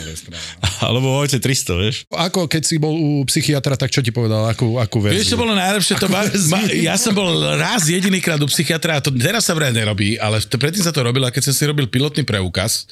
Alebo 0.88 1.20
Vojte 1.20 1.44
300, 1.44 1.76
vieš? 1.76 1.96
Ako 2.08 2.48
keď 2.48 2.62
si 2.64 2.80
bol 2.80 2.96
u 2.96 3.10
psychiatra, 3.28 3.76
tak 3.76 3.92
čo 3.92 4.00
ti 4.00 4.16
povedal? 4.16 4.29
Akú, 4.50 4.78
akú 4.78 4.98
verziu? 5.02 5.22
Vieš, 5.22 5.34
čo 5.34 5.42
bolo 5.42 5.58
najlepšie? 5.58 5.96
To 6.00 6.08
ma, 6.08 6.26
ma, 6.26 6.60
ja 6.70 6.96
som 6.96 7.14
bol 7.18 7.34
raz 7.58 7.90
jedinýkrát 7.90 8.40
u 8.40 8.48
psychiatra 8.48 8.98
a 8.98 9.04
to 9.04 9.10
teraz 9.14 9.50
sa 9.50 9.58
vraj 9.58 9.74
nerobí, 9.74 10.16
ale 10.22 10.40
to, 10.44 10.56
predtým 10.62 10.86
sa 10.86 10.94
to 10.94 11.02
robilo 11.02 11.26
a 11.26 11.34
keď 11.34 11.50
som 11.50 11.54
si 11.56 11.64
robil 11.66 11.90
pilotný 11.90 12.22
preukaz, 12.24 12.86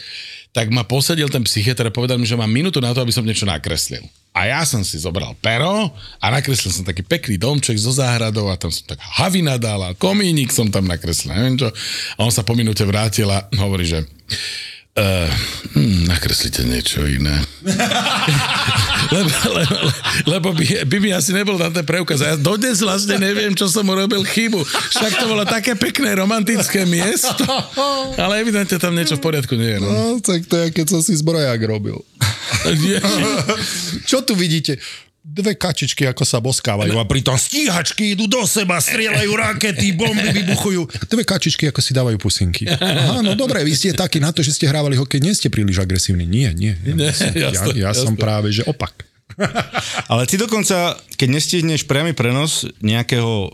tak 0.55 0.73
ma 0.73 0.81
posadil 0.81 1.29
ten 1.29 1.45
psychiatr 1.45 1.87
a 1.87 1.93
povedal 1.93 2.17
mi, 2.17 2.25
že 2.25 2.33
mám 2.33 2.49
minútu 2.49 2.81
na 2.81 2.89
to, 2.89 3.03
aby 3.05 3.13
som 3.13 3.21
niečo 3.21 3.45
nakreslil. 3.45 4.01
A 4.37 4.45
ja 4.49 4.61
som 4.65 4.85
si 4.85 5.01
zobral 5.01 5.33
pero 5.41 5.89
a 6.21 6.25
nakreslil 6.29 6.69
som 6.69 6.85
taký 6.85 7.01
pekný 7.01 7.41
domček 7.41 7.77
so 7.77 7.89
záhradou 7.89 8.49
a 8.49 8.57
tam 8.57 8.69
som 8.69 8.85
tak 8.85 9.01
havina 9.01 9.57
dal 9.57 9.81
a 9.81 9.97
komínik 9.97 10.53
som 10.53 10.69
tam 10.69 10.85
nakreslil. 10.85 11.33
Neviem 11.33 11.57
čo. 11.61 11.69
A 12.17 12.19
on 12.21 12.33
sa 12.33 12.45
po 12.45 12.53
minúte 12.53 12.85
vrátil 12.85 13.25
a 13.29 13.49
hovorí, 13.57 13.89
že 13.89 14.05
Uh, 14.97 15.29
hm, 15.77 16.09
nakreslite 16.09 16.65
niečo 16.65 17.05
iné. 17.05 17.37
lebo, 19.13 19.29
lebo, 19.53 19.77
lebo 20.25 20.47
by, 20.57 20.89
by 20.89 20.97
mi 20.97 21.13
asi 21.13 21.37
nebol 21.37 21.53
na 21.53 21.69
ten 21.69 21.85
preukaz. 21.85 22.17
Ja 22.17 22.33
dodnes 22.33 22.81
vlastne 22.81 23.21
neviem, 23.21 23.53
čo 23.53 23.69
som 23.69 23.85
urobil 23.85 24.25
chybu. 24.25 24.57
Však 24.65 25.21
to 25.21 25.29
bolo 25.29 25.45
také 25.45 25.77
pekné 25.77 26.17
romantické 26.17 26.89
miesto. 26.89 27.45
Ale 28.17 28.41
evidentne 28.41 28.81
tam 28.81 28.97
niečo 28.97 29.21
v 29.21 29.25
poriadku 29.29 29.53
nie 29.53 29.77
je. 29.77 29.79
No. 29.85 29.89
No, 29.93 30.03
tak 30.17 30.49
to 30.49 30.65
je, 30.65 30.73
keď 30.73 30.85
som 30.89 31.05
si 31.05 31.13
zbroják 31.13 31.61
robil. 31.69 32.01
Čo 34.09 34.25
tu 34.25 34.33
vidíte? 34.33 34.81
Dve 35.27 35.59
kačičky, 35.59 36.07
ako 36.07 36.23
sa 36.23 36.39
boskávajú 36.39 36.95
a 36.95 37.03
pritom 37.03 37.35
stíhačky 37.35 38.15
idú 38.15 38.31
do 38.31 38.47
seba, 38.47 38.79
strieľajú 38.79 39.27
rakety, 39.35 39.91
bomby 39.91 40.31
vybuchujú. 40.31 40.87
Dve 41.11 41.27
kačičky, 41.27 41.67
ako 41.67 41.83
si 41.83 41.91
dávajú 41.91 42.15
pusinky. 42.15 42.63
Aha, 42.63 43.19
no 43.19 43.35
dobre, 43.35 43.59
vy 43.67 43.75
ste 43.75 43.91
takí 43.91 44.23
na 44.23 44.31
to, 44.31 44.39
že 44.39 44.55
ste 44.55 44.71
hrávali 44.71 44.95
hokej, 44.95 45.19
nie 45.19 45.35
ste 45.35 45.51
príliš 45.51 45.83
agresívni. 45.83 46.23
Nie, 46.23 46.55
nie. 46.55 46.79
Ja, 46.79 47.11
som, 47.11 47.27
ja, 47.35 47.51
jasné, 47.51 47.71
ja 47.75 47.91
som 47.91 48.15
jasné. 48.15 48.23
práve, 48.23 48.55
že 48.55 48.63
opak. 48.63 49.03
Ale 50.11 50.23
ty 50.31 50.39
dokonca, 50.39 50.95
keď 51.19 51.27
nestihneš 51.27 51.83
priamy 51.83 52.15
prenos 52.15 52.63
nejakého 52.79 53.51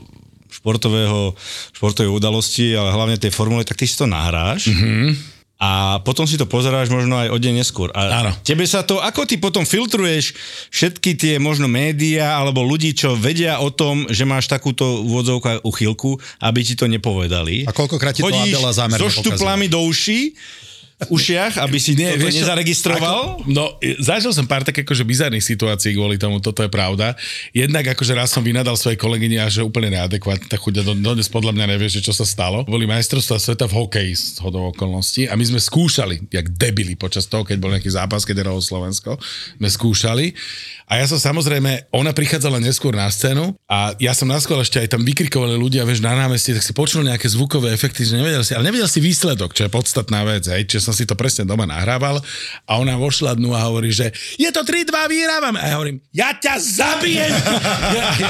športového, 0.53 1.33
športovej 1.73 2.13
udalosti, 2.13 2.77
ale 2.77 2.93
hlavne 2.93 3.17
tej 3.17 3.33
formule, 3.33 3.65
tak 3.65 3.81
ty 3.81 3.89
si 3.89 3.97
to 3.97 4.05
nahráš. 4.05 4.69
Mm-hmm. 4.69 5.33
A 5.61 6.01
potom 6.03 6.27
si 6.27 6.35
to 6.35 6.43
pozeráš 6.43 6.91
možno 6.91 7.15
aj 7.15 7.31
o 7.31 7.37
deň 7.39 7.63
neskôr. 7.63 7.87
A 7.95 8.25
Áno. 8.25 8.31
tebe 8.43 8.67
sa 8.67 8.83
to, 8.83 8.99
ako 8.99 9.23
ty 9.23 9.39
potom 9.39 9.63
filtruješ 9.63 10.35
všetky 10.73 11.15
tie 11.15 11.33
možno 11.39 11.71
médiá 11.71 12.35
alebo 12.35 12.65
ľudí, 12.65 12.91
čo 12.91 13.15
vedia 13.15 13.63
o 13.63 13.71
tom, 13.71 14.03
že 14.11 14.27
máš 14.27 14.51
takúto 14.51 15.05
úvodzovku 15.07 15.63
uchylku, 15.63 16.19
aby 16.43 16.59
ti 16.67 16.75
to 16.75 16.89
nepovedali. 16.91 17.63
A 17.63 17.71
koľkokrát 17.71 18.11
ti 18.11 18.19
to 18.19 18.27
Chodíš 18.27 18.59
Adela 18.59 18.71
zámerne 18.75 18.99
so 18.99 19.07
štuplami 19.07 19.71
do 19.71 19.79
uší, 19.87 20.35
ušiach, 21.09 21.59
aby 21.59 21.77
si 21.79 21.95
to 21.95 22.15
vieš 22.19 22.39
čo, 22.39 22.39
nezaregistroval. 22.45 23.41
Ako, 23.41 23.49
no, 23.49 23.75
zažil 23.99 24.31
som 24.31 24.45
pár 24.45 24.63
také 24.63 24.83
akože 24.85 25.03
bizarných 25.03 25.43
situácií 25.43 25.95
kvôli 25.95 26.19
tomu, 26.19 26.43
toto 26.43 26.61
je 26.63 26.69
pravda. 26.71 27.15
Jednak 27.55 27.95
akože 27.95 28.13
raz 28.13 28.31
som 28.31 28.43
vynadal 28.43 28.75
svojej 28.75 28.99
kolegyne 28.99 29.41
a 29.43 29.47
že 29.47 29.63
úplne 29.63 29.93
neadekvátne, 29.95 30.47
tak 30.47 30.59
chudia 30.61 30.85
do, 30.85 30.95
dodnes 30.95 31.27
podľa 31.27 31.55
mňa 31.55 31.65
nevie, 31.75 31.89
že 31.89 32.03
čo 32.03 32.13
sa 32.15 32.23
stalo. 32.23 32.63
Boli 32.67 32.87
majstrovstvá 32.87 33.37
sveta 33.39 33.65
v 33.67 33.73
hokeji 33.79 34.13
z 34.13 34.23
hodou 34.43 34.71
okolností 34.71 35.27
a 35.27 35.33
my 35.35 35.43
sme 35.43 35.59
skúšali, 35.59 36.27
jak 36.29 36.51
debili 36.55 36.93
počas 36.99 37.27
toho, 37.27 37.43
keď 37.43 37.57
bol 37.59 37.71
nejaký 37.73 37.91
zápas, 37.91 38.23
keď 38.23 38.47
hralo 38.47 38.61
Slovensko, 38.61 39.17
sme 39.59 39.69
skúšali. 39.69 40.25
A 40.83 40.99
ja 40.99 41.09
som 41.09 41.17
samozrejme, 41.17 41.89
ona 41.95 42.11
prichádzala 42.11 42.59
neskôr 42.59 42.93
na 42.93 43.07
scénu 43.09 43.55
a 43.65 43.95
ja 43.97 44.13
som 44.13 44.29
na 44.29 44.37
skôr 44.37 44.61
ešte 44.61 44.77
aj 44.77 44.93
tam 44.93 45.01
vykrikovali 45.01 45.55
ľudia, 45.57 45.87
vieš, 45.87 46.03
na 46.03 46.13
námestí, 46.13 46.53
tak 46.53 46.61
si 46.61 46.75
počul 46.75 47.01
nejaké 47.07 47.25
zvukové 47.31 47.73
efekty, 47.73 48.05
že 48.05 48.19
nevedel 48.19 48.43
si, 48.45 48.53
ale 48.53 48.67
nevedel 48.69 48.85
si 48.85 49.01
výsledok, 49.01 49.55
čo 49.57 49.65
je 49.65 49.71
podstatná 49.73 50.21
vec, 50.27 50.45
hej, 50.45 50.69
čiže 50.69 50.91
som 50.91 50.92
si 50.93 51.10
to 51.10 51.17
presne 51.17 51.43
doma 51.43 51.65
nahrával 51.65 52.21
a 52.65 52.71
ona 52.77 52.95
vošla 52.95 53.36
dnu 53.36 53.51
a 53.51 53.65
hovorí, 53.67 53.89
že 53.89 54.13
je 54.38 54.49
to 54.53 54.62
3-2, 54.62 54.93
vyhrávam. 55.10 55.58
A 55.58 55.73
ja 55.73 55.75
hovorím, 55.75 55.97
ja 56.13 56.32
ťa 56.38 56.53
zabijem! 56.62 57.34
ja, 57.97 58.06
ja, 58.21 58.29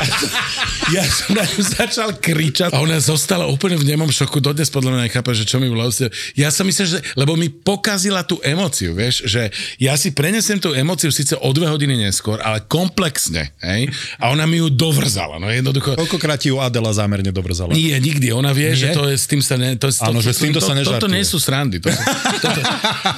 ja 0.90 1.04
som 1.04 1.36
na 1.36 1.44
ňu 1.44 1.62
začal 1.62 2.10
kričať 2.18 2.72
a 2.72 2.80
ona 2.80 2.98
zostala 2.98 3.46
úplne 3.48 3.76
v 3.76 3.86
nemom 3.88 4.10
šoku, 4.10 4.40
dodnes 4.40 4.72
podľa 4.72 4.96
mňa 4.96 5.02
nechápe, 5.12 5.32
že 5.36 5.44
čo 5.44 5.60
mi 5.60 5.68
bolo. 5.68 5.92
Ja 6.34 6.50
som 6.50 6.64
myslel, 6.66 6.88
že, 6.88 7.00
lebo 7.14 7.36
mi 7.36 7.52
pokazila 7.52 8.24
tú 8.24 8.40
emóciu, 8.40 8.96
vieš, 8.96 9.28
že 9.28 9.52
ja 9.78 9.94
si 10.00 10.16
prenesem 10.16 10.58
tú 10.58 10.72
emóciu 10.72 11.12
síce 11.12 11.36
o 11.36 11.50
dve 11.52 11.68
hodiny 11.68 12.00
neskôr, 12.00 12.40
ale 12.40 12.64
komplexne, 12.66 13.52
hej, 13.60 13.92
a 14.18 14.32
ona 14.32 14.48
mi 14.48 14.64
ju 14.64 14.72
dovrzala, 14.72 15.38
no 15.38 15.52
jednoducho. 15.52 16.00
Koľkokrát 16.00 16.40
ti 16.40 16.50
ju 16.50 16.58
Adela 16.64 16.96
zámerne 16.96 17.30
dobrzala? 17.34 17.76
Nie, 17.76 18.00
nikdy. 18.00 18.32
Ona 18.32 18.56
vie, 18.56 18.72
Nie? 18.72 18.80
že 18.80 18.88
to 18.96 19.10
je, 19.10 19.16
s 19.20 19.26
tým 19.28 19.42
sa 19.44 19.60
ne... 19.60 19.76
To, 19.76 19.90
Áno, 20.04 20.22
to, 20.22 20.30
že 20.30 20.32
s 20.32 20.40
týmto 20.40 20.62
to, 20.62 20.66
sa 20.66 20.74
to, 20.74 20.82
Toto 20.86 21.10
nežartuje. 21.10 21.14
nie 21.14 21.24
sú 21.26 21.38
srandy. 21.42 21.78
To, 21.84 21.90
to, 21.90 22.48
to, 22.54 22.62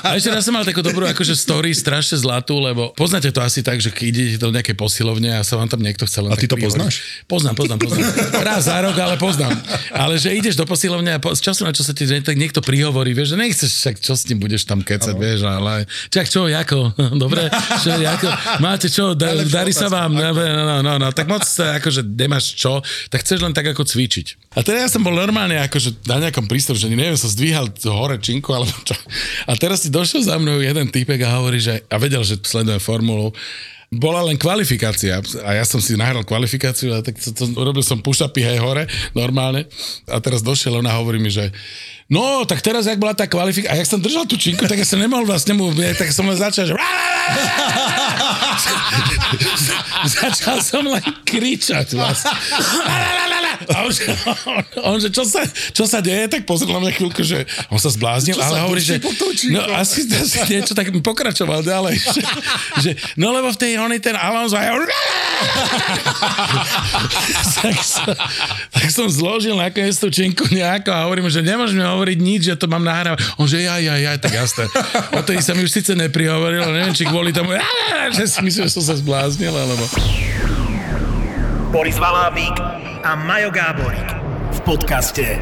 a 0.06 0.08
ešte 0.18 0.30
raz 0.32 0.44
som 0.48 0.54
mal 0.56 0.64
takú 0.64 0.82
dobrú 0.82 1.06
akože 1.06 1.36
story, 1.36 1.76
strašne 1.76 2.18
zlatú, 2.20 2.58
lebo 2.58 2.96
poznáte 2.96 3.30
to 3.30 3.44
asi 3.44 3.62
tak, 3.62 3.84
že 3.84 3.92
keď 3.92 4.06
idete 4.08 4.38
do 4.40 4.50
nejakej 4.50 4.76
posilovne 4.80 5.36
a 5.36 5.44
sa 5.44 5.60
vám 5.60 5.70
tam 5.70 5.84
niekto 5.84 6.08
chcel 6.08 6.28
len 6.28 6.34
A 6.34 6.40
ty 6.40 6.48
to 6.48 6.56
poznáš? 6.56 7.24
Poznám, 7.28 7.56
poznám, 7.56 7.80
poznám. 7.84 8.08
Raz 8.42 8.66
za 8.66 8.78
rok, 8.82 8.96
ale 8.96 9.16
poznám. 9.20 9.54
Ale 9.92 10.16
že 10.18 10.34
ideš 10.34 10.56
do 10.56 10.66
posilovne 10.66 11.16
a 11.16 11.20
po, 11.20 11.36
z 11.36 11.42
času 11.44 11.68
na 11.68 11.76
čo 11.76 11.84
sa 11.84 11.92
ti 11.92 12.08
tak 12.08 12.36
niekto 12.40 12.64
prihovorí, 12.64 13.12
vieš, 13.12 13.36
že 13.36 13.38
nechceš 13.38 13.72
však, 13.72 13.96
čo 14.00 14.14
s 14.16 14.24
tým 14.24 14.40
budeš 14.40 14.64
tam 14.66 14.82
kecať, 14.82 15.16
vieš, 15.18 15.46
ale 15.46 15.86
čak 16.10 16.32
čo, 16.32 16.48
ako, 16.48 16.96
dobre, 17.24 17.52
čo, 17.84 17.92
ako, 17.94 18.28
máte 18.64 18.88
čo, 18.88 19.14
da, 19.14 19.36
darí 19.46 19.76
sa 19.76 19.92
vám, 19.92 20.16
no, 20.16 20.32
no, 20.32 20.78
no, 20.82 20.94
no, 20.96 21.08
tak 21.12 21.28
moc 21.28 21.44
sa, 21.44 21.78
akože 21.78 22.02
nemáš 22.06 22.56
čo, 22.56 22.80
tak 23.12 23.22
chceš 23.22 23.44
len 23.44 23.54
tak 23.54 23.68
ako 23.72 23.84
cvičiť. 23.84 24.56
A 24.56 24.64
teraz 24.64 24.88
ja 24.88 24.90
som 24.96 25.04
bol 25.04 25.12
normálne 25.12 25.60
akože 25.60 26.08
na 26.08 26.24
nejakom 26.24 26.48
prístroji, 26.48 26.88
že 26.88 26.88
neviem, 26.88 27.20
som 27.20 27.28
zdvíhal 27.28 27.68
hore 27.92 28.16
činku 28.24 28.56
alebo 28.56 28.72
čo. 28.88 28.96
A 29.50 29.56
teraz 29.56 29.82
si 29.86 29.90
došiel 29.94 30.24
za 30.24 30.38
mnou 30.40 30.62
jeden 30.62 30.88
typek 30.90 31.22
a 31.26 31.38
hovorí, 31.40 31.60
že, 31.62 31.84
a 31.88 31.98
vedel, 32.00 32.24
že 32.24 32.38
sledujem 32.42 32.80
formulu, 32.82 33.34
bola 33.94 34.26
len 34.26 34.36
kvalifikácia 34.36 35.22
a 35.46 35.50
ja 35.56 35.64
som 35.64 35.80
si 35.80 35.96
nahral 35.96 36.26
kvalifikáciu 36.26 36.92
a 36.92 37.00
tak 37.06 37.22
to, 37.22 37.32
to, 37.32 37.46
robil 37.56 37.86
som 37.86 38.02
push-upy 38.02 38.44
hej 38.44 38.60
hore, 38.60 38.90
normálne. 39.14 39.70
A 40.10 40.20
teraz 40.20 40.42
došiel 40.42 40.82
on 40.82 40.88
a 40.90 40.98
hovorí 40.98 41.22
mi, 41.22 41.30
že 41.30 41.54
no, 42.10 42.44
tak 42.50 42.66
teraz, 42.66 42.90
jak 42.90 43.00
bola 43.00 43.14
tá 43.14 43.30
kvalifikácia, 43.30 43.72
a 43.72 43.80
jak 43.80 43.88
som 43.88 44.02
držal 44.02 44.26
tú 44.26 44.36
činku, 44.36 44.66
tak 44.66 44.82
ja 44.82 44.88
som 44.88 45.00
nemohol 45.00 45.30
vlastne 45.30 45.54
mu, 45.54 45.72
tak 45.74 46.12
som 46.12 46.28
len 46.28 46.38
začal, 46.38 46.66
že 46.70 46.74
začal 50.20 50.60
som 50.66 50.84
len 50.86 51.02
kričať 51.24 51.96
vlastne. 51.96 52.34
A 53.72 53.86
on, 53.86 53.92
že, 53.92 54.04
on, 54.46 54.64
on, 54.96 54.98
že 55.02 55.10
čo 55.10 55.24
sa, 55.26 55.42
čo 55.72 55.84
sa 55.88 56.00
deje, 56.04 56.28
tak 56.30 56.44
pozrel 56.44 56.76
na 56.76 56.88
mňa 56.88 56.94
chvíľku, 56.96 57.22
že 57.24 57.48
on 57.72 57.80
sa 57.80 57.90
zbláznil, 57.90 58.38
ale 58.38 58.62
hovorí, 58.64 58.82
že 58.84 59.00
no 59.50 59.62
asi, 59.76 60.06
asi 60.12 60.38
niečo, 60.48 60.78
tak 60.78 60.92
pokračoval 61.02 61.64
ďalej. 61.66 61.96
Že, 62.00 62.22
že, 62.84 62.92
no 63.16 63.32
lebo 63.34 63.50
v 63.52 63.58
tej 63.60 63.80
onej 63.82 64.00
ten 64.04 64.16
Alonso 64.16 64.56
a 64.60 64.64
ja, 64.64 64.74
tak, 67.62 67.78
som, 67.82 68.06
tak 68.72 68.88
som 68.92 69.08
zložil 69.10 69.56
nakoniec 69.58 69.96
tú 69.98 70.08
činku 70.12 70.46
nejako 70.52 70.92
a 70.92 71.06
hovorím, 71.08 71.28
že 71.32 71.42
nemôžem 71.44 71.82
hovoriť 71.82 72.18
nič, 72.20 72.42
že 72.54 72.56
to 72.56 72.68
mám 72.70 72.84
nahrávať. 72.84 73.20
On 73.40 73.46
že 73.46 73.64
ja, 73.64 73.78
ja, 73.80 73.96
ja, 73.96 74.18
tak 74.20 74.36
jasné. 74.36 74.68
Odtedy 75.16 75.42
sa 75.42 75.54
mi 75.54 75.64
už 75.64 75.72
síce 75.72 75.92
neprihovoril, 75.96 76.66
neviem, 76.72 76.96
či 76.96 77.08
kvôli 77.08 77.32
tomu, 77.32 77.56
že 78.18 78.28
si 78.28 78.40
myslím, 78.44 78.68
že 78.68 78.74
som 78.74 78.84
sa 78.84 78.96
zbláznil, 78.98 79.54
alebo... 79.54 79.84
Boris 81.76 82.00
Valábík 82.00 82.56
a 83.04 83.20
Majo 83.20 83.52
Gáborík 83.52 84.08
v 84.48 84.60
podcaste 84.64 85.36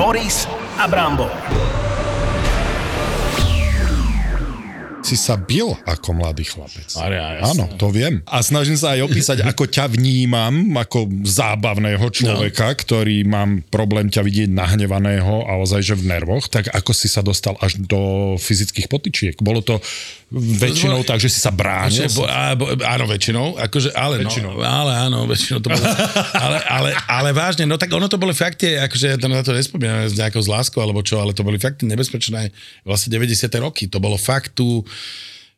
Boris 0.00 0.48
a 0.80 0.88
Brambor. 0.88 1.28
Si 5.04 5.12
sa 5.20 5.36
bil 5.36 5.76
ako 5.84 6.16
mladý 6.16 6.48
chlapec. 6.48 6.88
Aria. 6.96 7.44
Áno, 7.44 7.68
to 7.76 7.92
viem. 7.92 8.24
A 8.24 8.40
snažím 8.40 8.80
sa 8.80 8.96
aj 8.96 9.12
opísať, 9.12 9.44
ako 9.44 9.68
ťa 9.68 9.92
vnímam, 9.92 10.72
ako 10.72 11.04
zábavného 11.28 12.08
človeka, 12.16 12.72
no. 12.72 12.76
ktorý 12.80 13.28
mám 13.28 13.60
problém 13.68 14.08
ťa 14.08 14.24
vidieť 14.24 14.48
nahnevaného 14.48 15.52
a 15.52 15.60
ozaj, 15.60 15.84
že 15.84 16.00
v 16.00 16.16
nervoch, 16.16 16.48
tak 16.48 16.72
ako 16.72 16.96
si 16.96 17.12
sa 17.12 17.20
dostal 17.20 17.60
až 17.60 17.76
do 17.76 18.40
fyzických 18.40 18.88
potyčiek. 18.88 19.36
Bolo 19.44 19.60
to 19.60 19.84
väčšinou 20.36 21.00
tak, 21.08 21.24
že 21.24 21.32
si 21.32 21.40
sa 21.40 21.48
bránil. 21.48 22.04
Bo, 22.12 22.28
bo, 22.60 22.64
áno, 22.84 23.08
väčšinou. 23.08 23.56
Akože, 23.56 23.96
ale, 23.96 24.20
Väčšinou. 24.20 24.60
No, 24.60 24.64
ale 24.64 24.92
áno, 25.08 25.24
väčšinou 25.24 25.64
to 25.64 25.72
bolo. 25.72 25.80
ale, 26.44 26.58
ale, 26.68 26.90
ale, 27.08 27.30
vážne, 27.32 27.64
no 27.64 27.80
tak 27.80 27.88
ono 27.88 28.12
to 28.12 28.20
boli 28.20 28.36
fakt 28.36 28.60
tie, 28.60 28.76
akože 28.76 29.06
ja 29.08 29.16
to 29.16 29.26
na 29.32 29.40
to 29.40 29.56
nespomínam 29.56 30.04
s 30.04 30.20
nejakou 30.20 30.44
z 30.44 30.52
láskou 30.52 30.84
alebo 30.84 31.00
čo, 31.00 31.16
ale 31.16 31.32
to 31.32 31.40
boli 31.40 31.56
fakt 31.56 31.80
nebezpečné 31.80 32.52
vlastne 32.84 33.08
90. 33.08 33.48
roky. 33.56 33.88
To 33.88 34.04
bolo 34.04 34.20
fakt 34.20 34.52
tu 34.52 34.84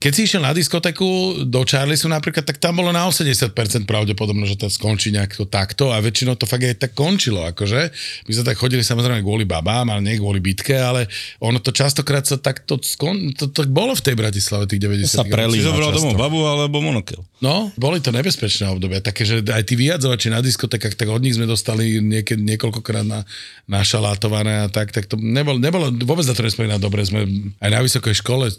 keď 0.01 0.13
si 0.17 0.25
išiel 0.25 0.41
na 0.41 0.57
diskotéku 0.57 1.05
do 1.45 1.61
Charliesu 1.61 2.09
napríklad, 2.09 2.41
tak 2.41 2.57
tam 2.57 2.81
bolo 2.81 2.89
na 2.89 3.05
80% 3.05 3.53
pravdepodobno, 3.85 4.49
že 4.49 4.57
to 4.57 4.73
skončí 4.73 5.13
nejako 5.13 5.45
takto 5.45 5.93
a 5.93 6.01
väčšinou 6.01 6.41
to 6.41 6.49
fakt 6.49 6.65
aj 6.65 6.89
tak 6.89 6.97
končilo. 6.97 7.45
Akože. 7.45 7.93
My 8.25 8.33
sme 8.33 8.45
tak 8.49 8.57
chodili 8.57 8.81
samozrejme 8.81 9.21
kvôli 9.21 9.45
babám, 9.45 9.93
ale 9.93 10.01
nie 10.01 10.17
kvôli 10.17 10.41
bitke, 10.41 10.73
ale 10.73 11.05
ono 11.37 11.61
to 11.61 11.69
častokrát 11.69 12.25
sa 12.25 12.41
takto 12.41 12.81
skon... 12.81 13.37
to, 13.37 13.53
to 13.53 13.69
bolo 13.69 13.93
v 13.93 14.01
tej 14.01 14.17
Bratislave 14.17 14.65
tých 14.65 14.81
90 14.81 15.05
sa 15.05 15.21
prelína 15.21 15.61
Si 15.61 15.69
zobral 15.69 15.93
domov 15.93 16.17
babu 16.17 16.49
alebo 16.49 16.81
monokel. 16.81 17.21
No, 17.45 17.69
boli 17.77 18.01
to 18.01 18.09
nebezpečné 18.09 18.73
obdobia, 18.73 19.05
také, 19.05 19.29
že 19.29 19.45
aj 19.45 19.69
tí 19.69 19.77
vyjadzovači 19.77 20.33
na 20.33 20.41
diskotekách, 20.41 20.97
tak 20.97 21.13
od 21.13 21.21
nich 21.21 21.37
sme 21.37 21.45
dostali 21.45 22.01
nieke, 22.01 22.41
niekoľkokrát 22.41 23.05
na, 23.05 23.29
našalátované 23.69 24.65
a 24.65 24.69
tak, 24.69 24.93
tak 24.93 25.09
to 25.09 25.17
nebolo, 25.17 25.57
nebolo 25.57 25.89
vôbec 25.93 26.25
na 26.25 26.37
to 26.37 26.45
nespomínam 26.45 26.81
dobre, 26.81 27.01
sme 27.05 27.25
aj 27.61 27.71
na 27.73 27.81
vysokej 27.81 28.13
škole, 28.21 28.53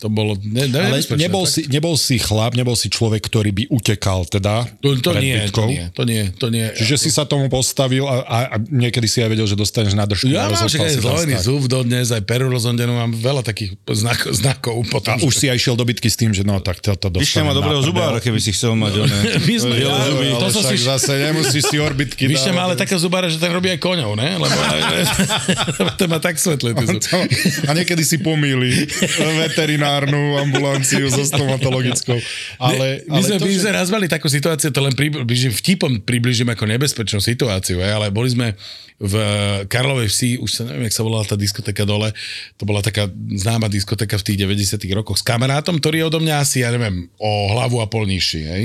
to 0.00 0.08
bolo 0.08 0.36
ne, 0.40 0.64
ne, 0.64 0.81
Ale 0.84 0.90
nebezpečné, 0.94 1.20
nebol 1.20 1.44
tak. 1.44 1.52
si, 1.52 1.60
nebol 1.66 1.94
si 1.94 2.16
chlap, 2.16 2.52
nebol 2.52 2.74
si 2.74 2.86
človek, 2.86 3.22
ktorý 3.22 3.50
by 3.50 3.64
utekal 3.68 4.24
teda 4.24 4.66
To, 4.78 4.94
to, 4.96 5.10
pred 5.10 5.22
nie, 5.22 5.34
to 5.34 5.42
bitkou. 5.46 5.66
nie, 5.66 5.84
to 5.90 6.02
nie, 6.02 6.22
to 6.32 6.46
nie. 6.48 6.66
Čiže 6.72 6.96
si 6.98 7.10
sa 7.10 7.22
tomu 7.22 7.46
postavil 7.46 8.04
a, 8.04 8.16
a, 8.20 8.36
a 8.48 8.56
niekedy 8.58 9.04
si 9.04 9.18
aj 9.18 9.28
vedel, 9.28 9.44
že 9.44 9.54
dostaneš 9.54 9.92
na 9.92 10.04
držku. 10.04 10.26
Ja 10.26 10.46
mám 10.46 10.64
však 10.64 10.80
aj 10.80 10.92
stať. 10.96 11.40
zub 11.40 11.64
dodnes, 11.64 12.08
aj 12.08 12.22
peru 12.22 12.48
rozhodenú, 12.48 12.92
mám 12.92 13.10
veľa 13.10 13.42
takých 13.42 13.78
znakov, 13.86 14.30
znakov 14.32 14.76
potom. 14.86 15.12
A 15.12 15.22
už 15.22 15.32
si 15.32 15.46
aj 15.46 15.56
išiel 15.56 15.74
do 15.74 15.82
bitky 15.82 16.06
s 16.06 16.14
tým, 16.14 16.30
že 16.30 16.42
no 16.42 16.58
tak 16.58 16.78
toto 16.78 17.08
dostanem 17.08 17.44
má 17.44 17.52
dobrého 17.52 17.78
na 17.78 17.82
prdel. 17.82 17.88
zubára, 17.88 18.18
keby 18.18 18.38
si 18.38 18.50
chcel 18.50 18.74
mať 18.74 18.92
oné. 19.00 19.16
My 19.46 19.54
sme- 19.54 19.76
ja- 19.76 20.04
zuby. 20.04 20.26
to 20.30 20.38
Ale 20.40 20.52
však 20.52 20.64
si- 20.72 20.84
zase 20.84 21.12
nemusíš 21.22 21.62
si 21.64 21.76
orbitky 21.76 22.24
Vyšte 22.24 22.50
má 22.50 22.64
ale 22.64 22.74
takého 22.74 22.96
zubára, 22.96 23.26
že 23.26 23.36
tak 23.36 23.50
robí 23.50 23.68
aj 23.68 23.78
koňov, 23.78 24.14
ne? 24.14 24.36
Lebo 24.36 24.54
to 25.98 26.04
má 26.06 26.18
tak 26.18 26.36
svetlé. 26.36 26.72
A 27.68 27.72
niekedy 27.72 28.02
si 28.02 28.16
pomýli 28.16 28.86
veterinárnu 29.38 30.38
ambulanciu 30.72 31.06
so 31.12 31.22
stomatologickou. 31.28 32.18
Ale, 32.56 33.04
my 33.06 33.20
ale 33.20 33.24
sme, 33.24 33.36
to, 33.38 33.44
my 33.44 33.52
že- 33.52 33.62
sme 33.62 33.70
raz 33.76 33.88
mali 33.92 34.06
takú 34.08 34.26
situáciu, 34.32 34.72
to 34.72 34.80
len 34.80 34.94
približím, 34.96 35.52
vtipom 35.52 36.00
približím 36.02 36.48
ako 36.50 36.64
nebezpečnú 36.64 37.20
situáciu, 37.20 37.78
ale 37.84 38.08
boli 38.08 38.32
sme 38.32 38.56
v 39.02 39.14
Karlovej 39.66 40.08
vsi, 40.08 40.30
už 40.38 40.50
sa 40.50 40.62
neviem, 40.62 40.86
jak 40.86 40.94
sa 40.94 41.02
volala 41.02 41.26
tá 41.26 41.34
diskotéka 41.34 41.82
dole, 41.82 42.14
to 42.54 42.62
bola 42.62 42.78
taká 42.78 43.10
známa 43.34 43.66
diskotéka 43.66 44.14
v 44.14 44.26
tých 44.30 44.38
90 44.46 44.78
rokoch 44.94 45.18
s 45.18 45.26
kamarátom, 45.26 45.82
ktorý 45.82 46.02
je 46.02 46.08
odo 46.08 46.18
mňa 46.22 46.34
asi, 46.38 46.62
ja 46.62 46.70
neviem, 46.70 47.10
o 47.18 47.30
hlavu 47.50 47.82
a 47.82 47.90
pol 47.90 48.06
nižší, 48.06 48.42
hej. 48.46 48.64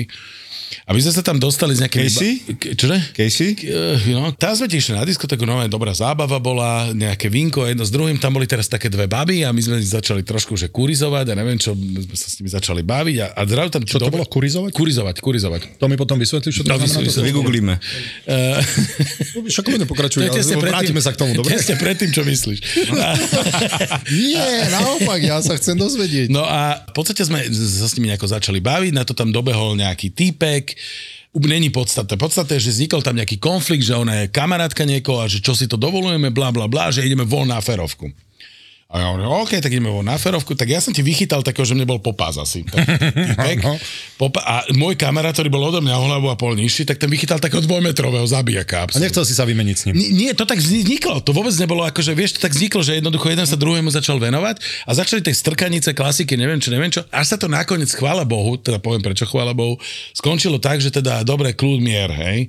A 0.84 0.92
my 0.92 1.00
sme 1.00 1.16
sa 1.16 1.24
tam 1.24 1.40
dostali 1.40 1.80
z 1.80 1.88
nejakej... 1.88 2.02
Casey? 2.12 2.32
K- 2.60 2.76
Čože? 2.76 2.98
Casey? 3.16 3.56
Uh, 3.72 3.96
no, 4.12 4.36
tam 4.36 4.52
sme 4.52 4.68
išli 4.68 5.00
na 5.00 5.08
diskotéku, 5.08 5.48
no 5.48 5.64
dobrá 5.72 5.96
zábava 5.96 6.44
bola, 6.44 6.92
nejaké 6.92 7.32
vinko, 7.32 7.64
jedno 7.64 7.88
s 7.88 7.92
druhým, 7.92 8.20
tam 8.20 8.36
boli 8.36 8.44
teraz 8.48 8.68
také 8.68 8.92
dve 8.92 9.08
baby 9.08 9.48
a 9.48 9.56
my 9.56 9.62
sme 9.64 9.80
začali 9.80 10.28
trošku 10.28 10.60
že 10.60 10.68
kurizovať 10.68 11.32
a 11.32 11.38
neviem 11.40 11.56
čo, 11.56 11.72
sme 12.00 12.14
sa 12.14 12.28
s 12.28 12.38
nimi 12.38 12.48
začali 12.48 12.82
baviť 12.82 13.16
a, 13.20 13.28
a 13.32 13.42
zrazu 13.44 13.70
tam... 13.70 13.82
Čo 13.82 13.98
to 13.98 14.10
bolo, 14.10 14.24
kurizovať? 14.24 14.72
Kurizovať, 14.72 15.16
kurizovať. 15.18 15.62
To 15.78 15.86
mi 15.86 15.96
potom 15.96 16.16
vysvetlíš, 16.16 16.54
čo 16.54 16.62
to 16.62 16.68
No, 16.68 16.76
znamená? 16.76 16.86
vysvetlíš, 16.88 17.14
toto? 17.14 17.26
Vygooglíme. 17.26 17.74
Uh, 18.26 19.48
Však 19.48 19.64
budeme 19.66 19.86
to 19.86 19.94
ale 19.94 20.00
predtým- 20.60 20.74
vrátime 20.74 21.02
sa 21.02 21.12
k 21.12 21.18
tomu, 21.18 21.32
dobre? 21.34 21.52
Tesne 21.52 21.76
predtým, 21.76 22.10
čo 22.10 22.22
myslíš. 22.22 22.60
Nie, 24.28 24.70
naopak, 24.70 25.20
ja 25.20 25.40
sa 25.40 25.56
chcem 25.56 25.76
dozvedieť. 25.76 26.28
no 26.30 26.42
a 26.42 26.84
v 26.84 26.94
podstate 26.94 27.24
sme 27.24 27.42
sa 27.48 27.88
s 27.88 27.96
nimi 27.96 28.08
nejako 28.08 28.28
začali 28.30 28.60
baviť, 28.60 28.92
na 28.92 29.04
to 29.04 29.14
tam 29.14 29.30
dobehol 29.30 29.74
nejaký 29.74 30.12
týpek, 30.12 30.76
Není 31.38 31.70
podstatné. 31.70 32.18
Podstatné 32.18 32.58
je, 32.58 32.66
že 32.66 32.82
vznikol 32.82 33.06
tam 33.06 33.14
nejaký 33.14 33.38
konflikt, 33.38 33.86
že 33.86 33.94
ona 33.94 34.26
je 34.26 34.34
kamarátka 34.34 34.82
niekoho 34.90 35.22
a 35.22 35.30
že 35.30 35.38
čo 35.38 35.54
si 35.54 35.70
to 35.70 35.78
dovolujeme, 35.78 36.34
bla 36.34 36.50
bla 36.50 36.66
bla, 36.66 36.90
že 36.90 37.06
ideme 37.06 37.30
von 37.30 37.46
na 37.46 37.62
ferovku. 37.62 38.10
A 38.88 39.04
ja 39.04 39.12
hovorím, 39.12 39.28
OK, 39.28 39.60
tak 39.60 39.68
ideme 39.68 39.92
na 40.00 40.16
ferovku, 40.16 40.56
tak 40.56 40.72
ja 40.72 40.80
som 40.80 40.96
ti 40.96 41.04
vychytal 41.04 41.44
takého, 41.44 41.68
že 41.68 41.76
mne 41.76 41.84
bol 41.84 42.00
popás 42.00 42.40
asi. 42.40 42.64
Tak, 42.64 42.88
týpek, 43.12 43.60
popa- 44.22 44.48
a 44.48 44.64
môj 44.80 44.96
kamarát, 44.96 45.36
ktorý 45.36 45.52
bol 45.52 45.60
odo 45.60 45.84
mňa 45.84 45.92
o 45.92 46.04
hlavu 46.08 46.32
a 46.32 46.40
pol 46.40 46.56
nižší, 46.56 46.88
tak 46.88 46.96
ten 46.96 47.12
vychytal 47.12 47.36
takého 47.36 47.60
dvojmetrového 47.68 48.24
zabijaka. 48.24 48.88
A 48.88 49.04
nechcel 49.04 49.28
si 49.28 49.36
sa 49.36 49.44
vymeniť 49.44 49.76
s 49.76 49.84
ním. 49.92 50.00
Nie, 50.00 50.10
nie, 50.16 50.32
to 50.32 50.48
tak 50.48 50.64
vzniklo. 50.64 51.20
To 51.20 51.36
vôbec 51.36 51.52
nebolo 51.60 51.84
ako, 51.84 52.00
že 52.00 52.16
vieš, 52.16 52.40
to 52.40 52.48
tak 52.48 52.56
vzniklo, 52.56 52.80
že 52.80 52.96
jednoducho 53.04 53.28
jeden 53.28 53.44
sa 53.44 53.60
druhému 53.60 53.92
začal 53.92 54.24
venovať 54.24 54.64
a 54.88 54.92
začali 54.96 55.20
tej 55.20 55.36
strkanice, 55.36 55.92
klasiky, 55.92 56.40
neviem 56.40 56.64
čo, 56.64 56.72
neviem 56.72 56.88
čo. 56.88 57.04
Až 57.12 57.36
sa 57.36 57.38
to 57.38 57.52
nakoniec, 57.52 57.92
chvála 57.92 58.24
Bohu, 58.24 58.56
teda 58.56 58.80
poviem 58.80 59.04
prečo 59.04 59.28
chvála 59.28 59.52
Bohu, 59.52 59.76
skončilo 60.16 60.64
tak, 60.64 60.80
že 60.80 60.96
teda 60.96 61.28
dobre, 61.28 61.52
kľud 61.52 61.84
mier, 61.84 62.08
hej. 62.08 62.48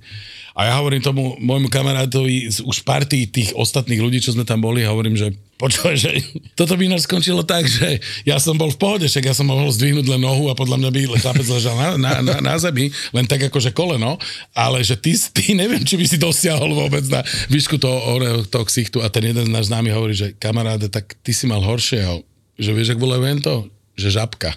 A 0.55 0.71
ja 0.71 0.79
hovorím 0.79 1.03
tomu 1.03 1.35
môjmu 1.43 1.67
kamarátovi 1.67 2.47
z 2.47 2.63
už 2.63 2.87
partii 2.87 3.27
tých 3.27 3.51
ostatných 3.59 3.99
ľudí, 3.99 4.23
čo 4.23 4.35
sme 4.35 4.47
tam 4.47 4.63
boli, 4.63 4.87
hovorím, 4.87 5.19
že 5.19 5.35
počúvaj, 5.59 5.97
že 5.99 6.11
toto 6.55 6.79
by 6.79 6.87
ináč 6.87 7.11
skončilo 7.11 7.43
tak, 7.43 7.67
že 7.67 7.99
ja 8.23 8.39
som 8.39 8.55
bol 8.55 8.71
v 8.71 8.79
pohode, 8.79 9.07
však 9.11 9.27
ja 9.27 9.35
som 9.35 9.51
mohol 9.51 9.69
zdvihnúť 9.75 10.07
len 10.07 10.23
nohu 10.23 10.47
a 10.47 10.55
podľa 10.55 10.79
mňa 10.79 10.91
by 10.95 11.01
chlapec 11.19 11.47
ležal 11.51 11.75
na, 11.75 11.89
na, 11.99 12.13
na, 12.23 12.35
na 12.39 12.55
zemi, 12.57 12.95
len 13.11 13.27
tak 13.27 13.51
akože 13.51 13.75
koleno, 13.75 14.17
ale 14.55 14.87
že 14.87 14.95
ty, 14.95 15.19
ty 15.35 15.59
neviem, 15.59 15.83
či 15.83 15.99
by 15.99 16.07
si 16.07 16.17
dosiahol 16.17 16.71
vôbec 16.71 17.03
na 17.11 17.27
výšku 17.51 17.77
toho, 17.83 17.99
toho 18.47 18.65
ksichtu 18.65 19.03
a 19.03 19.11
ten 19.11 19.35
jeden 19.35 19.51
náš 19.51 19.67
známy 19.69 19.91
hovorí, 19.91 20.15
že 20.15 20.33
kamaráde, 20.39 20.87
tak 20.87 21.19
ty 21.27 21.35
si 21.35 21.51
mal 21.51 21.61
horšieho, 21.61 22.23
že 22.55 22.71
vieš, 22.71 22.95
ak 22.95 23.03
volajú 23.03 23.43
to? 23.43 23.55
Že 23.99 24.23
žabka 24.23 24.55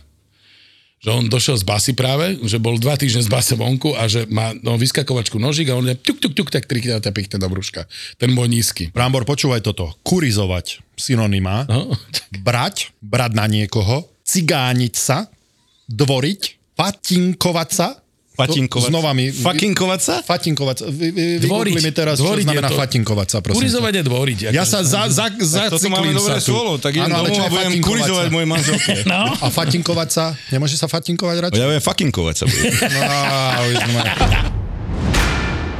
že 1.01 1.09
on 1.09 1.25
došiel 1.25 1.57
z 1.57 1.65
basy 1.65 1.91
práve, 1.97 2.37
že 2.45 2.61
bol 2.61 2.77
dva 2.77 2.93
týždne 2.93 3.25
z 3.25 3.29
base 3.33 3.57
vonku 3.57 3.97
a 3.97 4.05
že 4.05 4.29
má 4.29 4.53
no, 4.61 4.77
vyskakovačku 4.77 5.41
nožík 5.41 5.73
a 5.73 5.77
on 5.81 5.89
je 5.89 5.97
tuk, 5.97 6.21
tuk, 6.21 6.37
tuk, 6.37 6.53
tak 6.53 6.69
trikrát 6.69 7.01
ťa 7.01 7.09
pichne 7.09 7.41
do 7.41 7.49
brúška. 7.49 7.89
Ten 8.21 8.29
môj 8.29 8.53
nízky. 8.53 8.93
Brambor, 8.93 9.25
počúvaj 9.25 9.65
toto. 9.65 9.89
Kurizovať, 10.05 10.85
synonymá. 10.93 11.65
No, 11.65 11.97
Brať, 12.45 12.93
brať 13.01 13.31
na 13.33 13.49
niekoho. 13.49 14.13
Cigániť 14.21 14.93
sa. 14.93 15.25
Dvoriť. 15.89 16.61
Fatinkovať 16.77 17.69
sa. 17.73 17.87
Fatinkovať 18.31 18.89
Znova 18.95 19.11
mi... 19.11 19.27
Fakinkovať 19.27 19.99
sa? 19.99 20.15
Fatinkovať 20.23 20.75
sa. 20.79 20.85
Vy, 20.87 21.07
vy, 21.11 21.23
Dvoriť. 21.43 21.73
Mi 21.77 21.91
teraz, 21.91 22.15
Dvoriť 22.15 22.41
čo 22.41 22.47
znamená 22.47 22.69
to- 22.71 22.79
fatinkovať 22.79 23.27
sa, 23.27 23.37
prosím. 23.43 23.57
Kurizovať 23.59 23.93
je 23.93 24.03
dvoriť. 24.07 24.37
Ja 24.55 24.63
sa 24.63 24.79
za, 24.81 25.11
za, 25.11 25.27
za 25.35 25.67
Toto 25.67 25.91
máme 25.91 26.15
dobré 26.15 26.39
slovo, 26.39 26.79
tak 26.79 26.95
idem 26.95 27.11
ale 27.11 27.27
domov 27.27 27.43
a 27.43 27.49
budem 27.49 27.75
fatinkovať 27.75 27.85
kurizovať 27.91 28.25
sa? 28.25 28.31
mojej 28.31 28.47
manželke. 28.47 28.93
No. 29.03 29.21
A 29.35 29.47
fatinkovať 29.51 30.09
sa? 30.09 30.25
Nemôže 30.47 30.79
sa 30.79 30.87
fatinkovať 30.87 31.35
radšej? 31.43 31.59
Ja 31.59 31.67
viem 31.67 31.83
fakinkovať 31.83 32.35
sa 32.39 32.45
budem. 32.47 32.71
No, 32.71 33.01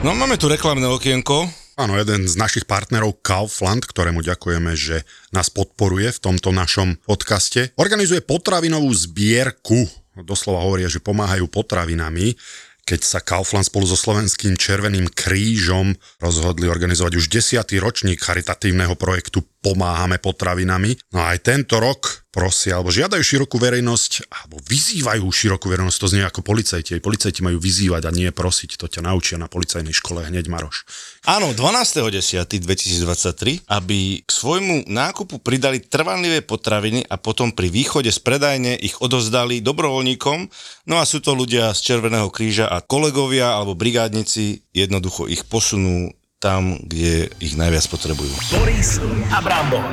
No 0.02 0.18
máme 0.18 0.34
tu 0.36 0.50
reklamné 0.50 0.90
okienko. 0.90 1.46
Áno, 1.78 1.94
jeden 1.96 2.28
z 2.28 2.36
našich 2.36 2.66
partnerov 2.66 3.22
Kaufland, 3.22 3.86
ktorému 3.86 4.22
ďakujeme, 4.22 4.74
že 4.74 5.02
nás 5.32 5.48
podporuje 5.48 6.12
v 6.12 6.20
tomto 6.20 6.52
našom 6.52 7.00
podcaste, 7.06 7.72
organizuje 7.78 8.20
potravinovú 8.20 8.92
zbierku. 8.92 9.88
Doslova 10.20 10.64
hovoria, 10.68 10.92
že 10.92 11.00
pomáhajú 11.00 11.48
potravinami 11.48 12.36
keď 12.82 13.00
sa 13.06 13.20
Kaufland 13.22 13.70
spolu 13.70 13.86
so 13.86 13.96
Slovenským 13.96 14.58
Červeným 14.58 15.08
krížom 15.14 15.94
rozhodli 16.18 16.66
organizovať 16.66 17.14
už 17.14 17.30
desiatý 17.30 17.78
ročník 17.78 18.20
charitatívneho 18.20 18.98
projektu 18.98 19.46
Pomáhame 19.62 20.18
potravinami. 20.18 20.98
No 21.14 21.22
a 21.22 21.38
aj 21.38 21.46
tento 21.46 21.78
rok 21.78 22.21
prosia, 22.32 22.80
alebo 22.80 22.96
žiadajú 22.96 23.20
širokú 23.20 23.60
verejnosť, 23.60 24.32
alebo 24.32 24.64
vyzývajú 24.64 25.28
širokú 25.28 25.68
verejnosť, 25.68 25.98
to 26.00 26.08
znie 26.08 26.24
ako 26.24 26.42
policajti. 26.42 26.96
Aj 26.96 27.04
policajti 27.04 27.44
majú 27.44 27.60
vyzývať 27.60 28.08
a 28.08 28.12
nie 28.16 28.32
prosiť, 28.32 28.80
to 28.80 28.88
ťa 28.88 29.04
naučia 29.04 29.36
na 29.36 29.52
policajnej 29.52 29.92
škole 29.92 30.24
hneď, 30.24 30.48
Maroš. 30.48 30.88
Áno, 31.28 31.52
12.10.2023, 31.52 33.68
aby 33.68 34.24
k 34.24 34.30
svojmu 34.32 34.88
nákupu 34.88 35.44
pridali 35.44 35.84
trvanlivé 35.84 36.40
potraviny 36.40 37.04
a 37.12 37.20
potom 37.20 37.52
pri 37.52 37.68
východe 37.68 38.10
z 38.10 38.20
predajne 38.24 38.80
ich 38.80 39.04
odozdali 39.04 39.60
dobrovoľníkom. 39.60 40.40
No 40.88 40.96
a 40.98 41.04
sú 41.04 41.20
to 41.20 41.36
ľudia 41.36 41.76
z 41.76 41.80
Červeného 41.84 42.32
kríža 42.32 42.72
a 42.72 42.80
kolegovia 42.80 43.60
alebo 43.60 43.76
brigádnici 43.76 44.64
jednoducho 44.72 45.28
ich 45.28 45.44
posunú 45.44 46.16
tam, 46.42 46.82
kde 46.82 47.30
ich 47.38 47.54
najviac 47.54 47.86
potrebujú. 47.92 48.34
Boris 48.56 48.98
a 49.30 49.38
Brambor. 49.46 49.86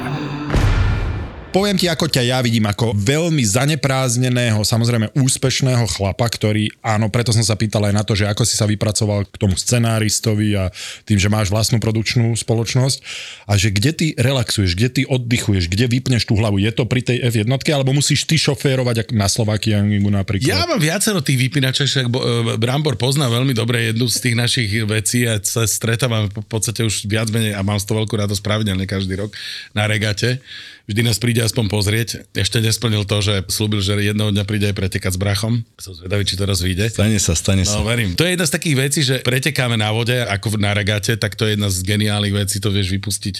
Poviem 1.48 1.80
ti, 1.80 1.88
ako 1.88 2.12
ťa 2.12 2.28
ja 2.28 2.38
vidím, 2.44 2.68
ako 2.68 2.92
veľmi 2.92 3.40
zaneprázdneného, 3.40 4.60
samozrejme 4.60 5.16
úspešného 5.16 5.88
chlapa, 5.96 6.28
ktorý, 6.28 6.68
áno, 6.84 7.08
preto 7.08 7.32
som 7.32 7.40
sa 7.40 7.56
pýtal 7.56 7.88
aj 7.88 7.94
na 7.96 8.04
to, 8.04 8.12
že 8.12 8.28
ako 8.28 8.44
si 8.44 8.52
sa 8.52 8.68
vypracoval 8.68 9.24
k 9.24 9.40
tomu 9.40 9.56
scenáristovi 9.56 10.52
a 10.60 10.68
tým, 11.08 11.16
že 11.16 11.32
máš 11.32 11.48
vlastnú 11.48 11.80
produkčnú 11.80 12.36
spoločnosť 12.36 13.00
a 13.48 13.56
že 13.56 13.72
kde 13.72 13.92
ty 13.96 14.06
relaxuješ, 14.20 14.76
kde 14.76 14.88
ty 14.92 15.02
oddychuješ, 15.08 15.72
kde 15.72 15.88
vypneš 15.88 16.28
tú 16.28 16.36
hlavu. 16.36 16.60
Je 16.60 16.68
to 16.68 16.84
pri 16.84 17.00
tej 17.00 17.24
F1, 17.32 17.48
alebo 17.48 17.96
musíš 17.96 18.28
ty 18.28 18.36
šoférovať 18.36 19.16
na 19.16 19.24
Slovakiangu 19.24 20.12
napríklad? 20.12 20.52
Ja 20.52 20.68
mám 20.68 20.76
viacero 20.76 21.24
tých 21.24 21.48
vypínačov, 21.48 21.88
však 21.88 22.06
e, 22.12 22.60
Brambor 22.60 23.00
pozná 23.00 23.24
veľmi 23.32 23.56
dobre 23.56 23.88
jednu 23.88 24.04
z 24.04 24.20
tých 24.20 24.36
našich 24.36 24.68
vecí 24.84 25.24
a 25.24 25.40
sa 25.40 25.64
stretávame 25.64 26.28
v 26.28 26.44
podstate 26.44 26.84
už 26.84 27.08
viac 27.08 27.32
menej 27.32 27.56
a 27.56 27.64
mám 27.64 27.80
z 27.80 27.88
toho 27.88 28.04
veľkú 28.04 28.20
radosť 28.20 28.44
pravidelne 28.44 28.84
každý 28.84 29.16
rok 29.16 29.32
na 29.72 29.88
regate. 29.88 30.44
Vždy 30.88 31.04
nás 31.04 31.20
príde 31.20 31.44
aspoň 31.44 31.68
pozrieť. 31.68 32.08
Ešte 32.32 32.58
nesplnil 32.58 33.04
to, 33.04 33.20
že 33.20 33.44
slúbil, 33.46 33.78
že 33.78 33.92
jedného 33.94 34.32
dňa 34.32 34.44
príde 34.48 34.66
aj 34.66 34.76
pretekať 34.76 35.12
s 35.14 35.20
brachom. 35.20 35.60
Som 35.76 35.92
zvedavý, 35.92 36.24
či 36.24 36.32
to 36.32 36.48
raz 36.48 36.64
vyjde. 36.64 36.88
Stane 36.88 37.20
sa, 37.20 37.36
stane 37.36 37.62
No 37.62 37.70
sa. 37.70 37.84
verím. 37.84 38.16
To 38.16 38.24
je 38.24 38.32
jedna 38.32 38.48
z 38.48 38.54
takých 38.56 38.76
vecí, 38.78 39.00
že 39.04 39.20
pretekáme 39.20 39.76
na 39.76 39.92
vode, 39.92 40.16
ako 40.16 40.56
na 40.56 40.72
regate, 40.72 41.12
tak 41.14 41.36
to 41.36 41.44
je 41.44 41.54
jedna 41.54 41.68
z 41.68 41.84
geniálnych 41.84 42.32
vecí, 42.34 42.56
to 42.56 42.72
vieš 42.72 42.88
vypustiť 42.90 43.36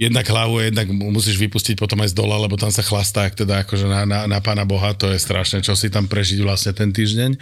jednak 0.00 0.26
hlavu, 0.26 0.60
jednak 0.64 0.88
mu- 0.88 1.12
musíš 1.12 1.36
vypustiť 1.36 1.76
potom 1.76 2.00
aj 2.00 2.12
z 2.12 2.18
dola, 2.18 2.40
lebo 2.40 2.56
tam 2.56 2.72
sa 2.72 2.80
chlastá, 2.80 3.28
ak 3.28 3.38
teda 3.38 3.62
akože 3.66 3.86
na, 3.86 4.02
na, 4.08 4.20
na 4.26 4.38
pána 4.40 4.64
Boha, 4.64 4.96
to 4.96 5.10
je 5.12 5.18
strašné, 5.20 5.60
čo 5.60 5.76
si 5.76 5.92
tam 5.92 6.08
prežiť 6.08 6.40
vlastne 6.42 6.72
ten 6.72 6.90
týždeň. 6.90 7.36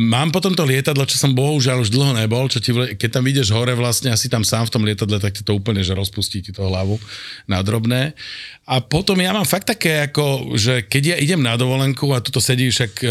Mám 0.00 0.32
potom 0.32 0.56
to 0.56 0.64
lietadlo, 0.64 1.04
čo 1.04 1.20
som 1.20 1.36
bohužiaľ 1.36 1.84
už 1.84 1.92
dlho 1.92 2.16
nebol, 2.16 2.48
čo 2.48 2.56
ti, 2.62 2.72
keď 2.72 3.20
tam 3.20 3.24
ideš 3.26 3.52
hore 3.52 3.76
vlastne 3.76 4.08
asi 4.08 4.32
tam 4.32 4.46
sám 4.46 4.70
v 4.70 4.72
tom 4.72 4.82
lietadle, 4.86 5.20
tak 5.20 5.36
ti 5.36 5.42
to 5.44 5.52
úplne, 5.52 5.84
že 5.84 5.92
rozpustí 5.92 6.40
ti 6.40 6.56
to 6.56 6.64
hlavu 6.64 6.96
na 7.44 7.60
drobné. 7.60 8.16
A 8.70 8.78
potom 8.78 9.18
ja 9.18 9.34
mám 9.34 9.44
fakt 9.44 9.66
také, 9.66 10.06
ako, 10.06 10.54
že 10.54 10.86
keď 10.86 11.02
ja 11.02 11.16
idem 11.18 11.42
na 11.42 11.58
dovolenku 11.58 12.06
a 12.14 12.22
tuto 12.22 12.38
sedí 12.38 12.70
však 12.70 12.92
uh, 13.02 13.10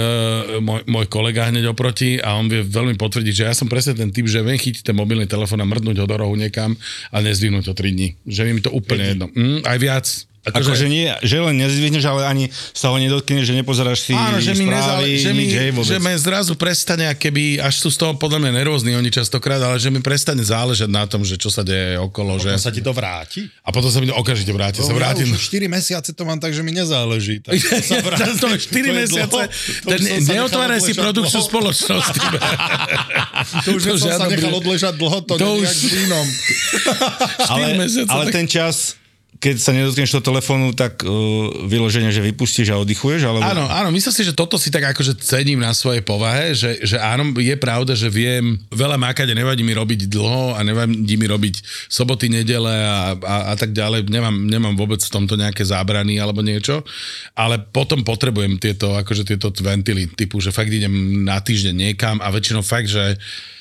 môj, 0.64 0.88
môj 0.88 1.06
kolega 1.12 1.52
hneď 1.52 1.68
oproti 1.76 2.16
a 2.16 2.40
on 2.40 2.48
vie 2.48 2.64
veľmi 2.64 2.96
potvrdiť, 2.96 3.34
že 3.36 3.44
ja 3.44 3.54
som 3.54 3.68
presne 3.68 3.92
ten 3.92 4.08
typ, 4.08 4.24
že 4.32 4.40
viem 4.40 4.56
chytiť 4.56 4.88
ten 4.88 4.96
mobilný 4.96 5.28
telefón 5.28 5.60
a 5.60 5.68
mrdnúť 5.68 6.00
ho 6.00 6.08
do 6.08 6.16
rohu 6.16 6.40
niekam 6.40 6.80
a 7.12 7.18
nezdvihnúť 7.20 7.70
ho 7.70 7.74
3 7.76 7.92
dní. 7.92 8.16
Že 8.24 8.42
mi 8.56 8.64
to 8.64 8.69
úplne 8.72 9.04
jedno. 9.16 9.28
Mm, 9.34 9.66
aj 9.66 9.78
viac. 9.82 10.06
Akože 10.54 10.86
nie, 10.90 11.10
že 11.22 11.38
len 11.38 11.56
nezvyhneš, 11.58 12.04
ale 12.06 12.22
ani 12.26 12.46
sa 12.74 12.90
ho 12.90 12.98
nedotkneš, 12.98 13.50
že 13.50 13.54
nepozeráš 13.54 14.06
si 14.06 14.14
Áno, 14.14 14.42
že 14.42 14.54
mi, 14.56 14.66
správy, 14.66 15.10
že, 15.20 15.32
mi, 15.32 15.46
nič, 15.46 15.54
hej, 15.54 15.70
vôbec. 15.74 15.90
že 15.90 15.98
mi 16.02 16.12
zrazu 16.18 16.54
prestane, 16.58 17.06
keby, 17.14 17.62
až 17.62 17.84
sú 17.84 17.90
z 17.94 17.98
toho 18.02 18.14
podľa 18.18 18.42
mňa 18.46 18.52
nervózni 18.64 18.94
oni 18.98 19.10
častokrát, 19.14 19.62
ale 19.62 19.78
že 19.78 19.90
mi 19.94 20.02
prestane 20.02 20.42
záležať 20.42 20.90
na 20.90 21.06
tom, 21.06 21.22
že 21.22 21.38
čo 21.38 21.48
sa 21.54 21.62
deje 21.62 21.98
okolo. 22.02 22.42
Že... 22.42 22.56
Potom 22.56 22.66
sa 22.66 22.72
ti 22.74 22.82
to 22.82 22.92
vráti? 22.92 23.42
A 23.66 23.70
potom 23.70 23.90
sa 23.90 24.00
mi 24.02 24.08
to 24.10 24.16
okamžite 24.18 24.52
vráti. 24.52 24.82
Sa 24.82 24.96
vrátim. 24.96 25.30
Ja 25.30 25.38
už 25.38 25.46
4 25.50 25.70
mesiace 25.70 26.10
to 26.16 26.24
mám 26.26 26.42
tak, 26.42 26.52
že 26.56 26.62
mi 26.66 26.74
nezáleží. 26.74 27.42
Tak 27.50 27.56
sa 27.86 28.36
to 28.38 28.48
je 28.54 28.60
4 28.70 29.00
mesiace. 29.06 29.42
Ten, 29.86 30.00
neotváraj 30.28 30.80
si 30.84 30.94
produkčnú 30.94 31.42
spoločnosť. 31.46 32.16
To 33.66 33.70
už 33.78 33.82
som 34.00 34.26
sa 34.26 34.26
nechal 34.30 34.54
odležať 34.54 34.94
dlho, 35.00 35.20
to, 35.26 35.34
To 35.38 35.40
to 35.40 35.50
už- 35.64 35.90
vínom. 35.90 36.28
ale, 37.52 37.66
mesiace, 37.78 38.10
ale 38.12 38.24
ten 38.32 38.46
čas, 38.46 38.96
keď 39.40 39.56
sa 39.56 39.72
nedotkneš 39.72 40.12
toho 40.12 40.36
telefónu, 40.36 40.76
tak 40.76 41.00
uh, 41.00 41.10
vyloženie, 41.64 42.12
že 42.12 42.20
vypustíš 42.20 42.76
a 42.76 42.80
oddychuješ, 42.84 43.24
alebo... 43.24 43.48
Áno, 43.48 43.72
áno, 43.72 43.88
myslím 43.88 44.12
si, 44.12 44.28
že 44.28 44.36
toto 44.36 44.60
si 44.60 44.68
tak 44.68 44.92
akože 44.92 45.16
cením 45.24 45.64
na 45.64 45.72
svojej 45.72 46.04
povahe, 46.04 46.52
že, 46.52 46.84
že 46.84 47.00
áno, 47.00 47.32
je 47.40 47.56
pravda, 47.56 47.96
že 47.96 48.12
viem 48.12 48.60
veľa 48.68 49.00
mákať 49.00 49.32
a 49.32 49.40
nevadí 49.40 49.64
mi 49.64 49.72
robiť 49.72 50.12
dlho 50.12 50.60
a 50.60 50.60
nevadí 50.60 51.16
mi 51.16 51.24
robiť 51.24 51.56
soboty, 51.88 52.28
nedele 52.28 52.84
a, 52.84 53.16
a, 53.16 53.36
a 53.52 53.54
tak 53.56 53.72
ďalej. 53.72 54.12
Nemám, 54.12 54.36
nemám 54.44 54.76
vôbec 54.76 55.00
v 55.00 55.14
tomto 55.14 55.40
nejaké 55.40 55.64
zábrany 55.64 56.20
alebo 56.20 56.44
niečo, 56.44 56.84
ale 57.32 57.64
potom 57.64 58.04
potrebujem 58.04 58.60
tieto, 58.60 58.92
akože 59.00 59.24
tieto 59.24 59.56
ventily, 59.64 60.12
typu, 60.20 60.44
že 60.44 60.52
fakt 60.52 60.68
idem 60.68 61.24
na 61.24 61.40
týždeň 61.40 61.76
niekam 61.80 62.20
a 62.20 62.28
väčšinou 62.28 62.60
fakt, 62.60 62.92
že 62.92 63.16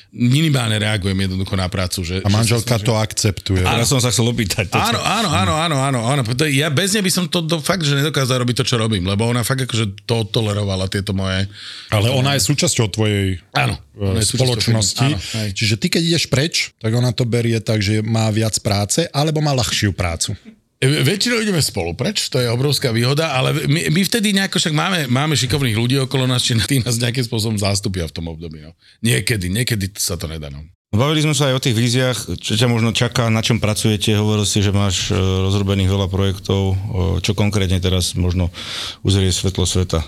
minimálne 0.09 0.81
reagujem 0.81 1.13
jednoducho 1.15 1.53
na 1.53 1.69
prácu. 1.69 2.01
Že, 2.01 2.25
A 2.25 2.29
že 2.29 2.33
manželka 2.33 2.75
snažím- 2.77 2.87
to 2.89 2.93
akceptuje. 2.97 3.61
Teraz 3.61 3.87
som 3.89 4.01
sa 4.01 4.09
chcel 4.09 4.25
opýtať. 4.25 4.65
Áno, 4.73 4.97
áno, 4.99 5.29
áno, 5.29 5.53
áno, 5.53 5.77
áno, 5.77 5.99
áno. 6.01 6.21
Ja 6.49 6.73
bez 6.73 6.97
nej 6.97 7.05
by 7.05 7.11
som 7.13 7.23
to, 7.29 7.45
to 7.45 7.61
fakt, 7.61 7.85
že 7.85 7.93
nedokázal 7.93 8.41
robiť 8.41 8.61
to, 8.61 8.65
čo 8.65 8.75
robím, 8.81 9.05
lebo 9.05 9.29
ona 9.29 9.45
fakt 9.45 9.69
akože 9.69 10.05
to 10.09 10.25
tolerovala, 10.33 10.89
tieto 10.89 11.13
moje... 11.13 11.45
Ale 11.93 12.09
ona 12.09 12.33
je 12.33 12.41
súčasťou 12.41 12.89
tvojej 12.89 13.37
Áno. 13.53 13.77
e, 13.93 14.17
je 14.17 14.33
spoločnosti. 14.33 15.07
Áno. 15.13 15.53
Čiže 15.53 15.77
ty, 15.77 15.87
keď 15.93 16.01
ideš 16.01 16.25
preč, 16.25 16.73
tak 16.81 16.89
ona 16.89 17.13
to 17.13 17.29
berie 17.29 17.61
tak, 17.61 17.85
že 17.85 18.01
má 18.01 18.33
viac 18.33 18.57
práce, 18.65 19.05
alebo 19.13 19.45
má 19.45 19.53
ľahšiu 19.53 19.93
prácu. 19.93 20.33
E, 20.79 21.03
Väčšinou 21.03 21.43
ideme 21.43 21.59
spolu 21.59 21.91
preč, 21.91 22.31
to 22.31 22.39
je 22.39 22.47
obrovská 22.47 22.95
výhoda, 22.95 23.35
ale 23.35 23.67
my, 23.67 23.91
my 23.91 24.01
vtedy 24.07 24.31
nejako 24.31 24.63
však 24.63 24.71
máme, 24.71 24.99
máme 25.11 25.35
šikovných 25.35 25.75
ľudí 25.75 25.99
okolo 25.99 26.23
nás, 26.23 26.39
či 26.39 26.55
tí 26.63 26.79
nás 26.79 26.95
nejakým 26.95 27.27
spôsobom 27.27 27.59
zástupia 27.59 28.07
v 28.07 28.15
tom 28.15 28.31
období. 28.31 28.63
No. 28.63 28.71
Niekedy, 29.03 29.51
niekedy 29.51 29.91
sa 29.99 30.15
to 30.15 30.31
nedá. 30.31 30.47
No. 30.47 30.63
Bavili 30.89 31.21
sme 31.21 31.37
sa 31.37 31.51
aj 31.51 31.55
o 31.59 31.63
tých 31.67 31.77
víziách, 31.77 32.17
čo 32.41 32.57
ťa 32.57 32.65
možno 32.65 32.95
čaká, 32.95 33.29
na 33.29 33.45
čom 33.45 33.61
pracujete. 33.61 34.17
Hovoril 34.17 34.47
si, 34.47 34.63
že 34.63 34.73
máš 34.73 35.11
e, 35.11 35.19
rozrobených 35.19 35.91
veľa 35.91 36.07
projektov. 36.09 36.61
O, 36.73 36.75
Čo 37.21 37.37
konkrétne 37.37 37.77
teraz 37.77 38.17
možno 38.17 38.49
uzrie 39.05 39.29
svetlo 39.29 39.69
sveta? 39.69 40.01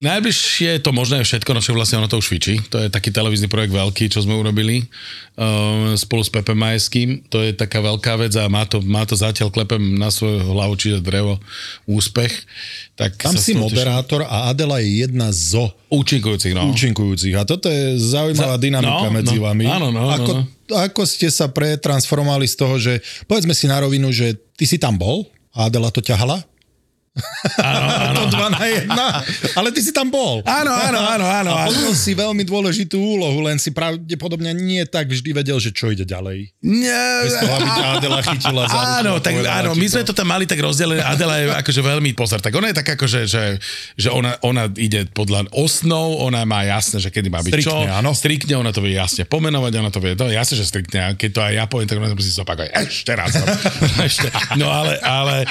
Najbližšie 0.00 0.80
je 0.80 0.80
to 0.80 0.96
možné 0.96 1.20
všetko, 1.20 1.52
no 1.52 1.60
čo 1.60 1.76
vlastne 1.76 2.00
ono 2.00 2.08
to 2.08 2.16
už 2.16 2.32
fičí. 2.32 2.56
To 2.72 2.80
je 2.80 2.88
taký 2.88 3.12
televízny 3.12 3.52
projekt 3.52 3.76
veľký, 3.76 4.08
čo 4.08 4.24
sme 4.24 4.32
urobili 4.32 4.88
uh, 5.36 5.92
spolu 5.92 6.24
s 6.24 6.32
Pepem 6.32 6.56
Majeským. 6.56 7.28
To 7.28 7.44
je 7.44 7.52
taká 7.52 7.84
veľká 7.84 8.16
vec 8.16 8.32
a 8.40 8.48
má 8.48 8.64
to, 8.64 8.80
má 8.80 9.04
to 9.04 9.12
zatiaľ 9.12 9.52
klepem 9.52 10.00
na 10.00 10.08
svoju 10.08 10.40
hlavu, 10.40 10.80
čiže 10.80 11.04
drevo, 11.04 11.36
úspech. 11.84 12.32
Tak 12.96 13.20
Tam 13.20 13.36
si 13.36 13.52
moderátor 13.52 14.24
a 14.24 14.48
Adela 14.48 14.80
je 14.80 15.04
jedna 15.04 15.28
zo 15.36 15.68
Účinkujúcich, 15.92 16.56
no. 16.56 16.72
účinkujúcich. 16.72 17.36
A 17.36 17.44
toto 17.44 17.68
je 17.68 18.00
zaujímavá 18.00 18.56
Za- 18.56 18.64
dynamika 18.64 19.04
no, 19.04 19.12
medzi 19.12 19.36
no, 19.36 19.52
vami. 19.52 19.68
áno, 19.68 19.92
no, 19.92 20.08
ako, 20.08 20.32
no, 20.32 20.80
ako 20.80 21.02
ste 21.04 21.28
sa 21.28 21.52
pretransformovali 21.52 22.48
z 22.48 22.56
toho, 22.56 22.80
že 22.80 23.04
povedzme 23.28 23.52
si 23.52 23.68
na 23.68 23.76
rovinu, 23.84 24.08
že 24.16 24.32
ty 24.56 24.64
si 24.64 24.80
tam 24.80 24.96
bol 24.96 25.28
a 25.52 25.68
Adela 25.68 25.92
to 25.92 26.00
ťahala? 26.00 26.40
Áno, 27.58 27.86
áno. 28.06 28.20
To 28.30 28.38
2 28.38 28.54
na 28.54 28.60
1. 28.86 29.58
Ale 29.58 29.68
ty 29.74 29.82
si 29.82 29.90
tam 29.90 30.06
bol. 30.14 30.46
Áno, 30.46 30.70
áno, 30.70 31.00
áno, 31.02 31.26
áno. 31.26 31.50
A 31.50 31.66
áno. 31.66 31.90
si 31.90 32.14
veľmi 32.14 32.46
dôležitú 32.46 32.94
úlohu, 32.96 33.42
len 33.42 33.58
si 33.58 33.74
pravdepodobne 33.74 34.54
nie 34.54 34.86
tak 34.86 35.10
vždy 35.10 35.30
vedel, 35.34 35.58
že 35.58 35.74
čo 35.74 35.90
ide 35.90 36.06
ďalej. 36.06 36.54
Nie, 36.62 37.26
Bez 37.26 37.34
toho, 37.42 37.54
aby 37.58 37.68
ťa 37.70 37.84
Adela 37.98 38.20
chytila 38.22 38.62
za 38.70 38.78
Áno, 39.02 39.18
tak 39.18 39.42
povedala 39.42 39.58
áno, 39.58 39.70
my 39.74 39.86
sme 39.90 40.02
to 40.06 40.14
tam 40.14 40.28
mali 40.30 40.46
tak 40.46 40.62
rozdelené. 40.62 41.02
Adela 41.02 41.34
je 41.42 41.46
akože 41.50 41.80
veľmi 41.82 42.10
pozor. 42.14 42.38
Tak 42.38 42.54
ona 42.54 42.70
je 42.70 42.76
taká 42.78 42.94
akože, 42.94 43.26
že, 43.26 43.58
že 43.98 44.08
ona, 44.14 44.38
ona 44.46 44.70
ide 44.78 45.10
podľa 45.10 45.50
osnov, 45.50 46.22
ona 46.22 46.46
má 46.46 46.62
jasné, 46.62 47.02
že 47.02 47.10
kedy 47.10 47.26
má 47.26 47.42
byť 47.42 47.52
čo. 47.58 47.74
Striktne, 47.74 47.90
áno. 47.90 48.10
Striktne, 48.14 48.54
ona 48.54 48.70
to 48.70 48.80
vie 48.86 48.94
jasne 48.94 49.26
pomenovať, 49.26 49.72
ona 49.82 49.90
to 49.90 49.98
vie, 49.98 50.14
to 50.14 50.30
je 50.30 50.38
jasné, 50.38 50.54
že 50.62 50.64
striktne. 50.66 50.98
A 51.02 51.08
keď 51.18 51.30
to 51.34 51.40
aj 51.42 51.52
ja 51.58 51.64
poviem, 51.66 51.90
tak 51.90 51.98
ona 51.98 52.06
to 52.06 52.16
musí 52.18 52.30
zopakovať. 52.30 52.70
Ešte 52.86 53.12
raz. 53.18 53.34
Ešte. 54.08 54.30
No 54.54 54.70
ale, 54.70 55.02
ale, 55.02 55.42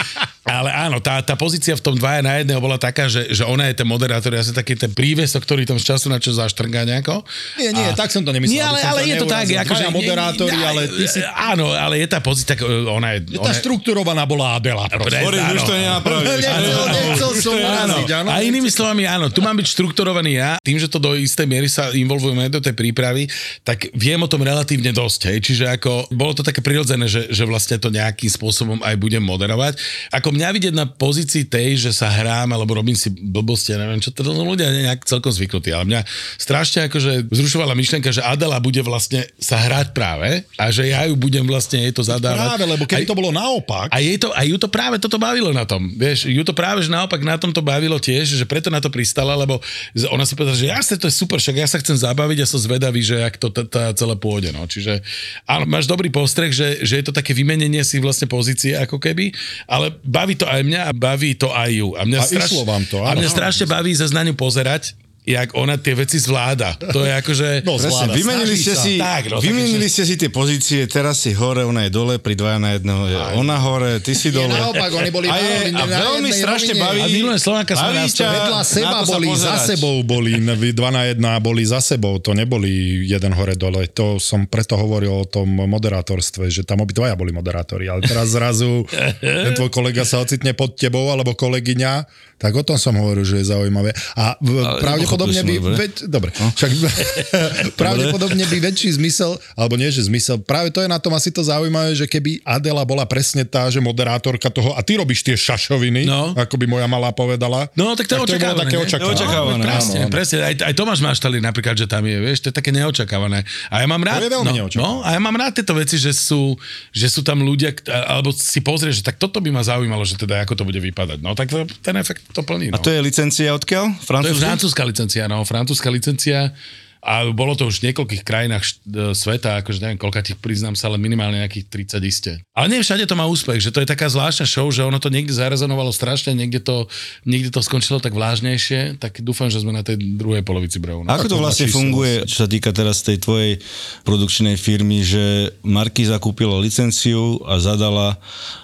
ale 0.48 0.72
áno, 0.72 1.04
tá, 1.04 1.20
tá 1.20 1.36
pozícia 1.36 1.76
v 1.76 1.84
tom 1.84 1.96
dvaja 2.00 2.24
na 2.24 2.40
jedného 2.40 2.64
bola 2.64 2.80
taká, 2.80 3.12
že, 3.12 3.28
že 3.30 3.44
ona 3.44 3.68
je 3.68 3.76
ten 3.76 3.88
moderátor, 3.88 4.32
ja 4.32 4.44
som 4.44 4.56
taký 4.56 4.80
ten 4.80 4.90
prívesok, 4.90 5.44
ktorý 5.44 5.68
tam 5.68 5.76
z 5.76 5.92
času 5.92 6.08
na 6.08 6.18
čas 6.18 6.40
zaštrngá 6.40 6.88
nejako. 6.88 7.22
Nie, 7.60 7.76
nie, 7.76 7.92
tak 7.94 8.10
som 8.10 8.24
to 8.24 8.32
nemyslel. 8.32 8.56
Nie, 8.56 8.64
ale, 8.64 8.80
ale 8.82 9.00
to 9.04 9.08
je 9.08 9.16
to 9.20 9.28
tak. 9.28 9.46
neurazil. 9.46 9.58
Akože, 9.60 9.84
Dvaja 9.84 9.94
moderátori, 9.94 10.56
nie, 10.56 10.60
nie, 10.64 10.70
ale 10.72 10.82
ty 10.88 11.04
si... 11.06 11.20
Áno, 11.24 11.66
ale 11.76 11.94
je 12.02 12.08
tá 12.08 12.20
pozícia, 12.24 12.56
tak, 12.56 12.64
ona 12.66 13.20
je... 13.20 13.36
Tá 13.36 13.52
ona, 13.52 13.56
štrukturovaná 13.56 14.24
bola 14.24 14.58
Adela. 14.58 14.88
Boris, 14.90 15.44
už 15.60 15.64
to 15.68 15.74
nenapravíš. 15.76 16.44
Nechcel, 16.90 17.32
som 17.40 17.56
áno. 17.60 17.96
A 18.32 18.42
inými 18.42 18.72
slovami, 18.72 19.04
áno, 19.06 19.28
tu 19.30 19.44
mám 19.44 19.54
byť 19.54 19.68
štrukturovaný 19.76 20.40
ja, 20.40 20.52
tým, 20.64 20.80
že 20.80 20.90
to 20.90 20.98
do 20.98 21.14
istej 21.14 21.46
miery 21.46 21.68
sa 21.68 21.92
involvujeme 21.94 22.48
do 22.48 22.64
tej 22.64 22.74
prípravy, 22.74 23.28
tak 23.62 23.92
viem 23.94 24.20
o 24.20 24.30
tom 24.32 24.42
relatívne 24.42 24.96
dosť, 24.96 25.30
hej. 25.30 25.38
Čiže 25.44 25.66
ako, 25.78 26.10
bolo 26.16 26.34
to 26.34 26.42
také 26.42 26.64
prirodzené, 26.64 27.06
že, 27.06 27.30
že 27.30 27.44
vlastne 27.46 27.78
to 27.78 27.92
nejakým 27.94 28.32
spôsobom 28.32 28.80
aj 28.82 28.96
budem 28.98 29.22
moderovať. 29.22 29.78
Ako 30.14 30.29
mňa 30.32 30.48
vidieť 30.56 30.74
na 30.76 30.86
pozícii 30.90 31.46
tej, 31.48 31.90
že 31.90 31.92
sa 31.94 32.10
hrám, 32.10 32.50
alebo 32.52 32.78
robím 32.78 32.96
si 32.96 33.10
blbosti, 33.12 33.76
ja 33.76 33.80
neviem, 33.82 34.02
čo 34.02 34.10
to 34.14 34.26
sú 34.26 34.32
ľudia 34.34 34.70
nejak 34.70 35.06
celkom 35.06 35.30
zvyknutí, 35.30 35.70
ale 35.74 35.86
mňa 35.90 36.02
strašne 36.38 36.88
akože 36.90 37.30
vzrušovala 37.30 37.78
myšlienka, 37.78 38.10
že 38.10 38.26
Adela 38.26 38.58
bude 38.62 38.82
vlastne 38.82 39.26
sa 39.38 39.60
hrať 39.60 39.94
práve 39.94 40.44
a 40.56 40.70
že 40.74 40.90
ja 40.90 41.06
ju 41.08 41.16
budem 41.16 41.46
vlastne 41.46 41.84
jej 41.84 41.94
to 41.94 42.04
zadávať. 42.06 42.58
Práve, 42.58 42.66
lebo 42.66 42.84
keby 42.86 43.06
Aj- 43.06 43.10
to 43.10 43.18
bolo 43.18 43.32
naopak, 43.34 43.88
a, 43.92 43.98
jej 44.02 44.18
to, 44.18 44.30
a 44.34 44.42
ju 44.46 44.56
to 44.58 44.68
práve 44.72 44.98
toto 44.98 45.18
bavilo 45.22 45.54
na 45.54 45.64
tom. 45.64 45.90
Vieš, 45.96 46.30
ju 46.30 46.44
to 46.46 46.54
práve, 46.54 46.86
že 46.86 46.90
naopak 46.92 47.22
na 47.22 47.36
tom 47.38 47.54
to 47.54 47.62
bavilo 47.62 47.98
tiež, 47.98 48.30
že 48.40 48.46
preto 48.46 48.74
na 48.74 48.82
to 48.82 48.92
pristala, 48.92 49.38
lebo 49.38 49.62
ona 50.10 50.24
si 50.26 50.34
povedala, 50.34 50.58
že 50.58 50.70
jasne, 50.70 50.96
to 50.98 51.08
je 51.08 51.16
super, 51.16 51.38
však 51.38 51.56
ja 51.58 51.68
sa 51.68 51.78
chcem 51.82 51.98
zabaviť 51.98 52.44
a 52.44 52.50
som 52.50 52.60
zvedavý, 52.60 53.02
že 53.04 53.20
jak 53.20 53.36
to 53.38 53.52
tá 53.52 53.92
celé 53.94 54.16
pôjde. 54.16 54.52
No. 54.54 54.66
Čiže 54.66 55.02
áno, 55.46 55.66
máš 55.70 55.86
dobrý 55.90 56.10
postreh, 56.10 56.52
že, 56.54 56.82
že 56.86 57.02
je 57.02 57.06
to 57.06 57.14
také 57.16 57.34
vymenenie 57.34 57.82
si 57.84 57.98
vlastne 58.02 58.30
pozície 58.30 58.76
ako 58.78 58.98
keby, 58.98 59.32
ale 59.66 59.96
baví 60.20 60.34
to 60.36 60.46
aj 60.46 60.62
mňa 60.68 60.82
a 60.84 60.92
baví 60.92 61.32
to 61.40 61.48
aj 61.48 61.72
ju. 61.72 61.96
A, 61.96 62.04
mňa 62.04 62.20
A 62.20 62.28
išlo 62.28 62.68
vám 62.68 62.84
to, 62.92 63.00
a 63.00 63.16
áno. 63.16 63.24
mňa 63.24 63.30
strašne 63.32 63.66
baví 63.72 63.96
sa 63.96 64.12
na 64.12 64.28
ňu 64.28 64.36
pozerať, 64.36 64.94
jak 65.30 65.54
ona 65.54 65.78
tie 65.78 65.94
veci 65.94 66.18
zvláda. 66.18 66.74
To 66.90 67.06
je 67.06 67.14
akože... 67.22 67.48
No, 67.70 67.78
Presne, 67.78 68.10
zvláda, 68.10 68.14
vymenili 68.18 68.56
ste, 68.58 68.74
sa. 68.74 68.82
si, 68.82 68.94
Tak, 68.98 69.24
no, 69.30 69.38
vymenili 69.38 69.86
ste 69.86 70.04
si 70.08 70.16
tie 70.18 70.32
pozície, 70.34 70.90
teraz 70.90 71.22
si 71.22 71.36
hore, 71.38 71.62
ona 71.62 71.86
je 71.86 71.92
dole, 71.94 72.18
pri 72.18 72.34
dvaja 72.34 72.58
na 72.58 72.74
jedného, 72.80 73.04
je 73.06 73.18
ona 73.38 73.58
hore, 73.62 74.02
ty 74.02 74.18
si 74.18 74.34
dole. 74.34 74.50
naopak, 74.50 74.90
oni 74.90 75.12
boli 75.14 75.28
a, 75.30 75.38
je, 75.38 75.76
a 75.76 75.86
veľmi 75.86 76.32
strašne 76.34 76.74
rovine. 76.74 76.86
baví. 76.88 77.02
A 77.04 77.08
minulé 77.14 77.38
Slováka 77.38 77.78
nás 77.78 78.16
ťa 78.16 78.26
Vedľa 78.26 78.58
na 78.58 78.66
seba 78.66 78.98
sa 79.06 79.18
boli, 79.20 79.28
za 79.38 79.56
sebou 79.62 79.96
boli, 80.02 80.32
dva 80.74 80.90
na 80.90 81.04
jedna 81.12 81.38
boli 81.38 81.62
za 81.62 81.78
sebou, 81.84 82.18
to 82.18 82.34
neboli 82.34 83.06
jeden 83.06 83.36
hore 83.38 83.54
dole. 83.54 83.86
To 83.94 84.18
som 84.18 84.50
preto 84.50 84.80
hovoril 84.80 85.14
o 85.14 85.26
tom 85.30 85.46
moderátorstve, 85.46 86.50
že 86.50 86.66
tam 86.66 86.82
obidvaja 86.82 87.14
boli 87.14 87.30
moderátori, 87.30 87.86
ale 87.86 88.02
teraz 88.02 88.34
zrazu 88.34 88.88
ten 89.46 89.54
tvoj 89.54 89.70
kolega 89.70 90.02
sa 90.08 90.24
ocitne 90.24 90.58
pod 90.58 90.74
tebou, 90.80 91.12
alebo 91.14 91.38
kolegyňa, 91.38 92.08
tak 92.40 92.52
o 92.52 92.64
tom 92.64 92.76
som 92.76 92.96
hovoril, 92.96 93.22
že 93.22 93.38
je 93.38 93.52
zaujímavé. 93.52 93.92
A 94.16 94.40
v, 94.40 94.48
pravdepodobne 94.80 95.36
pravdepodobne 95.36 95.42
by, 95.42 95.54
Dobre. 95.54 95.70
No. 95.70 95.78
veď, 95.78 95.94
dobre, 96.08 96.30
však 96.32 96.72
pravdepodobne 97.80 98.44
by 98.46 98.58
väčší 98.62 98.96
zmysel, 98.96 99.36
alebo 99.54 99.76
nie, 99.76 99.90
že 99.90 100.08
zmysel, 100.08 100.40
práve 100.40 100.70
to 100.70 100.80
je 100.80 100.88
na 100.88 100.98
tom 100.98 101.12
asi 101.12 101.30
to 101.30 101.42
zaujímavé, 101.42 101.94
že 101.94 102.06
keby 102.06 102.40
Adela 102.42 102.84
bola 102.84 103.04
presne 103.04 103.44
tá, 103.44 103.68
že 103.68 103.80
moderátorka 103.80 104.48
toho, 104.50 104.74
a 104.74 104.82
ty 104.82 104.96
robíš 104.96 105.22
tie 105.22 105.36
šašoviny, 105.36 106.08
No. 106.08 106.32
ako 106.34 106.56
by 106.56 106.66
moja 106.66 106.88
malá 106.88 107.12
povedala. 107.12 107.68
No, 107.76 107.94
tak 107.94 108.08
to 108.08 108.16
bolo 108.16 108.26
očakávané, 108.26 108.66
také 108.66 108.78
ne? 108.78 108.84
očakávané. 108.84 109.16
Očakávané, 109.20 109.62
Presne, 109.62 109.98
áno, 110.00 110.06
áno. 110.08 110.14
presne. 110.14 110.36
Aj, 110.40 110.56
aj 110.72 110.74
Tomáš 110.74 111.00
Maštali 111.04 111.38
napríklad, 111.38 111.76
že 111.76 111.86
tam 111.86 112.08
je, 112.08 112.18
vieš, 112.18 112.40
to 112.42 112.48
je 112.50 112.56
také 112.56 112.72
neočakávané. 112.72 113.44
A 113.68 113.84
ja 113.84 113.88
mám 113.90 114.00
rád, 114.00 114.24
To 114.24 114.28
je 114.28 114.34
veľmi 114.34 114.48
no, 114.48 114.56
neočakávané. 114.56 114.96
no, 114.96 115.04
a 115.04 115.10
ja 115.12 115.20
mám 115.20 115.36
rád 115.36 115.52
tieto 115.54 115.74
veci, 115.76 116.00
že 116.00 116.16
sú, 116.16 116.56
že 116.90 117.12
sú 117.12 117.22
tam 117.22 117.44
ľudia, 117.44 117.76
alebo 118.08 118.32
si 118.32 118.64
pozrieš, 118.64 119.02
že 119.02 119.06
tak 119.06 119.20
toto 119.20 119.38
by 119.38 119.50
ma 119.52 119.62
zaujímalo, 119.62 120.02
že 120.02 120.16
teda 120.16 120.46
ako 120.46 120.54
to 120.56 120.64
bude 120.64 120.80
vypadať. 120.80 121.20
No 121.20 121.36
tak 121.36 121.52
to, 121.52 121.68
ten 121.82 121.98
efekt 121.98 122.24
to 122.34 122.42
plní. 122.44 122.70
A 122.70 122.78
No. 122.78 122.84
to 122.84 122.90
je 122.94 123.00
licencia 123.02 123.50
odkiaľ? 123.54 123.86
To 124.06 124.30
je 124.30 124.38
francúzska 124.38 124.84
licencia, 124.86 125.26
no, 125.26 125.42
francúzska 125.46 125.90
licencia. 125.90 126.54
A 127.00 127.32
bolo 127.32 127.56
to 127.56 127.72
už 127.72 127.80
v 127.80 127.92
niekoľkých 127.92 128.28
krajinách 128.28 128.64
št- 128.68 128.84
e, 128.92 129.16
sveta, 129.16 129.64
akože 129.64 129.80
neviem, 129.80 129.96
koľka 129.96 130.20
tých 130.20 130.36
priznám 130.36 130.76
sa, 130.76 130.92
ale 130.92 131.00
minimálne 131.00 131.40
nejakých 131.40 131.72
30 131.96 132.04
iste. 132.04 132.32
Ale 132.52 132.68
nie 132.68 132.84
všade 132.84 133.08
to 133.08 133.16
má 133.16 133.24
úspech, 133.24 133.64
že 133.64 133.72
to 133.72 133.80
je 133.80 133.88
taká 133.88 134.12
zvláštna 134.12 134.44
show, 134.44 134.68
že 134.68 134.84
ono 134.84 135.00
to 135.00 135.08
niekde 135.08 135.32
zarezonovalo 135.32 135.96
strašne, 135.96 136.36
niekde 136.36 136.60
to, 136.60 136.92
niekde 137.24 137.56
to 137.56 137.64
skončilo 137.64 138.04
tak 138.04 138.12
vážnejšie, 138.12 139.00
tak 139.00 139.24
dúfam, 139.24 139.48
že 139.48 139.64
sme 139.64 139.72
na 139.72 139.80
tej 139.80 139.96
druhej 139.96 140.44
polovici 140.44 140.76
brehu. 140.84 141.08
No. 141.08 141.16
Ako 141.16 141.32
to 141.32 141.40
vlastne 141.40 141.72
funguje, 141.72 142.28
čo 142.28 142.44
sa 142.44 142.48
týka 142.52 142.76
teraz 142.76 143.00
tej 143.00 143.24
tvojej 143.24 143.64
produkčnej 144.04 144.60
firmy, 144.60 145.00
že 145.00 145.56
Markiza 145.64 146.20
kúpila 146.20 146.60
licenciu 146.60 147.40
a 147.48 147.64
zadala 147.64 148.20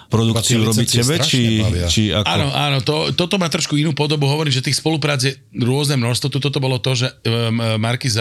produkciu 0.06 0.62
robiť 0.62 0.88
tebe, 1.02 1.16
či, 1.22 1.42
bavia. 1.60 1.88
či 1.90 2.02
ako? 2.14 2.26
Áno, 2.26 2.48
áno, 2.54 2.78
to, 2.82 3.10
toto 3.12 3.36
má 3.36 3.50
trošku 3.50 3.74
inú 3.74 3.92
podobu. 3.92 4.30
Hovorím, 4.30 4.54
že 4.54 4.62
tých 4.62 4.78
spoluprác 4.78 5.18
je 5.22 5.34
rôzne 5.58 5.98
množstvo. 5.98 6.30
Tuto 6.30 6.48
to 6.48 6.58
bolo 6.62 6.78
to, 6.78 6.94
že 6.94 7.10
um, 7.26 7.58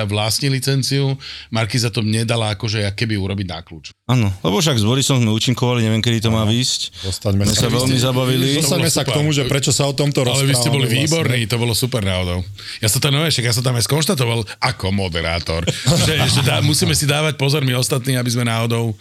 Markiza 0.05 0.25
vlastní 0.25 0.47
licenciu, 0.49 1.17
Markiza 1.51 1.89
to 1.89 2.05
nedala 2.05 2.53
akože 2.53 2.85
keby 2.93 3.17
urobiť 3.17 3.47
na 3.49 3.59
kľúč. 3.65 3.91
Áno, 4.05 4.29
lebo 4.45 4.61
však 4.61 4.77
s 4.77 4.85
Borisom 4.85 5.17
sme 5.21 5.33
účinkovali, 5.33 5.81
neviem, 5.81 6.01
kedy 6.01 6.21
to 6.21 6.29
má 6.29 6.45
výjsť. 6.45 7.09
Dostaňme 7.09 7.43
My 7.49 7.55
sa 7.57 7.69
veľmi 7.73 7.97
zabavili. 7.97 8.61
Dostaňme 8.61 8.91
sa 8.93 9.01
k 9.01 9.17
tomu, 9.17 9.33
že 9.33 9.49
prečo 9.49 9.73
sa 9.73 9.89
o 9.89 9.93
tomto 9.97 10.21
Ale 10.21 10.45
vy 10.45 10.53
ste 10.53 10.69
boli 10.69 10.85
rozprávame 10.85 11.09
výborní, 11.09 11.39
to 11.49 11.57
bolo 11.57 11.73
super 11.73 12.05
náhodou. 12.05 12.45
Ja 12.79 12.87
som 12.87 13.01
to 13.01 13.09
nové, 13.09 13.33
však 13.33 13.49
ja 13.49 13.53
som 13.53 13.65
tam 13.65 13.75
aj 13.75 13.89
skonštatoval 13.89 14.45
ako 14.61 14.93
moderátor, 14.93 15.65
že, 16.05 16.13
že 16.29 16.41
dá, 16.45 16.61
musíme 16.61 16.93
si 16.93 17.09
dávať 17.09 17.35
pozor 17.41 17.65
my 17.65 17.73
ostatní, 17.73 18.13
aby 18.13 18.29
sme 18.29 18.45
náhodou, 18.45 18.93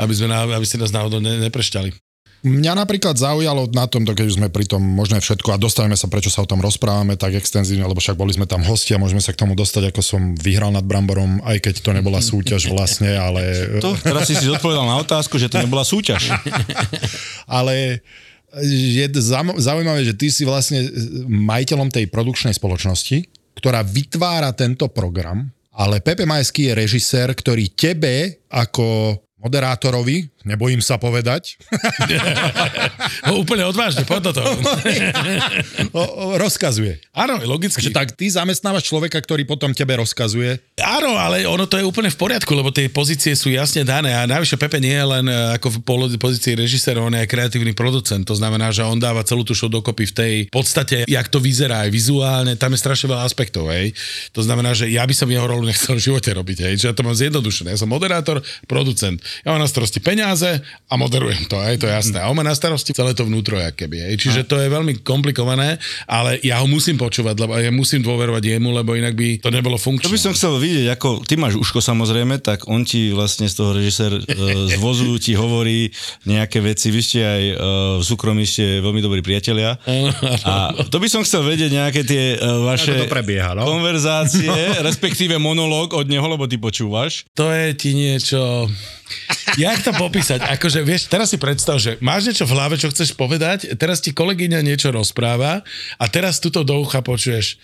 aby, 0.00 0.12
sme, 0.16 0.32
aby 0.32 0.64
ste 0.64 0.80
nás 0.80 0.88
náhodou 0.88 1.20
ne, 1.20 1.44
neprešťali. 1.44 2.07
Mňa 2.46 2.78
napríklad 2.78 3.18
zaujalo 3.18 3.66
na 3.74 3.90
tomto, 3.90 4.14
keď 4.14 4.30
už 4.30 4.38
sme 4.38 4.46
pri 4.46 4.62
tom 4.62 4.78
možné 4.78 5.18
všetko 5.18 5.54
a 5.54 5.58
dostaneme 5.58 5.98
sa, 5.98 6.06
prečo 6.06 6.30
sa 6.30 6.46
o 6.46 6.50
tom 6.50 6.62
rozprávame 6.62 7.18
tak 7.18 7.34
extenzívne, 7.34 7.82
lebo 7.82 7.98
však 7.98 8.14
boli 8.14 8.30
sme 8.30 8.46
tam 8.46 8.62
hostia, 8.62 8.94
môžeme 8.94 9.18
sa 9.18 9.34
k 9.34 9.42
tomu 9.42 9.58
dostať, 9.58 9.90
ako 9.90 10.00
som 10.06 10.22
vyhral 10.38 10.70
nad 10.70 10.86
Bramborom, 10.86 11.42
aj 11.42 11.58
keď 11.58 11.74
to 11.82 11.90
nebola 11.90 12.22
súťaž 12.22 12.70
vlastne, 12.70 13.10
ale, 13.18 13.42
To, 13.84 13.98
teraz 13.98 14.30
si 14.30 14.38
si 14.38 14.46
zodpovedal 14.46 14.86
na 14.86 15.02
otázku, 15.02 15.34
že 15.34 15.50
to 15.50 15.58
nebola 15.58 15.82
súťaž. 15.82 16.30
ale 17.58 18.06
je 18.62 19.06
zaujímavé, 19.58 20.06
že 20.06 20.14
ty 20.14 20.30
si 20.30 20.46
vlastne 20.46 20.86
majiteľom 21.26 21.90
tej 21.90 22.06
produkčnej 22.06 22.54
spoločnosti, 22.54 23.26
ktorá 23.58 23.82
vytvára 23.82 24.54
tento 24.54 24.86
program, 24.86 25.50
ale 25.74 25.98
Pepe 25.98 26.22
Majský 26.22 26.70
je 26.70 26.78
režisér, 26.78 27.34
ktorý 27.34 27.74
tebe 27.74 28.46
ako 28.46 29.18
moderátorovi, 29.38 30.30
nebojím 30.42 30.82
sa 30.82 30.98
povedať, 30.98 31.58
No, 33.26 33.42
úplne 33.42 33.66
odvážne, 33.66 34.06
poď 34.08 34.30
do 34.30 34.32
toho. 34.40 34.50
o, 35.98 36.02
o, 36.02 36.24
rozkazuje. 36.40 37.00
Áno, 37.12 37.40
logicky. 37.44 37.90
Že 37.90 37.92
tak 37.94 38.08
ty 38.14 38.30
zamestnávaš 38.30 38.88
človeka, 38.88 39.18
ktorý 39.20 39.44
potom 39.44 39.74
tebe 39.74 39.98
rozkazuje. 39.98 40.58
Áno, 40.80 41.18
ale 41.18 41.44
ono 41.44 41.68
to 41.68 41.76
je 41.76 41.84
úplne 41.84 42.08
v 42.08 42.18
poriadku, 42.18 42.50
lebo 42.54 42.72
tie 42.72 42.88
pozície 42.88 43.34
sú 43.34 43.52
jasne 43.52 43.82
dané 43.84 44.14
a 44.14 44.24
navyše 44.24 44.56
Pepe 44.56 44.80
nie 44.80 44.94
je 44.94 45.06
len 45.06 45.26
e, 45.28 45.34
ako 45.58 45.66
v 45.76 45.78
pozícii 46.16 46.54
režisera, 46.56 47.02
on 47.02 47.14
je 47.14 47.22
aj 47.24 47.30
kreatívny 47.30 47.72
producent, 47.74 48.24
to 48.24 48.34
znamená, 48.36 48.70
že 48.72 48.86
on 48.86 48.96
dáva 48.96 49.24
celú 49.26 49.42
tú 49.42 49.52
show 49.52 49.68
dokopy 49.68 50.08
v 50.10 50.14
tej 50.14 50.34
podstate, 50.48 51.04
jak 51.04 51.26
to 51.28 51.42
vyzerá 51.42 51.86
aj 51.86 51.90
vizuálne, 51.92 52.52
tam 52.56 52.72
je 52.72 52.80
strašne 52.80 53.10
veľa 53.10 53.26
aspektov, 53.26 53.68
hej. 53.74 53.92
To 54.32 54.40
znamená, 54.40 54.72
že 54.72 54.88
ja 54.88 55.04
by 55.04 55.14
som 55.14 55.28
jeho 55.28 55.44
rolu 55.44 55.66
nechcel 55.68 55.98
v 55.98 56.04
živote 56.12 56.30
robiť, 56.32 56.58
hej, 56.70 56.74
že 56.80 56.86
ja 56.90 56.94
to 56.94 57.04
mám 57.04 57.16
zjednodušené. 57.16 57.74
Ja 57.74 57.78
som 57.80 57.90
moderátor, 57.90 58.40
producent. 58.70 59.20
Ja 59.44 59.54
mám 59.54 59.62
na 59.62 59.68
starosti 59.68 60.00
peniaze 60.00 60.60
a 60.88 60.94
moderujem 60.96 61.44
to, 61.46 61.56
hej, 61.60 61.80
to 61.80 61.86
je 61.86 61.94
jasné. 61.94 62.18
A 62.20 62.30
on 62.30 62.36
má 62.36 62.44
na 62.44 62.56
starosti 62.56 62.92
celé 62.94 63.12
to 63.12 63.26
vnútro, 63.26 63.58
keby, 63.58 64.10
hej. 64.10 64.14
Čiže 64.18 64.46
to 64.48 64.56
je 64.58 64.68
veľmi 64.70 65.02
komplikované, 65.02 65.78
ale 66.06 66.38
ja 66.46 66.62
ho 66.62 66.66
musím 66.70 66.96
počúvať, 66.96 67.36
lebo 67.38 67.58
ja 67.58 67.72
musím 67.74 68.04
dôverovať 68.04 68.58
jemu, 68.58 68.70
lebo 68.72 68.94
inak 68.94 69.14
by 69.14 69.42
to 69.42 69.50
nebolo 69.50 69.76
funkčné. 69.76 70.06
To 70.08 70.14
by 70.14 70.20
som 70.20 70.32
chcel 70.36 70.56
vidieť, 70.56 70.86
ako 70.94 71.22
ty 71.26 71.34
máš 71.36 71.58
uško 71.58 71.82
samozrejme, 71.82 72.40
tak 72.40 72.66
on 72.70 72.86
ti 72.86 73.10
vlastne 73.12 73.50
z 73.50 73.54
toho 73.54 73.70
režisér 73.74 74.12
e, 74.16 74.22
z 74.68 74.76
vozu 74.78 75.18
ti 75.18 75.34
hovorí 75.34 75.90
nejaké 76.24 76.62
veci, 76.62 76.92
vy 76.94 77.00
ste 77.02 77.20
aj 77.24 77.42
e, 77.42 77.54
v 77.98 78.04
súkromí 78.04 78.44
ste 78.46 78.80
veľmi 78.80 79.00
dobrí 79.02 79.20
priatelia. 79.20 79.76
A 80.46 80.72
to 80.88 80.96
by 81.02 81.08
som 81.10 81.22
chcel 81.26 81.42
vedieť 81.44 81.70
nejaké 81.74 82.02
tie 82.06 82.36
e, 82.36 82.36
vaše 82.64 82.94
to 82.94 83.10
prebieha, 83.10 83.52
no? 83.54 83.66
konverzácie, 83.66 84.82
respektíve 84.86 85.36
monológ 85.36 85.94
od 85.94 86.06
neho, 86.06 86.24
lebo 86.24 86.46
ty 86.46 86.56
počúvaš. 86.60 87.26
To 87.34 87.50
je 87.50 87.74
ti 87.74 87.92
niečo... 87.94 88.70
Jak 89.56 89.80
to 89.82 89.90
popísať? 89.96 90.44
Akože, 90.58 90.84
vieš, 90.84 91.08
teraz 91.08 91.32
si 91.32 91.38
predstav, 91.40 91.80
že 91.80 91.96
máš 91.98 92.28
niečo 92.28 92.46
v 92.46 92.54
hlave, 92.54 92.74
čo 92.76 92.92
chceš 92.92 93.16
povedať, 93.16 93.74
teraz 93.80 93.98
ti 94.04 94.12
kolegyňa 94.14 94.60
niečo 94.62 94.92
rozpráva 94.92 95.64
a 95.96 96.04
teraz 96.06 96.38
tuto 96.38 96.62
do 96.62 96.78
ucha 96.78 97.00
počuješ 97.00 97.58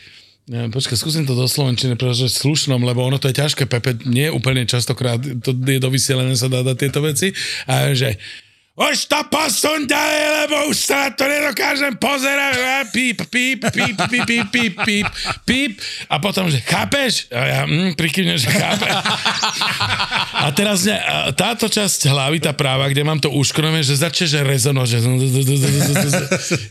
Ja, 0.45 0.69
počkaj, 0.69 1.01
skúsim 1.01 1.25
to 1.25 1.33
do 1.33 1.49
Slovenčiny, 1.49 1.97
pretože 1.97 2.29
slušnom, 2.29 2.77
lebo 2.85 3.01
ono 3.01 3.17
to 3.17 3.33
je 3.33 3.41
ťažké, 3.41 3.65
Pepe, 3.65 3.97
nie 4.05 4.29
úplne 4.29 4.69
častokrát 4.69 5.17
to 5.41 5.57
je 5.57 5.81
do 5.81 5.89
vysielania 5.89 6.37
sa 6.37 6.53
dá 6.53 6.61
dať 6.61 6.77
tieto 6.77 7.01
veci. 7.01 7.33
A 7.65 7.97
že 7.97 8.21
to 8.75 9.21
posun 9.31 9.87
ďalej, 9.87 10.25
lebo 10.43 10.57
už 10.67 10.91
sa 10.91 11.07
na 11.07 11.11
to 11.15 11.23
nedokážem 11.31 11.95
pozerať. 11.95 12.55
A 12.59 12.83
Píp, 12.91 13.23
píp, 13.31 13.63
píp, 13.71 13.99
píp, 14.11 14.27
píp, 14.27 14.47
píp, 14.51 14.75
píp, 14.83 15.07
píp. 15.47 15.73
A 16.11 16.19
potom, 16.19 16.51
že 16.51 16.59
chápeš? 16.59 17.31
A 17.31 17.43
ja 17.47 17.61
mm, 17.71 17.95
prikývnem, 17.95 18.35
že 18.35 18.51
chápem. 18.51 18.91
A 20.35 20.51
teraz 20.51 20.91
ne, 20.91 20.99
a 20.99 21.31
táto 21.31 21.71
časť 21.71 22.11
hlavy, 22.11 22.43
tá 22.43 22.51
práva, 22.51 22.91
kde 22.91 23.07
mám 23.07 23.23
to 23.23 23.31
uškroné, 23.31 23.87
že 23.87 23.95
začne, 23.95 24.27
že 24.27 24.43
rezono, 24.43 24.83
že 24.83 24.99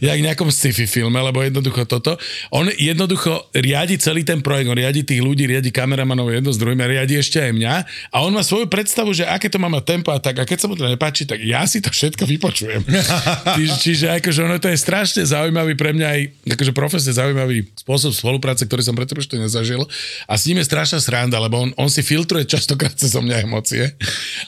jak 0.03 0.17
v 0.19 0.25
nejakom 0.27 0.51
sci-fi 0.51 0.83
filme, 0.83 1.15
lebo 1.15 1.39
jednoducho 1.39 1.87
toto. 1.87 2.19
On 2.51 2.67
jednoducho 2.67 3.47
riadi 3.55 3.95
celý 3.95 4.27
ten 4.27 4.43
projekt, 4.43 4.67
on 4.67 4.75
riadi 4.75 5.07
tých 5.07 5.23
ľudí, 5.23 5.47
riadi 5.47 5.71
kameramanov 5.71 6.35
jedno 6.35 6.51
s 6.51 6.59
druhým 6.59 6.83
a 6.83 6.87
riadi 6.99 7.15
ešte 7.15 7.39
aj 7.39 7.51
mňa. 7.55 7.73
A 8.11 8.27
on 8.27 8.35
má 8.35 8.43
svoju 8.43 8.67
predstavu, 8.67 9.15
že 9.15 9.23
aké 9.23 9.47
to 9.47 9.55
má 9.55 9.71
tempo 9.79 10.11
a 10.11 10.19
tak. 10.19 10.43
A 10.43 10.43
keď 10.43 10.57
sa 10.59 10.67
mu 10.67 10.75
to 10.75 10.83
nepáči, 10.83 11.23
tak 11.23 11.39
ja 11.39 11.63
si 11.63 11.79
to 11.79 11.92
všetko 11.93 12.23
vypočujem. 12.25 12.81
Čiže, 13.55 13.75
čiže 13.77 14.05
akože 14.17 14.39
ono 14.43 14.57
to 14.57 14.67
je 14.67 14.77
strašne 14.81 15.21
zaujímavý 15.23 15.77
pre 15.77 15.93
mňa 15.93 16.07
aj 16.09 16.21
akože 16.57 16.73
profesne 16.73 17.13
zaujímavý 17.13 17.69
spôsob 17.77 18.11
spolupráce, 18.17 18.65
ktorý 18.65 18.81
som 18.81 18.97
predtým 18.97 19.21
ešte 19.21 19.37
nezažil. 19.37 19.85
A 20.25 20.33
s 20.33 20.49
ním 20.49 20.59
je 20.59 20.69
strašná 20.69 20.97
sranda, 20.97 21.37
lebo 21.37 21.61
on, 21.61 21.69
on 21.77 21.87
si 21.87 22.01
filtruje 22.01 22.49
častokrát 22.49 22.97
cez 22.97 23.13
mňa 23.13 23.45
emócie. 23.45 23.93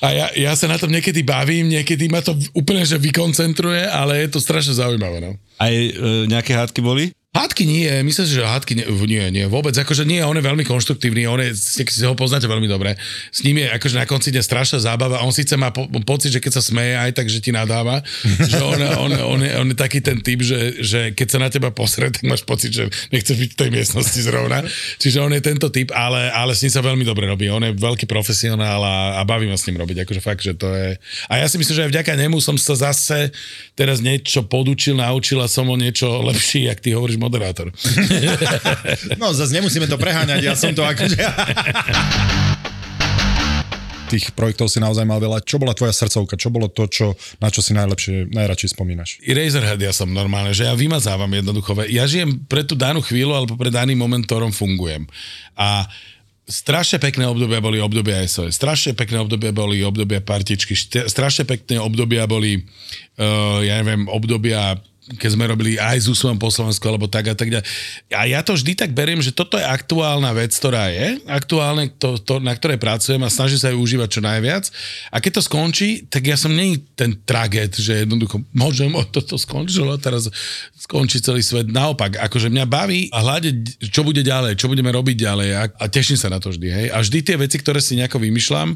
A 0.01 0.07
ja, 0.11 0.27
ja 0.33 0.51
sa 0.57 0.65
na 0.65 0.81
tom 0.81 0.89
niekedy 0.89 1.21
bavím, 1.21 1.69
niekedy 1.69 2.09
ma 2.09 2.25
to 2.25 2.33
úplne 2.57 2.81
že 2.81 2.97
vykoncentruje, 2.97 3.85
ale 3.85 4.25
je 4.25 4.33
to 4.33 4.39
strašne 4.41 4.73
zaujímavé. 4.73 5.21
No. 5.21 5.37
Aj 5.61 5.71
e, 5.71 5.91
nejaké 6.25 6.57
hádky 6.57 6.81
boli? 6.81 7.13
Hádky 7.35 7.67
nie, 7.67 7.91
myslím 8.07 8.25
si, 8.31 8.39
že 8.39 8.47
hádky 8.47 8.79
nie, 8.79 8.87
nie, 8.87 9.23
nie, 9.27 9.45
vôbec, 9.51 9.75
akože 9.75 10.07
nie, 10.07 10.23
on 10.23 10.39
je 10.39 10.47
veľmi 10.47 10.63
konštruktívny, 10.63 11.27
on 11.27 11.43
je, 11.43 11.51
si 11.51 11.83
ho 12.07 12.15
poznáte 12.15 12.47
veľmi 12.47 12.63
dobre, 12.63 12.95
s 13.27 13.43
ním 13.43 13.59
je 13.59 13.67
akože 13.75 13.99
na 13.99 14.07
konci 14.07 14.31
dňa 14.31 14.39
strašná 14.39 14.79
zábava, 14.79 15.19
on 15.19 15.35
síce 15.35 15.51
má 15.59 15.67
po, 15.75 15.83
pocit, 16.07 16.31
že 16.31 16.39
keď 16.39 16.51
sa 16.55 16.63
smeje 16.63 16.95
aj 16.95 17.11
tak, 17.11 17.27
že 17.27 17.43
ti 17.43 17.51
nadáva, 17.51 17.99
že 18.51 18.55
on, 18.63 18.79
on, 18.79 19.11
on, 19.11 19.39
je, 19.43 19.51
on 19.51 19.67
je 19.67 19.75
taký 19.75 19.99
ten 19.99 20.23
typ, 20.23 20.39
že, 20.39 20.79
že 20.79 20.99
keď 21.11 21.27
sa 21.27 21.39
na 21.43 21.51
teba 21.51 21.75
posre, 21.75 22.07
tak 22.07 22.23
máš 22.23 22.47
pocit, 22.47 22.71
že 22.71 22.87
nechceš 23.11 23.35
byť 23.35 23.51
v 23.51 23.59
tej 23.59 23.69
miestnosti 23.83 24.19
zrovna, 24.23 24.63
čiže 24.95 25.19
on 25.19 25.35
je 25.35 25.43
tento 25.43 25.67
typ, 25.67 25.91
ale, 25.91 26.31
ale 26.31 26.55
s 26.55 26.63
ním 26.63 26.71
sa 26.71 26.79
veľmi 26.79 27.03
dobre 27.03 27.27
robí, 27.27 27.51
on 27.51 27.67
je 27.67 27.75
veľký 27.75 28.07
profesionál 28.07 28.79
a, 28.79 29.19
a 29.19 29.27
baví 29.27 29.51
ma 29.51 29.59
s 29.59 29.67
ním 29.67 29.75
robiť, 29.75 30.07
akože 30.07 30.21
fakt, 30.23 30.39
že 30.39 30.55
to 30.55 30.71
je, 30.71 30.95
a 31.27 31.33
ja 31.35 31.51
si 31.51 31.59
myslím, 31.59 31.75
že 31.75 31.83
aj 31.83 31.91
vďaka 31.99 32.13
nemu 32.15 32.39
som 32.39 32.55
sa 32.55 32.79
zase 32.79 33.35
teraz 33.75 33.99
niečo 33.99 34.47
podučil, 34.47 34.95
naučil 34.95 35.43
a 35.43 35.51
som 35.51 35.67
o 35.67 35.75
niečo 35.75 36.23
lepší, 36.23 36.71
jak 36.71 36.79
ty 36.79 36.95
hovoríš 36.95 37.24
moderátor. 37.25 37.73
No, 39.21 39.33
zase 39.33 39.57
nemusíme 39.57 39.89
to 39.89 39.97
preháňať, 39.97 40.39
ja 40.45 40.53
som 40.53 40.71
to 40.75 40.85
akože... 40.85 41.17
Tých 44.05 44.37
projektov 44.37 44.69
si 44.69 44.77
naozaj 44.77 45.01
mal 45.01 45.17
veľa. 45.17 45.41
Čo 45.41 45.57
bola 45.57 45.73
tvoja 45.73 45.89
srdcovka? 45.89 46.37
Čo 46.37 46.53
bolo 46.53 46.69
to, 46.69 46.85
čo, 46.85 47.17
na 47.41 47.49
čo 47.49 47.65
si 47.65 47.73
najlepšie, 47.73 48.29
najradšej 48.29 48.77
spomínaš? 48.77 49.17
Razorhead 49.25 49.81
ja 49.81 49.89
som 49.89 50.13
normálne, 50.13 50.53
že 50.53 50.69
ja 50.69 50.77
vymazávam 50.77 51.29
jednoducho. 51.33 51.73
Ja 51.89 52.05
žijem 52.05 52.37
pre 52.45 52.61
tú 52.61 52.77
danú 52.77 53.01
chvíľu 53.01 53.33
alebo 53.33 53.57
pre 53.57 53.73
daný 53.73 53.97
moment, 53.97 54.21
ktorom 54.21 54.53
fungujem. 54.53 55.09
A 55.57 55.89
strašne 56.45 57.01
pekné 57.01 57.25
obdobia 57.25 57.57
boli 57.57 57.81
obdobia 57.81 58.21
SOS, 58.21 58.53
strašne 58.61 58.93
pekné 58.93 59.17
obdobia 59.17 59.49
boli 59.49 59.81
obdobia 59.81 60.21
partičky, 60.21 60.77
strašne 61.09 61.49
pekné 61.49 61.81
obdobia 61.81 62.29
boli, 62.29 62.61
uh, 63.17 63.65
ja 63.65 63.81
neviem, 63.81 64.05
obdobia 64.05 64.77
keď 65.05 65.37
sme 65.37 65.45
robili 65.45 65.77
aj 65.77 66.01
s 66.01 66.09
úsmevom 66.09 66.41
po 66.41 66.49
Slovensku, 66.49 66.81
alebo 66.89 67.05
tak 67.05 67.29
a 67.29 67.37
tak 67.37 67.53
ďalej. 67.53 67.65
A 68.09 68.25
ja 68.25 68.41
to 68.41 68.57
vždy 68.57 68.73
tak 68.73 68.89
beriem, 68.89 69.21
že 69.21 69.29
toto 69.29 69.53
je 69.53 69.61
aktuálna 69.61 70.33
vec, 70.33 70.49
ktorá 70.49 70.89
je, 70.89 71.21
aktuálne, 71.29 71.93
to, 71.93 72.17
to, 72.17 72.41
na 72.41 72.57
ktorej 72.57 72.81
pracujem 72.81 73.21
a 73.21 73.29
snažím 73.29 73.61
sa 73.61 73.69
ju 73.69 73.77
užívať 73.77 74.09
čo 74.09 74.21
najviac. 74.25 74.65
A 75.13 75.21
keď 75.21 75.37
to 75.37 75.41
skončí, 75.45 76.09
tak 76.09 76.25
ja 76.25 76.33
som 76.33 76.49
nie 76.49 76.81
ten 76.97 77.13
traget, 77.21 77.77
že 77.77 78.01
jednoducho 78.01 78.41
môžem, 78.49 78.89
toto 79.13 79.37
skončilo, 79.37 79.93
teraz 80.01 80.25
skončí 80.73 81.21
celý 81.21 81.45
svet. 81.45 81.69
Naopak, 81.69 82.17
akože 82.17 82.49
mňa 82.49 82.65
baví 82.65 83.05
a 83.13 83.21
hľadať, 83.21 83.85
čo 83.93 84.01
bude 84.01 84.25
ďalej, 84.25 84.57
čo 84.57 84.65
budeme 84.65 84.89
robiť 84.89 85.17
ďalej 85.21 85.49
a, 85.53 85.63
a 85.69 85.85
teším 85.85 86.17
sa 86.17 86.33
na 86.33 86.41
to 86.41 86.49
vždy. 86.49 86.67
Hej. 86.73 86.87
A 86.89 86.97
vždy 87.05 87.19
tie 87.21 87.37
veci, 87.37 87.61
ktoré 87.61 87.77
si 87.77 87.93
nejako 87.93 88.17
vymýšľam, 88.17 88.73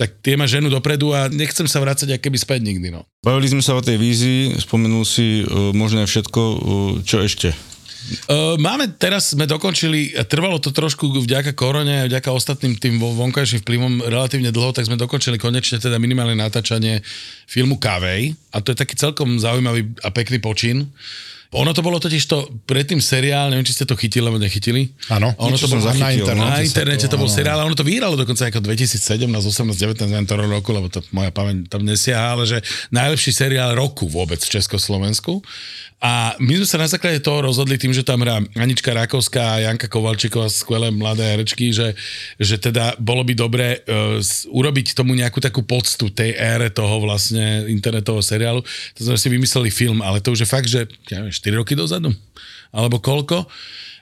tak 0.00 0.16
tie 0.24 0.32
ma 0.32 0.48
ženu 0.48 0.72
dopredu 0.72 1.12
a 1.12 1.28
nechcem 1.28 1.68
sa 1.68 1.76
vrácať 1.76 2.16
aké 2.16 2.32
by 2.32 2.38
späť 2.40 2.64
nikdy. 2.64 2.88
No. 2.88 3.04
Bavili 3.20 3.52
sme 3.52 3.60
sa 3.60 3.76
o 3.76 3.84
tej 3.84 4.00
vízii, 4.00 4.56
spomenul 4.56 5.04
si 5.04 5.44
uh, 5.44 5.69
možno 5.72 6.04
všetko, 6.04 6.40
uh, 6.40 6.58
čo 7.04 7.22
ešte? 7.22 7.52
Uh, 8.26 8.56
máme, 8.56 8.90
teraz 8.96 9.36
sme 9.36 9.44
dokončili, 9.44 10.16
trvalo 10.24 10.56
to 10.56 10.72
trošku 10.72 11.20
vďaka 11.20 11.52
korone 11.52 12.04
a 12.04 12.08
vďaka 12.08 12.32
ostatným 12.32 12.80
tým 12.80 12.96
vonkajším 12.96 13.60
vplyvom 13.60 13.94
relatívne 14.08 14.48
dlho, 14.48 14.72
tak 14.72 14.88
sme 14.88 14.96
dokončili 14.96 15.36
konečne 15.36 15.76
teda 15.76 16.00
minimálne 16.00 16.34
natáčanie 16.34 17.04
filmu 17.44 17.76
Kavej 17.76 18.32
a 18.50 18.64
to 18.64 18.72
je 18.72 18.80
taký 18.80 18.96
celkom 18.96 19.36
zaujímavý 19.36 19.94
a 20.00 20.08
pekný 20.10 20.40
počin. 20.40 20.88
Ono 21.50 21.74
to 21.74 21.82
bolo 21.82 21.98
totiž 21.98 22.30
to 22.30 22.46
predtým 22.62 23.02
seriál, 23.02 23.50
neviem, 23.50 23.66
či 23.66 23.74
ste 23.74 23.82
to 23.82 23.98
chytili 23.98 24.22
alebo 24.22 24.38
nechytili. 24.38 24.94
Áno, 25.10 25.34
ono 25.34 25.58
to 25.58 25.66
bolo 25.66 25.82
na 25.82 26.14
internete. 26.14 26.46
Na 26.46 26.62
internete 26.62 27.06
to 27.10 27.18
bol 27.18 27.26
seriál, 27.26 27.58
ale 27.58 27.66
ono 27.66 27.74
to 27.74 27.82
vyhralo 27.82 28.14
dokonca 28.14 28.46
ako 28.46 28.62
2017, 28.62 29.26
18, 29.26 29.74
19, 29.74 30.06
neviem, 30.14 30.30
to 30.30 30.38
roku, 30.38 30.70
lebo 30.70 30.86
to 30.86 31.02
moja 31.10 31.34
pamäť 31.34 31.66
tam 31.66 31.82
nesiaha, 31.82 32.38
ale 32.38 32.46
že 32.46 32.62
najlepší 32.94 33.34
seriál 33.34 33.74
roku 33.74 34.06
vôbec 34.06 34.38
v 34.38 34.62
Československu. 34.62 35.42
A 36.00 36.32
my 36.40 36.56
sme 36.56 36.64
sa 36.64 36.80
na 36.80 36.88
základe 36.88 37.20
toho 37.20 37.44
rozhodli 37.44 37.76
tým, 37.76 37.92
že 37.92 38.00
tam 38.00 38.24
hrá 38.24 38.40
Anička 38.56 38.88
Rakovská 38.88 39.60
a 39.60 39.62
Janka 39.68 39.84
Kovalčíková, 39.84 40.48
skvelé 40.48 40.88
mladé 40.88 41.28
herečky, 41.28 41.76
že, 41.76 41.92
že 42.40 42.56
teda 42.56 42.96
bolo 42.96 43.20
by 43.20 43.36
dobre 43.36 43.84
uh, 43.84 44.16
urobiť 44.48 44.96
tomu 44.96 45.12
nejakú 45.12 45.44
takú 45.44 45.60
poctu 45.60 46.08
tej 46.08 46.32
ére 46.40 46.72
toho 46.72 47.04
vlastne 47.04 47.68
internetového 47.68 48.24
seriálu. 48.24 48.64
To 48.96 49.00
sme 49.12 49.20
si 49.20 49.28
vymysleli 49.28 49.68
film, 49.68 50.00
ale 50.00 50.24
to 50.24 50.32
už 50.32 50.48
je 50.48 50.48
fakt, 50.48 50.72
že 50.72 50.88
ja 51.12 51.20
neviem, 51.20 51.36
4 51.36 51.60
roky 51.60 51.76
dozadu, 51.76 52.16
alebo 52.72 52.96
koľko. 52.96 53.44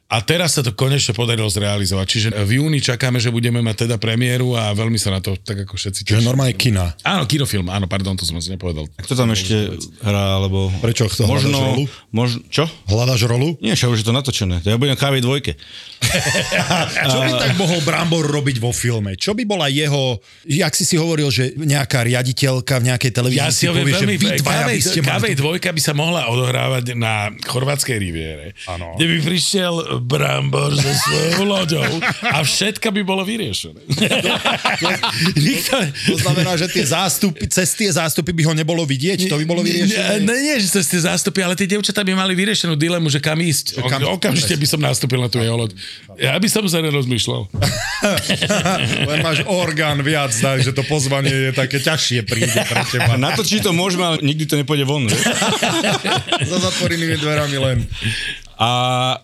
A 0.09 0.24
teraz 0.24 0.56
sa 0.56 0.64
to 0.64 0.72
konečne 0.72 1.12
podarilo 1.12 1.52
zrealizovať. 1.52 2.06
Čiže 2.09 2.28
v 2.32 2.64
júni 2.64 2.80
čakáme, 2.80 3.20
že 3.20 3.28
budeme 3.28 3.61
mať 3.61 3.84
teda 3.84 4.00
premiéru 4.00 4.56
a 4.56 4.72
veľmi 4.72 4.96
sa 4.96 5.12
na 5.12 5.20
to 5.20 5.36
tak 5.36 5.68
ako 5.68 5.76
všetci 5.76 6.00
tešíme. 6.00 6.24
Čiže 6.24 6.28
normálne 6.32 6.56
kina. 6.56 6.96
Áno, 7.04 7.28
kinofilm, 7.28 7.68
áno, 7.68 7.84
pardon, 7.84 8.16
to 8.16 8.24
som 8.24 8.40
si 8.40 8.48
nepovedal. 8.48 8.88
A 8.96 9.04
kto 9.04 9.12
tam 9.12 9.28
ešte 9.36 9.68
hrá, 10.00 10.40
alebo... 10.40 10.72
Prečo 10.80 11.12
chce 11.12 11.28
možno, 11.28 11.61
rolu? 11.61 11.84
Možno, 12.09 12.40
čo? 12.48 12.64
Hľadaš 12.88 13.28
rolu? 13.28 13.61
Nie, 13.61 13.76
však 13.76 13.92
už 13.92 14.00
je 14.00 14.06
to 14.09 14.16
natočené. 14.16 14.64
Ja 14.64 14.80
budem 14.80 14.96
kávej 14.96 15.20
dvojke. 15.20 15.61
Čo 17.11 17.18
by 17.26 17.32
tak 17.36 17.52
mohol 17.59 17.82
Brambor 17.84 18.24
robiť 18.24 18.62
vo 18.62 18.70
filme? 18.70 19.18
Čo 19.18 19.34
by 19.34 19.44
bola 19.44 19.66
jeho, 19.68 20.22
jak 20.46 20.72
si 20.72 20.86
si 20.86 20.94
hovoril, 20.94 21.28
že 21.28 21.52
nejaká 21.59 22.06
riaditeľka 22.06 22.80
v 22.80 22.84
nejakej 22.94 23.12
televízii 23.12 23.42
ja 23.42 23.52
si 23.52 23.66
povie, 23.66 23.92
že 23.92 24.06
vy 24.06 24.16
dvaja 24.40 24.64
by 24.70 24.80
ste 24.80 25.00
kávej 25.02 25.34
dvojka 25.34 25.68
by 25.74 25.80
sa 25.82 25.92
mohla 25.98 26.30
odohrávať 26.30 26.94
na 26.94 27.34
chorvátskej 27.44 27.98
riviere. 27.98 28.54
Ano. 28.70 28.94
Kde 28.94 29.06
by 29.11 29.16
prišiel 29.26 29.74
Brambor 30.01 30.74
so 30.74 30.90
svojou 31.07 31.44
loďou 31.44 31.90
a 32.22 32.42
všetko 32.42 32.88
by 32.90 33.03
bolo 33.05 33.22
vyriešené. 33.26 33.80
Nikto... 35.49 35.76
To 36.09 36.16
znamená, 36.18 36.57
že 36.57 36.66
tie 36.70 36.84
zástupy, 36.86 37.46
cez 37.51 37.74
tie 37.74 37.90
zástupy 37.90 38.32
by 38.34 38.42
ho 38.49 38.53
nebolo 38.55 38.82
vidieť? 38.86 39.28
To 39.28 39.38
by 39.38 39.46
bolo 39.46 39.62
vyriešené? 39.62 40.22
Nie, 40.22 40.38
nie, 40.42 40.57
že 40.62 40.80
cez 40.80 40.86
tie 40.88 41.01
zástupy, 41.03 41.42
ale 41.44 41.59
tie 41.59 41.68
devčatá 41.68 42.03
by 42.07 42.14
mali 42.14 42.32
vyriešenú 42.38 42.74
dilemu, 42.78 43.11
že 43.11 43.18
kam 43.18 43.38
ísť. 43.38 43.82
Kam... 43.86 44.01
Okamžite 44.09 44.55
by 44.55 44.66
som 44.66 44.80
nastúpil 44.80 45.18
na 45.18 45.28
tú 45.28 45.42
jeho 45.42 45.55
loď. 45.55 45.74
Ja 46.18 46.34
by 46.38 46.49
som 46.51 46.66
sa 46.66 46.82
nerozmýšľal. 46.82 47.51
Len 49.11 49.18
máš 49.22 49.42
orgán 49.46 50.03
viac, 50.03 50.34
takže 50.34 50.74
to 50.74 50.82
pozvanie 50.86 51.51
je 51.51 51.53
také 51.55 51.78
ťažšie 51.78 52.26
príde 52.26 52.59
pre 52.66 52.82
teba. 52.90 53.14
Natočiť 53.14 53.61
to 53.64 53.72
môžeme, 53.74 54.05
ale 54.05 54.16
nikdy 54.22 54.44
to 54.46 54.55
nepôjde 54.59 54.84
von. 54.86 55.07
Za 56.51 56.59
zatvorenými 56.59 57.16
dverami 57.18 57.57
len. 57.59 57.78
A 58.59 58.68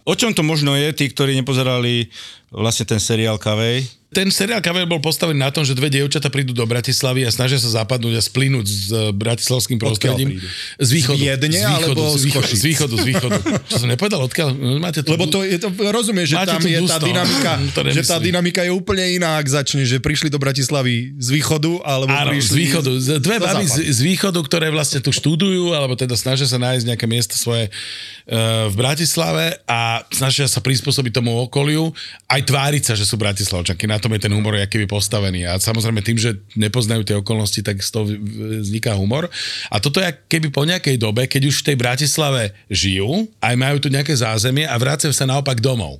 o 0.06 0.14
čom 0.14 0.30
to 0.30 0.46
možno 0.46 0.78
je, 0.78 0.94
tí, 0.94 1.10
ktorí 1.10 1.34
nepozerali 1.34 2.06
vlastne 2.54 2.86
ten 2.86 3.02
seriál 3.02 3.36
Kavej? 3.36 4.04
ten 4.14 4.30
seriál 4.30 4.62
Kaver 4.62 4.86
bol 4.86 5.02
postavený 5.02 5.42
na 5.42 5.50
tom, 5.50 5.66
že 5.66 5.74
dve 5.74 5.90
dievčatá 5.90 6.30
prídu 6.30 6.54
do 6.54 6.62
Bratislavy 6.62 7.26
a 7.26 7.30
snažia 7.34 7.58
sa 7.58 7.82
zapadnúť 7.82 8.14
a 8.14 8.22
splínuť 8.22 8.66
s 8.70 8.86
e, 8.94 9.10
bratislavským 9.10 9.82
prostredím. 9.82 10.38
Z 10.78 10.90
východu. 10.94 11.18
Z 11.18 11.24
Viedne, 11.26 11.58
z 11.58 11.66
východu, 11.66 11.82
alebo 11.82 12.02
z 12.14 12.24
východu, 12.30 12.54
z 12.54 12.62
východu, 12.62 12.94
z 12.94 13.04
východu. 13.10 13.38
Čo 13.74 13.76
som 13.82 13.88
nepovedal, 13.90 14.22
odkiaľ? 14.22 14.48
No, 14.54 14.78
máte 14.78 15.02
tu, 15.02 15.10
Lebo 15.10 15.26
to, 15.26 15.42
je 15.42 15.58
to 15.58 15.74
rozumieš, 15.90 16.38
že 16.38 16.46
tam 16.46 16.62
je 16.62 16.78
tá 16.86 16.98
dynamika, 17.02 17.52
že 17.98 18.02
tá 18.06 18.16
dynamika 18.22 18.60
je 18.62 18.70
úplne 18.70 19.02
iná, 19.18 19.42
ak 19.42 19.50
začne, 19.50 19.82
že 19.82 19.98
prišli 19.98 20.30
do 20.30 20.38
Bratislavy 20.38 21.18
z 21.18 21.28
východu, 21.34 21.82
alebo 21.82 22.14
Áno, 22.14 22.30
prišli 22.30 22.54
z 22.54 22.54
východu. 22.54 22.90
Dve 23.18 23.36
baby 23.42 23.66
z, 23.66 23.76
z 23.90 24.00
východu, 24.06 24.38
ktoré 24.46 24.70
vlastne 24.70 25.02
tu 25.02 25.10
študujú, 25.10 25.74
alebo 25.74 25.98
teda 25.98 26.14
snažia 26.14 26.46
sa 26.46 26.62
nájsť 26.62 26.94
nejaké 26.94 27.06
miesto 27.10 27.34
svoje 27.34 27.66
uh, 27.66 28.70
v 28.70 28.74
Bratislave 28.78 29.58
a 29.66 30.06
snažia 30.14 30.46
sa 30.46 30.62
prispôsobiť 30.62 31.18
tomu 31.18 31.34
okoliu, 31.42 31.90
aj 32.30 32.43
tváriť 32.44 32.82
sa, 32.86 32.94
že 32.94 33.08
sú 33.08 33.16
Bratislavčanky. 33.16 33.88
Na 33.88 33.96
tom 33.96 34.12
je 34.12 34.28
ten 34.28 34.32
humor, 34.32 34.54
aký 34.60 34.84
postavený. 34.84 35.48
A 35.48 35.56
samozrejme 35.56 36.04
tým, 36.04 36.20
že 36.20 36.36
nepoznajú 36.54 37.02
tie 37.02 37.16
okolnosti, 37.16 37.64
tak 37.64 37.80
z 37.80 37.90
toho 37.90 38.04
vzniká 38.60 38.92
humor. 38.94 39.32
A 39.72 39.80
toto 39.80 39.98
je 39.98 40.12
keby 40.28 40.52
po 40.52 40.68
nejakej 40.68 41.00
dobe, 41.00 41.24
keď 41.24 41.48
už 41.48 41.64
v 41.64 41.66
tej 41.72 41.76
Bratislave 41.80 42.52
žijú, 42.68 43.26
aj 43.40 43.54
majú 43.56 43.76
tu 43.80 43.88
nejaké 43.88 44.12
zázemie 44.12 44.68
a 44.68 44.76
vracajú 44.76 45.10
sa 45.10 45.24
naopak 45.24 45.58
domov. 45.64 45.98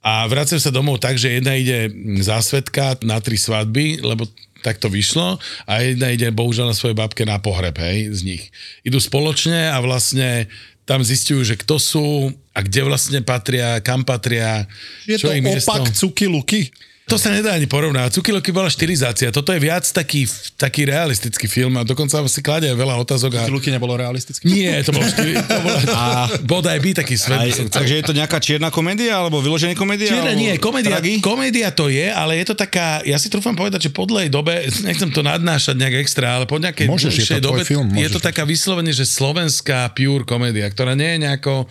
A 0.00 0.24
vracajú 0.24 0.58
sa 0.62 0.72
domov 0.72 1.02
tak, 1.02 1.20
že 1.20 1.38
jedna 1.38 1.58
ide 1.58 1.92
za 2.24 2.40
svetka 2.40 2.96
na 3.04 3.20
tri 3.20 3.36
svadby, 3.36 4.00
lebo 4.00 4.24
tak 4.62 4.82
to 4.82 4.90
vyšlo 4.90 5.38
a 5.70 5.72
jedna 5.82 6.10
ide 6.10 6.34
bohužiaľ 6.34 6.74
na 6.74 6.76
svojej 6.76 6.98
babke 6.98 7.22
na 7.22 7.38
pohreb, 7.38 7.78
hej, 7.78 8.10
z 8.10 8.20
nich. 8.26 8.42
Idú 8.82 8.98
spoločne 8.98 9.70
a 9.70 9.78
vlastne 9.78 10.50
tam 10.88 11.04
zistujú, 11.04 11.44
že 11.44 11.60
kto 11.60 11.76
sú 11.76 12.32
a 12.56 12.64
kde 12.64 12.80
vlastne 12.88 13.20
patria, 13.20 13.76
kam 13.84 14.08
patria, 14.08 14.64
je 15.04 15.20
čo 15.20 15.28
to 15.28 15.36
opak 15.36 15.92
cuky 15.92 16.24
luky? 16.24 16.60
To 17.08 17.16
sa 17.16 17.32
nedá 17.32 17.56
ani 17.56 17.64
porovnať. 17.64 18.20
Cukiloky 18.20 18.52
bola 18.52 18.68
štilizácia. 18.68 19.32
Toto 19.32 19.48
je 19.56 19.60
viac 19.64 19.80
taký, 19.88 20.28
taký 20.60 20.84
realistický 20.84 21.48
film 21.48 21.80
a 21.80 21.82
dokonca 21.82 22.20
si 22.28 22.44
kladie 22.44 22.68
veľa 22.68 23.00
otázok. 23.00 23.32
A... 23.32 23.48
Cukiloky 23.48 23.72
nebolo 23.72 23.96
realistický? 23.96 24.44
Nie, 24.44 24.84
to 24.84 24.92
bol, 24.92 25.00
štili... 25.00 25.40
to 25.40 25.60
bolo... 25.64 25.76
a 26.04 26.28
bodaj 26.44 26.76
by 26.84 26.90
taký 27.00 27.16
svet. 27.16 27.40
Aj, 27.40 27.50
takže 27.72 27.94
je 27.98 28.04
to 28.04 28.12
nejaká 28.12 28.36
čierna 28.44 28.68
komédia 28.68 29.16
alebo 29.16 29.40
vyložený 29.40 29.72
komédia? 29.72 30.12
Čierna 30.12 30.36
alebo... 30.36 30.44
nie, 30.44 30.52
komédia, 30.60 31.00
komédia 31.24 31.68
to 31.72 31.88
je, 31.88 32.12
ale 32.12 32.36
je 32.38 32.52
to 32.52 32.54
taká, 32.54 33.00
ja 33.08 33.16
si 33.16 33.32
trúfam 33.32 33.56
povedať, 33.56 33.88
že 33.88 33.90
po 33.90 34.04
dlhej 34.04 34.28
dobe, 34.28 34.68
nechcem 34.88 35.08
to 35.08 35.24
nadnášať 35.24 35.80
nejak 35.80 36.04
extra, 36.04 36.36
ale 36.36 36.44
po 36.44 36.60
nejakej 36.60 36.92
môžeš, 36.92 37.24
je 37.24 37.40
to 37.40 37.56
dobe 37.56 37.64
film, 37.64 37.88
je 37.96 38.08
to 38.12 38.20
taká 38.20 38.44
vyslovene, 38.44 38.92
že 38.92 39.08
slovenská 39.08 39.96
pure 39.96 40.28
komédia, 40.28 40.68
ktorá 40.68 40.92
nie 40.92 41.16
je 41.16 41.18
nejako 41.24 41.64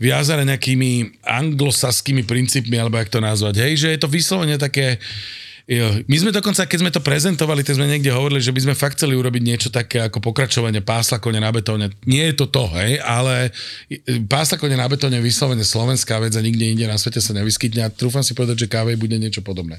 viazaná 0.00 0.46
nejakými 0.48 1.22
anglosaskými 1.26 2.24
princípmi, 2.24 2.78
alebo 2.78 2.96
jak 2.96 3.10
to 3.12 3.20
nazvať. 3.20 3.66
Hej, 3.66 3.74
že 3.84 3.88
je 3.92 4.00
to 4.00 4.08
vyslovene 4.08 4.54
také 4.56 4.77
Jo. 5.68 6.00
My 6.08 6.16
sme 6.16 6.32
dokonca, 6.32 6.64
keď 6.64 6.78
sme 6.80 6.88
to 6.88 7.04
prezentovali, 7.04 7.60
tak 7.60 7.76
sme 7.76 7.84
niekde 7.84 8.08
hovorili, 8.08 8.40
že 8.40 8.56
by 8.56 8.64
sme 8.64 8.72
fakt 8.72 8.96
chceli 8.96 9.12
urobiť 9.12 9.42
niečo 9.44 9.68
také 9.68 10.00
ako 10.00 10.24
pokračovanie 10.24 10.80
pásla 10.80 11.20
konia 11.20 11.44
na 11.44 11.52
betóne. 11.52 11.92
Nie 12.08 12.32
je 12.32 12.40
to 12.40 12.48
to, 12.48 12.64
hej, 12.72 12.96
ale 13.04 13.52
pásla 14.32 14.56
konia 14.56 14.80
na 14.80 14.88
betóne 14.88 15.20
je 15.20 15.28
vyslovene 15.28 15.60
slovenská 15.60 16.24
vec 16.24 16.32
a 16.32 16.40
nikde 16.40 16.72
inde 16.72 16.88
na 16.88 16.96
svete 16.96 17.20
sa 17.20 17.36
nevyskytne 17.36 17.84
a 17.84 17.92
trúfam 17.92 18.24
si 18.24 18.32
povedať, 18.32 18.64
že 18.64 18.72
kávej 18.72 18.96
bude 18.96 19.20
niečo 19.20 19.44
podobné. 19.44 19.76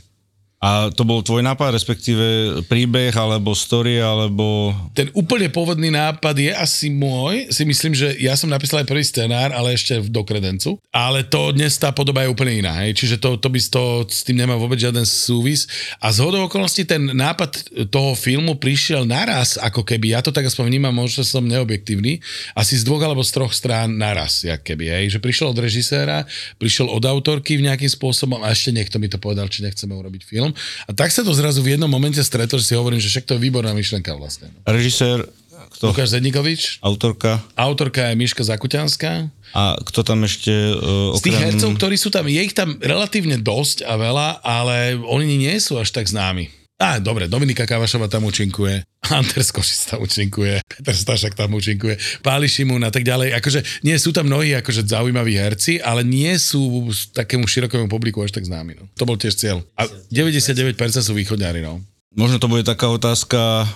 A 0.60 0.92
to 0.92 1.08
bol 1.08 1.24
tvoj 1.24 1.40
nápad, 1.40 1.72
respektíve 1.72 2.60
príbeh, 2.68 3.16
alebo 3.16 3.56
story, 3.56 4.04
alebo... 4.04 4.76
Ten 4.92 5.08
úplne 5.16 5.48
pôvodný 5.48 5.88
nápad 5.88 6.36
je 6.36 6.52
asi 6.52 6.92
môj. 6.92 7.48
Si 7.48 7.64
myslím, 7.64 7.96
že 7.96 8.20
ja 8.20 8.36
som 8.36 8.52
napísal 8.52 8.84
aj 8.84 8.92
prvý 8.92 9.08
scenár, 9.08 9.56
ale 9.56 9.72
ešte 9.72 9.96
v 10.04 10.12
dokredencu. 10.12 10.76
Ale 10.92 11.24
to 11.24 11.56
dnes 11.56 11.80
tá 11.80 11.96
podoba 11.96 12.28
je 12.28 12.36
úplne 12.36 12.60
iná. 12.60 12.76
Hej? 12.84 13.00
Čiže 13.00 13.24
to, 13.24 13.40
to 13.40 13.48
by 13.48 13.56
to, 13.56 14.04
s 14.12 14.28
tým 14.28 14.44
nemá 14.44 14.60
vôbec 14.60 14.76
žiaden 14.76 15.08
súvis. 15.08 15.64
A 16.04 16.12
z 16.12 16.28
hodou 16.28 16.44
okolností 16.52 16.84
ten 16.84 17.08
nápad 17.08 17.88
toho 17.88 18.12
filmu 18.20 18.60
prišiel 18.60 19.08
naraz, 19.08 19.56
ako 19.56 19.88
keby, 19.88 20.12
ja 20.12 20.20
to 20.20 20.36
tak 20.36 20.44
aspoň 20.44 20.76
vnímam, 20.76 20.92
možno 20.92 21.24
som 21.24 21.48
neobjektívny, 21.48 22.20
asi 22.52 22.76
z 22.76 22.84
dvoch 22.84 23.00
alebo 23.00 23.24
z 23.24 23.32
troch 23.32 23.56
strán 23.56 23.96
naraz, 23.96 24.44
jak 24.44 24.60
keby. 24.68 24.92
Hej? 24.92 25.16
Že 25.16 25.24
prišiel 25.24 25.48
od 25.56 25.60
režiséra, 25.64 26.28
prišiel 26.60 26.92
od 26.92 27.08
autorky 27.08 27.56
v 27.56 27.72
nejakým 27.72 27.88
spôsobom 27.88 28.44
a 28.44 28.52
ešte 28.52 28.76
niekto 28.76 29.00
mi 29.00 29.08
to 29.08 29.16
povedal, 29.16 29.48
či 29.48 29.64
nechceme 29.64 29.96
urobiť 29.96 30.28
film 30.28 30.49
film. 30.50 30.88
A 30.88 30.92
tak 30.98 31.14
sa 31.14 31.22
to 31.22 31.32
zrazu 31.34 31.62
v 31.62 31.78
jednom 31.78 31.90
momente 31.90 32.20
stretlo, 32.22 32.58
že 32.58 32.66
si 32.66 32.74
hovorím, 32.74 32.98
že 32.98 33.10
však 33.10 33.26
to 33.30 33.34
je 33.38 33.42
výborná 33.42 33.72
myšlenka 33.78 34.14
vlastne. 34.18 34.50
Režisér 34.66 35.30
kto? 35.70 35.94
Lukáš 35.94 36.18
Zednikovič. 36.18 36.82
Autorka. 36.82 37.46
Autorka 37.54 38.10
je 38.10 38.18
Miška 38.18 38.42
Zakutianská. 38.42 39.30
A 39.54 39.78
kto 39.78 40.02
tam 40.02 40.26
ešte... 40.26 40.50
Uh, 40.50 41.14
okrem... 41.14 41.22
Z 41.22 41.26
tých 41.30 41.40
hercov, 41.40 41.70
ktorí 41.78 41.96
sú 41.96 42.10
tam, 42.10 42.26
je 42.26 42.42
ich 42.42 42.58
tam 42.58 42.82
relatívne 42.82 43.38
dosť 43.38 43.86
a 43.86 43.94
veľa, 43.94 44.42
ale 44.42 44.98
oni 44.98 45.38
nie 45.38 45.56
sú 45.62 45.78
až 45.78 45.94
tak 45.94 46.10
známi. 46.10 46.59
Á, 46.80 46.96
dobre, 47.04 47.28
Dominika 47.28 47.68
Kavašova 47.68 48.08
tam 48.08 48.24
účinkuje, 48.24 48.88
Anders 49.12 49.52
Košic 49.52 49.92
tam 49.92 50.00
účinkuje, 50.00 50.64
Peter 50.64 50.96
Stašak 50.96 51.36
tam 51.36 51.52
účinkuje, 51.52 52.00
Páli 52.24 52.48
Šimun 52.48 52.88
a 52.88 52.92
tak 52.92 53.04
ďalej. 53.04 53.36
Akože 53.36 53.84
nie 53.84 54.00
sú 54.00 54.16
tam 54.16 54.32
mnohí 54.32 54.56
akože 54.56 54.88
zaujímaví 54.88 55.36
herci, 55.36 55.84
ale 55.84 56.08
nie 56.08 56.32
sú 56.40 56.88
takému 57.12 57.44
širokému 57.52 57.92
publiku 57.92 58.24
až 58.24 58.32
tak 58.32 58.48
známi. 58.48 58.80
No. 58.80 58.88
To 58.96 59.04
bol 59.04 59.20
tiež 59.20 59.36
cieľ. 59.36 59.60
A 59.76 59.92
99% 60.08 60.80
sú 61.04 61.12
východňári, 61.12 61.60
no. 61.60 61.84
Možno 62.16 62.40
to 62.40 62.48
bude 62.48 62.64
taká 62.64 62.88
otázka 62.88 63.68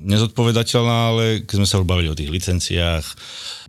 nezodpovedateľná, 0.00 0.96
ale 1.12 1.24
keď 1.44 1.54
sme 1.60 1.68
sa 1.68 1.78
už 1.80 1.86
bavili 1.86 2.08
o 2.08 2.16
tých 2.16 2.32
licenciách, 2.32 3.04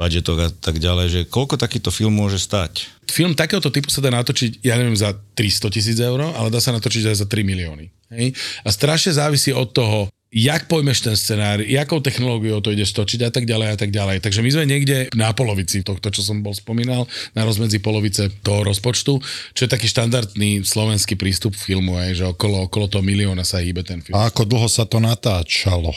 budžetoch 0.01 0.39
a 0.41 0.49
tak 0.49 0.81
ďalej, 0.81 1.07
že 1.07 1.21
koľko 1.29 1.61
takýto 1.61 1.93
film 1.93 2.17
môže 2.17 2.41
stať? 2.41 2.89
Film 3.05 3.37
takéhoto 3.37 3.69
typu 3.69 3.93
sa 3.93 4.01
dá 4.01 4.09
natočiť, 4.09 4.65
ja 4.65 4.79
neviem, 4.79 4.97
za 4.97 5.13
300 5.13 5.69
tisíc 5.69 5.97
eur, 6.01 6.17
ale 6.23 6.49
dá 6.49 6.57
sa 6.57 6.73
natočiť 6.73 7.11
aj 7.13 7.17
za 7.21 7.27
3 7.29 7.43
milióny. 7.45 7.85
Hej? 8.09 8.33
A 8.65 8.69
strašne 8.73 9.13
závisí 9.13 9.53
od 9.53 9.69
toho, 9.69 10.09
jak 10.31 10.71
pojmeš 10.71 11.03
ten 11.03 11.15
scenár, 11.19 11.59
jakou 11.59 11.99
technológiou 11.99 12.63
to 12.63 12.71
ideš 12.71 12.95
točiť 12.95 13.27
a 13.27 13.31
tak 13.35 13.43
ďalej 13.43 13.67
a 13.75 13.77
tak 13.77 13.91
ďalej. 13.91 14.23
Takže 14.23 14.39
my 14.39 14.49
sme 14.49 14.63
niekde 14.63 14.97
na 15.11 15.35
polovici 15.35 15.83
tohto, 15.83 16.07
čo 16.07 16.23
som 16.23 16.39
bol 16.39 16.55
spomínal, 16.55 17.03
na 17.35 17.43
rozmedzi 17.43 17.83
polovice 17.83 18.31
toho 18.39 18.63
rozpočtu, 18.63 19.19
čo 19.51 19.61
je 19.67 19.69
taký 19.69 19.91
štandardný 19.91 20.63
slovenský 20.63 21.19
prístup 21.19 21.53
k 21.59 21.75
filmu, 21.75 21.99
aj, 21.99 22.23
že 22.23 22.25
okolo, 22.31 22.71
okolo 22.71 22.87
toho 22.87 23.03
milióna 23.03 23.43
sa 23.43 23.59
hýbe 23.59 23.83
ten 23.83 23.99
film. 23.99 24.15
A 24.15 24.31
ako 24.31 24.47
dlho 24.47 24.71
sa 24.71 24.87
to 24.87 25.03
natáčalo? 25.03 25.91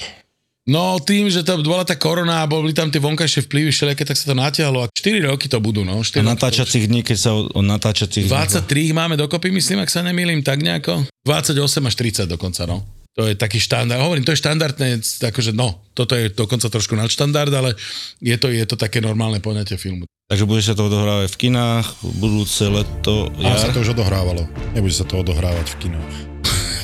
No 0.64 0.96
tým, 0.96 1.28
že 1.28 1.44
to 1.44 1.60
bola 1.60 1.84
tá 1.84 1.92
korona 1.92 2.40
a 2.40 2.48
boli 2.48 2.72
tam 2.72 2.88
tie 2.88 2.96
vonkajšie 2.96 3.44
vplyvy 3.44 3.68
všelijaké, 3.68 4.08
tak 4.08 4.16
sa 4.16 4.32
to 4.32 4.34
natiahlo 4.36 4.80
a 4.80 4.88
4 4.88 5.28
roky 5.28 5.44
to 5.44 5.60
budú, 5.60 5.84
no. 5.84 6.00
4 6.00 6.24
a 6.24 6.32
natáčacích 6.32 6.88
dní, 6.88 7.04
keď 7.04 7.18
sa 7.20 7.30
o, 7.36 7.52
o 7.52 7.60
natáčacích... 7.60 8.24
23 8.24 8.64
ich 8.88 8.96
máme 8.96 9.20
dokopy, 9.20 9.52
myslím, 9.52 9.84
ak 9.84 9.92
sa 9.92 10.00
nemýlim, 10.00 10.40
tak 10.40 10.64
nejako. 10.64 11.04
28 11.28 11.60
až 11.84 11.94
30 12.24 12.32
dokonca, 12.32 12.64
no. 12.64 12.80
To 13.14 13.28
je 13.28 13.36
taký 13.36 13.60
štandard. 13.60 14.00
Hovorím, 14.00 14.24
to 14.24 14.32
je 14.32 14.40
štandardné, 14.40 15.04
akože 15.20 15.52
no, 15.52 15.84
toto 15.92 16.16
je 16.16 16.32
dokonca 16.32 16.66
trošku 16.66 16.96
nadštandard, 16.96 17.52
ale 17.52 17.76
je 18.18 18.34
to, 18.40 18.48
je 18.48 18.64
to 18.64 18.74
také 18.80 19.04
normálne 19.04 19.38
poňatie 19.44 19.76
filmu. 19.76 20.08
Takže 20.32 20.48
bude 20.48 20.64
sa 20.64 20.72
to 20.72 20.88
odohrávať 20.88 21.28
v 21.28 21.40
kinách, 21.44 21.86
budúce 22.16 22.64
leto, 22.66 23.28
jar? 23.36 23.60
A 23.60 23.60
sa 23.60 23.70
to 23.70 23.84
už 23.84 23.92
odohrávalo. 23.92 24.48
Nebude 24.72 24.96
sa 24.96 25.04
to 25.04 25.20
odohrávať 25.20 25.76
v 25.76 25.86
kinách. 25.86 26.33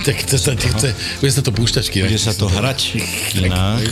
tak 0.07 0.17
to 0.25 0.37
sa, 0.41 0.57
to 0.57 0.67
chce, 0.73 0.97
bude 1.21 1.33
sa 1.33 1.43
to 1.45 1.53
púšťať 1.53 1.85
v 1.93 2.09
Bude 2.09 2.21
sa 2.21 2.33
to 2.33 2.47
hrať 2.49 2.81
v 2.97 3.23
kinách. 3.37 3.85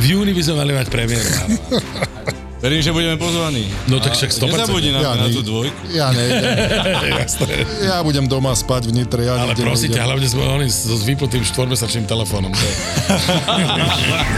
V 0.00 0.04
júni 0.16 0.32
by 0.32 0.42
sme 0.42 0.54
mali 0.64 0.72
mať 0.72 0.88
premiéru. 0.88 1.28
Verím, 2.62 2.78
že 2.78 2.94
budeme 2.94 3.18
pozvaní. 3.18 3.66
No 3.90 3.98
tak 3.98 4.14
však 4.14 4.30
100%. 4.30 4.54
Nezabudni 4.54 4.94
na, 4.94 5.02
Ja 5.02 5.12
na 5.18 5.26
ne- 5.26 5.34
tú 5.34 5.42
dvojku. 5.42 5.82
Ja 5.90 6.14
nejdem. 6.14 6.46
ja 7.90 7.98
budem 8.06 8.30
doma 8.30 8.54
spať 8.54 8.86
v 8.86 9.02
Nitre. 9.02 9.26
Ja 9.26 9.34
Ale 9.34 9.58
prosíte, 9.58 9.98
nejdem. 9.98 10.06
hlavne 10.06 10.26
sme 10.30 10.46
oni 10.46 10.66
so 10.70 10.94
s 10.94 11.02
vypnutým 11.02 11.42
štvormesačným 11.42 12.06
telefónom. 12.06 12.54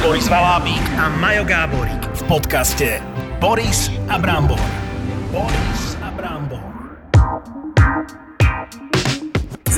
Boris 0.01 0.25
Valábík 0.25 0.85
a 0.97 1.13
Majo 1.21 1.45
Gáborík 1.45 2.01
v 2.01 2.23
podcaste 2.25 2.97
Boris 3.45 3.93
a 4.09 4.17
Brambor. 4.17 4.61
Boris 5.29 5.84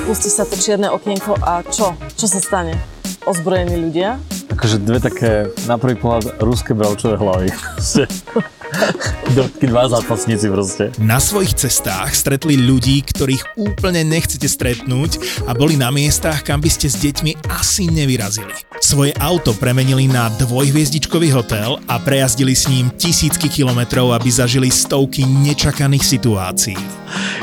Spustí 0.06 0.30
sa 0.30 0.46
to 0.46 0.54
čierne 0.54 0.86
okienko 0.86 1.34
a 1.42 1.66
čo? 1.66 1.98
Čo 2.14 2.30
sa 2.30 2.38
stane? 2.38 2.78
Ozbrojení 3.26 3.90
ľudia? 3.90 4.22
akože 4.54 4.78
dve 4.86 5.02
také, 5.02 5.50
na 5.66 5.82
prvý 5.82 5.98
pohľad, 5.98 6.38
ruské 6.38 6.78
bravčové 6.78 7.18
hlavy. 7.18 7.50
Proste. 8.72 9.34
Do- 9.34 9.46
Takí 9.46 9.66
dva 9.68 9.84
zápasníci 9.88 10.46
proste. 10.48 10.84
Na 10.96 11.20
svojich 11.20 11.54
cestách 11.56 12.12
stretli 12.12 12.56
ľudí, 12.56 13.04
ktorých 13.04 13.56
úplne 13.56 14.04
nechcete 14.04 14.48
stretnúť 14.48 15.44
a 15.44 15.52
boli 15.52 15.76
na 15.76 15.92
miestach, 15.92 16.40
kam 16.42 16.60
by 16.60 16.70
ste 16.72 16.88
s 16.88 16.96
deťmi 17.00 17.48
asi 17.52 17.88
nevyrazili. 17.88 18.52
Svoje 18.80 19.12
auto 19.16 19.52
premenili 19.56 20.06
na 20.06 20.28
dvojhviezdičkový 20.36 21.32
hotel 21.32 21.80
a 21.88 21.96
prejazdili 22.00 22.52
s 22.52 22.68
ním 22.68 22.92
tisícky 22.94 23.48
kilometrov, 23.48 24.12
aby 24.12 24.28
zažili 24.28 24.68
stovky 24.68 25.24
nečakaných 25.24 26.04
situácií. 26.04 26.78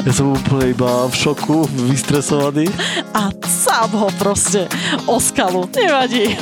Ja 0.05 0.11
som 0.13 0.33
úplne 0.33 0.73
iba 0.73 1.09
v 1.09 1.13
šoku, 1.13 1.65
vystresovaný. 1.89 2.69
A 3.13 3.29
sám 3.43 3.89
ho 3.97 4.09
proste 4.17 4.65
o 5.05 5.17
skalu. 5.17 5.65
Nevadí. 5.73 6.37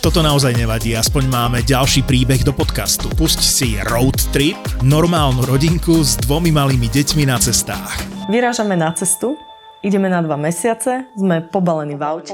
Toto 0.00 0.24
naozaj 0.24 0.56
nevadí, 0.56 0.96
aspoň 0.96 1.28
máme 1.28 1.60
ďalší 1.60 2.08
príbeh 2.08 2.40
do 2.40 2.56
podcastu. 2.56 3.12
Pusť 3.20 3.40
si 3.44 3.76
Road 3.84 4.16
Trip, 4.32 4.56
normálnu 4.80 5.44
rodinku 5.44 6.00
s 6.00 6.16
dvomi 6.24 6.48
malými 6.48 6.88
deťmi 6.88 7.28
na 7.28 7.36
cestách. 7.36 8.00
Vyrážame 8.32 8.80
na 8.80 8.96
cestu. 8.96 9.36
Ideme 9.84 10.08
na 10.08 10.24
dva 10.24 10.40
mesiace. 10.40 11.04
Sme 11.12 11.44
pobalení 11.44 12.00
v 12.00 12.02
aute. 12.16 12.32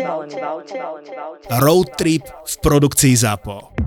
Road 1.59 1.89
Trip 1.99 2.23
v 2.23 2.55
produkcii 2.63 3.19
ZAPO. 3.19 3.86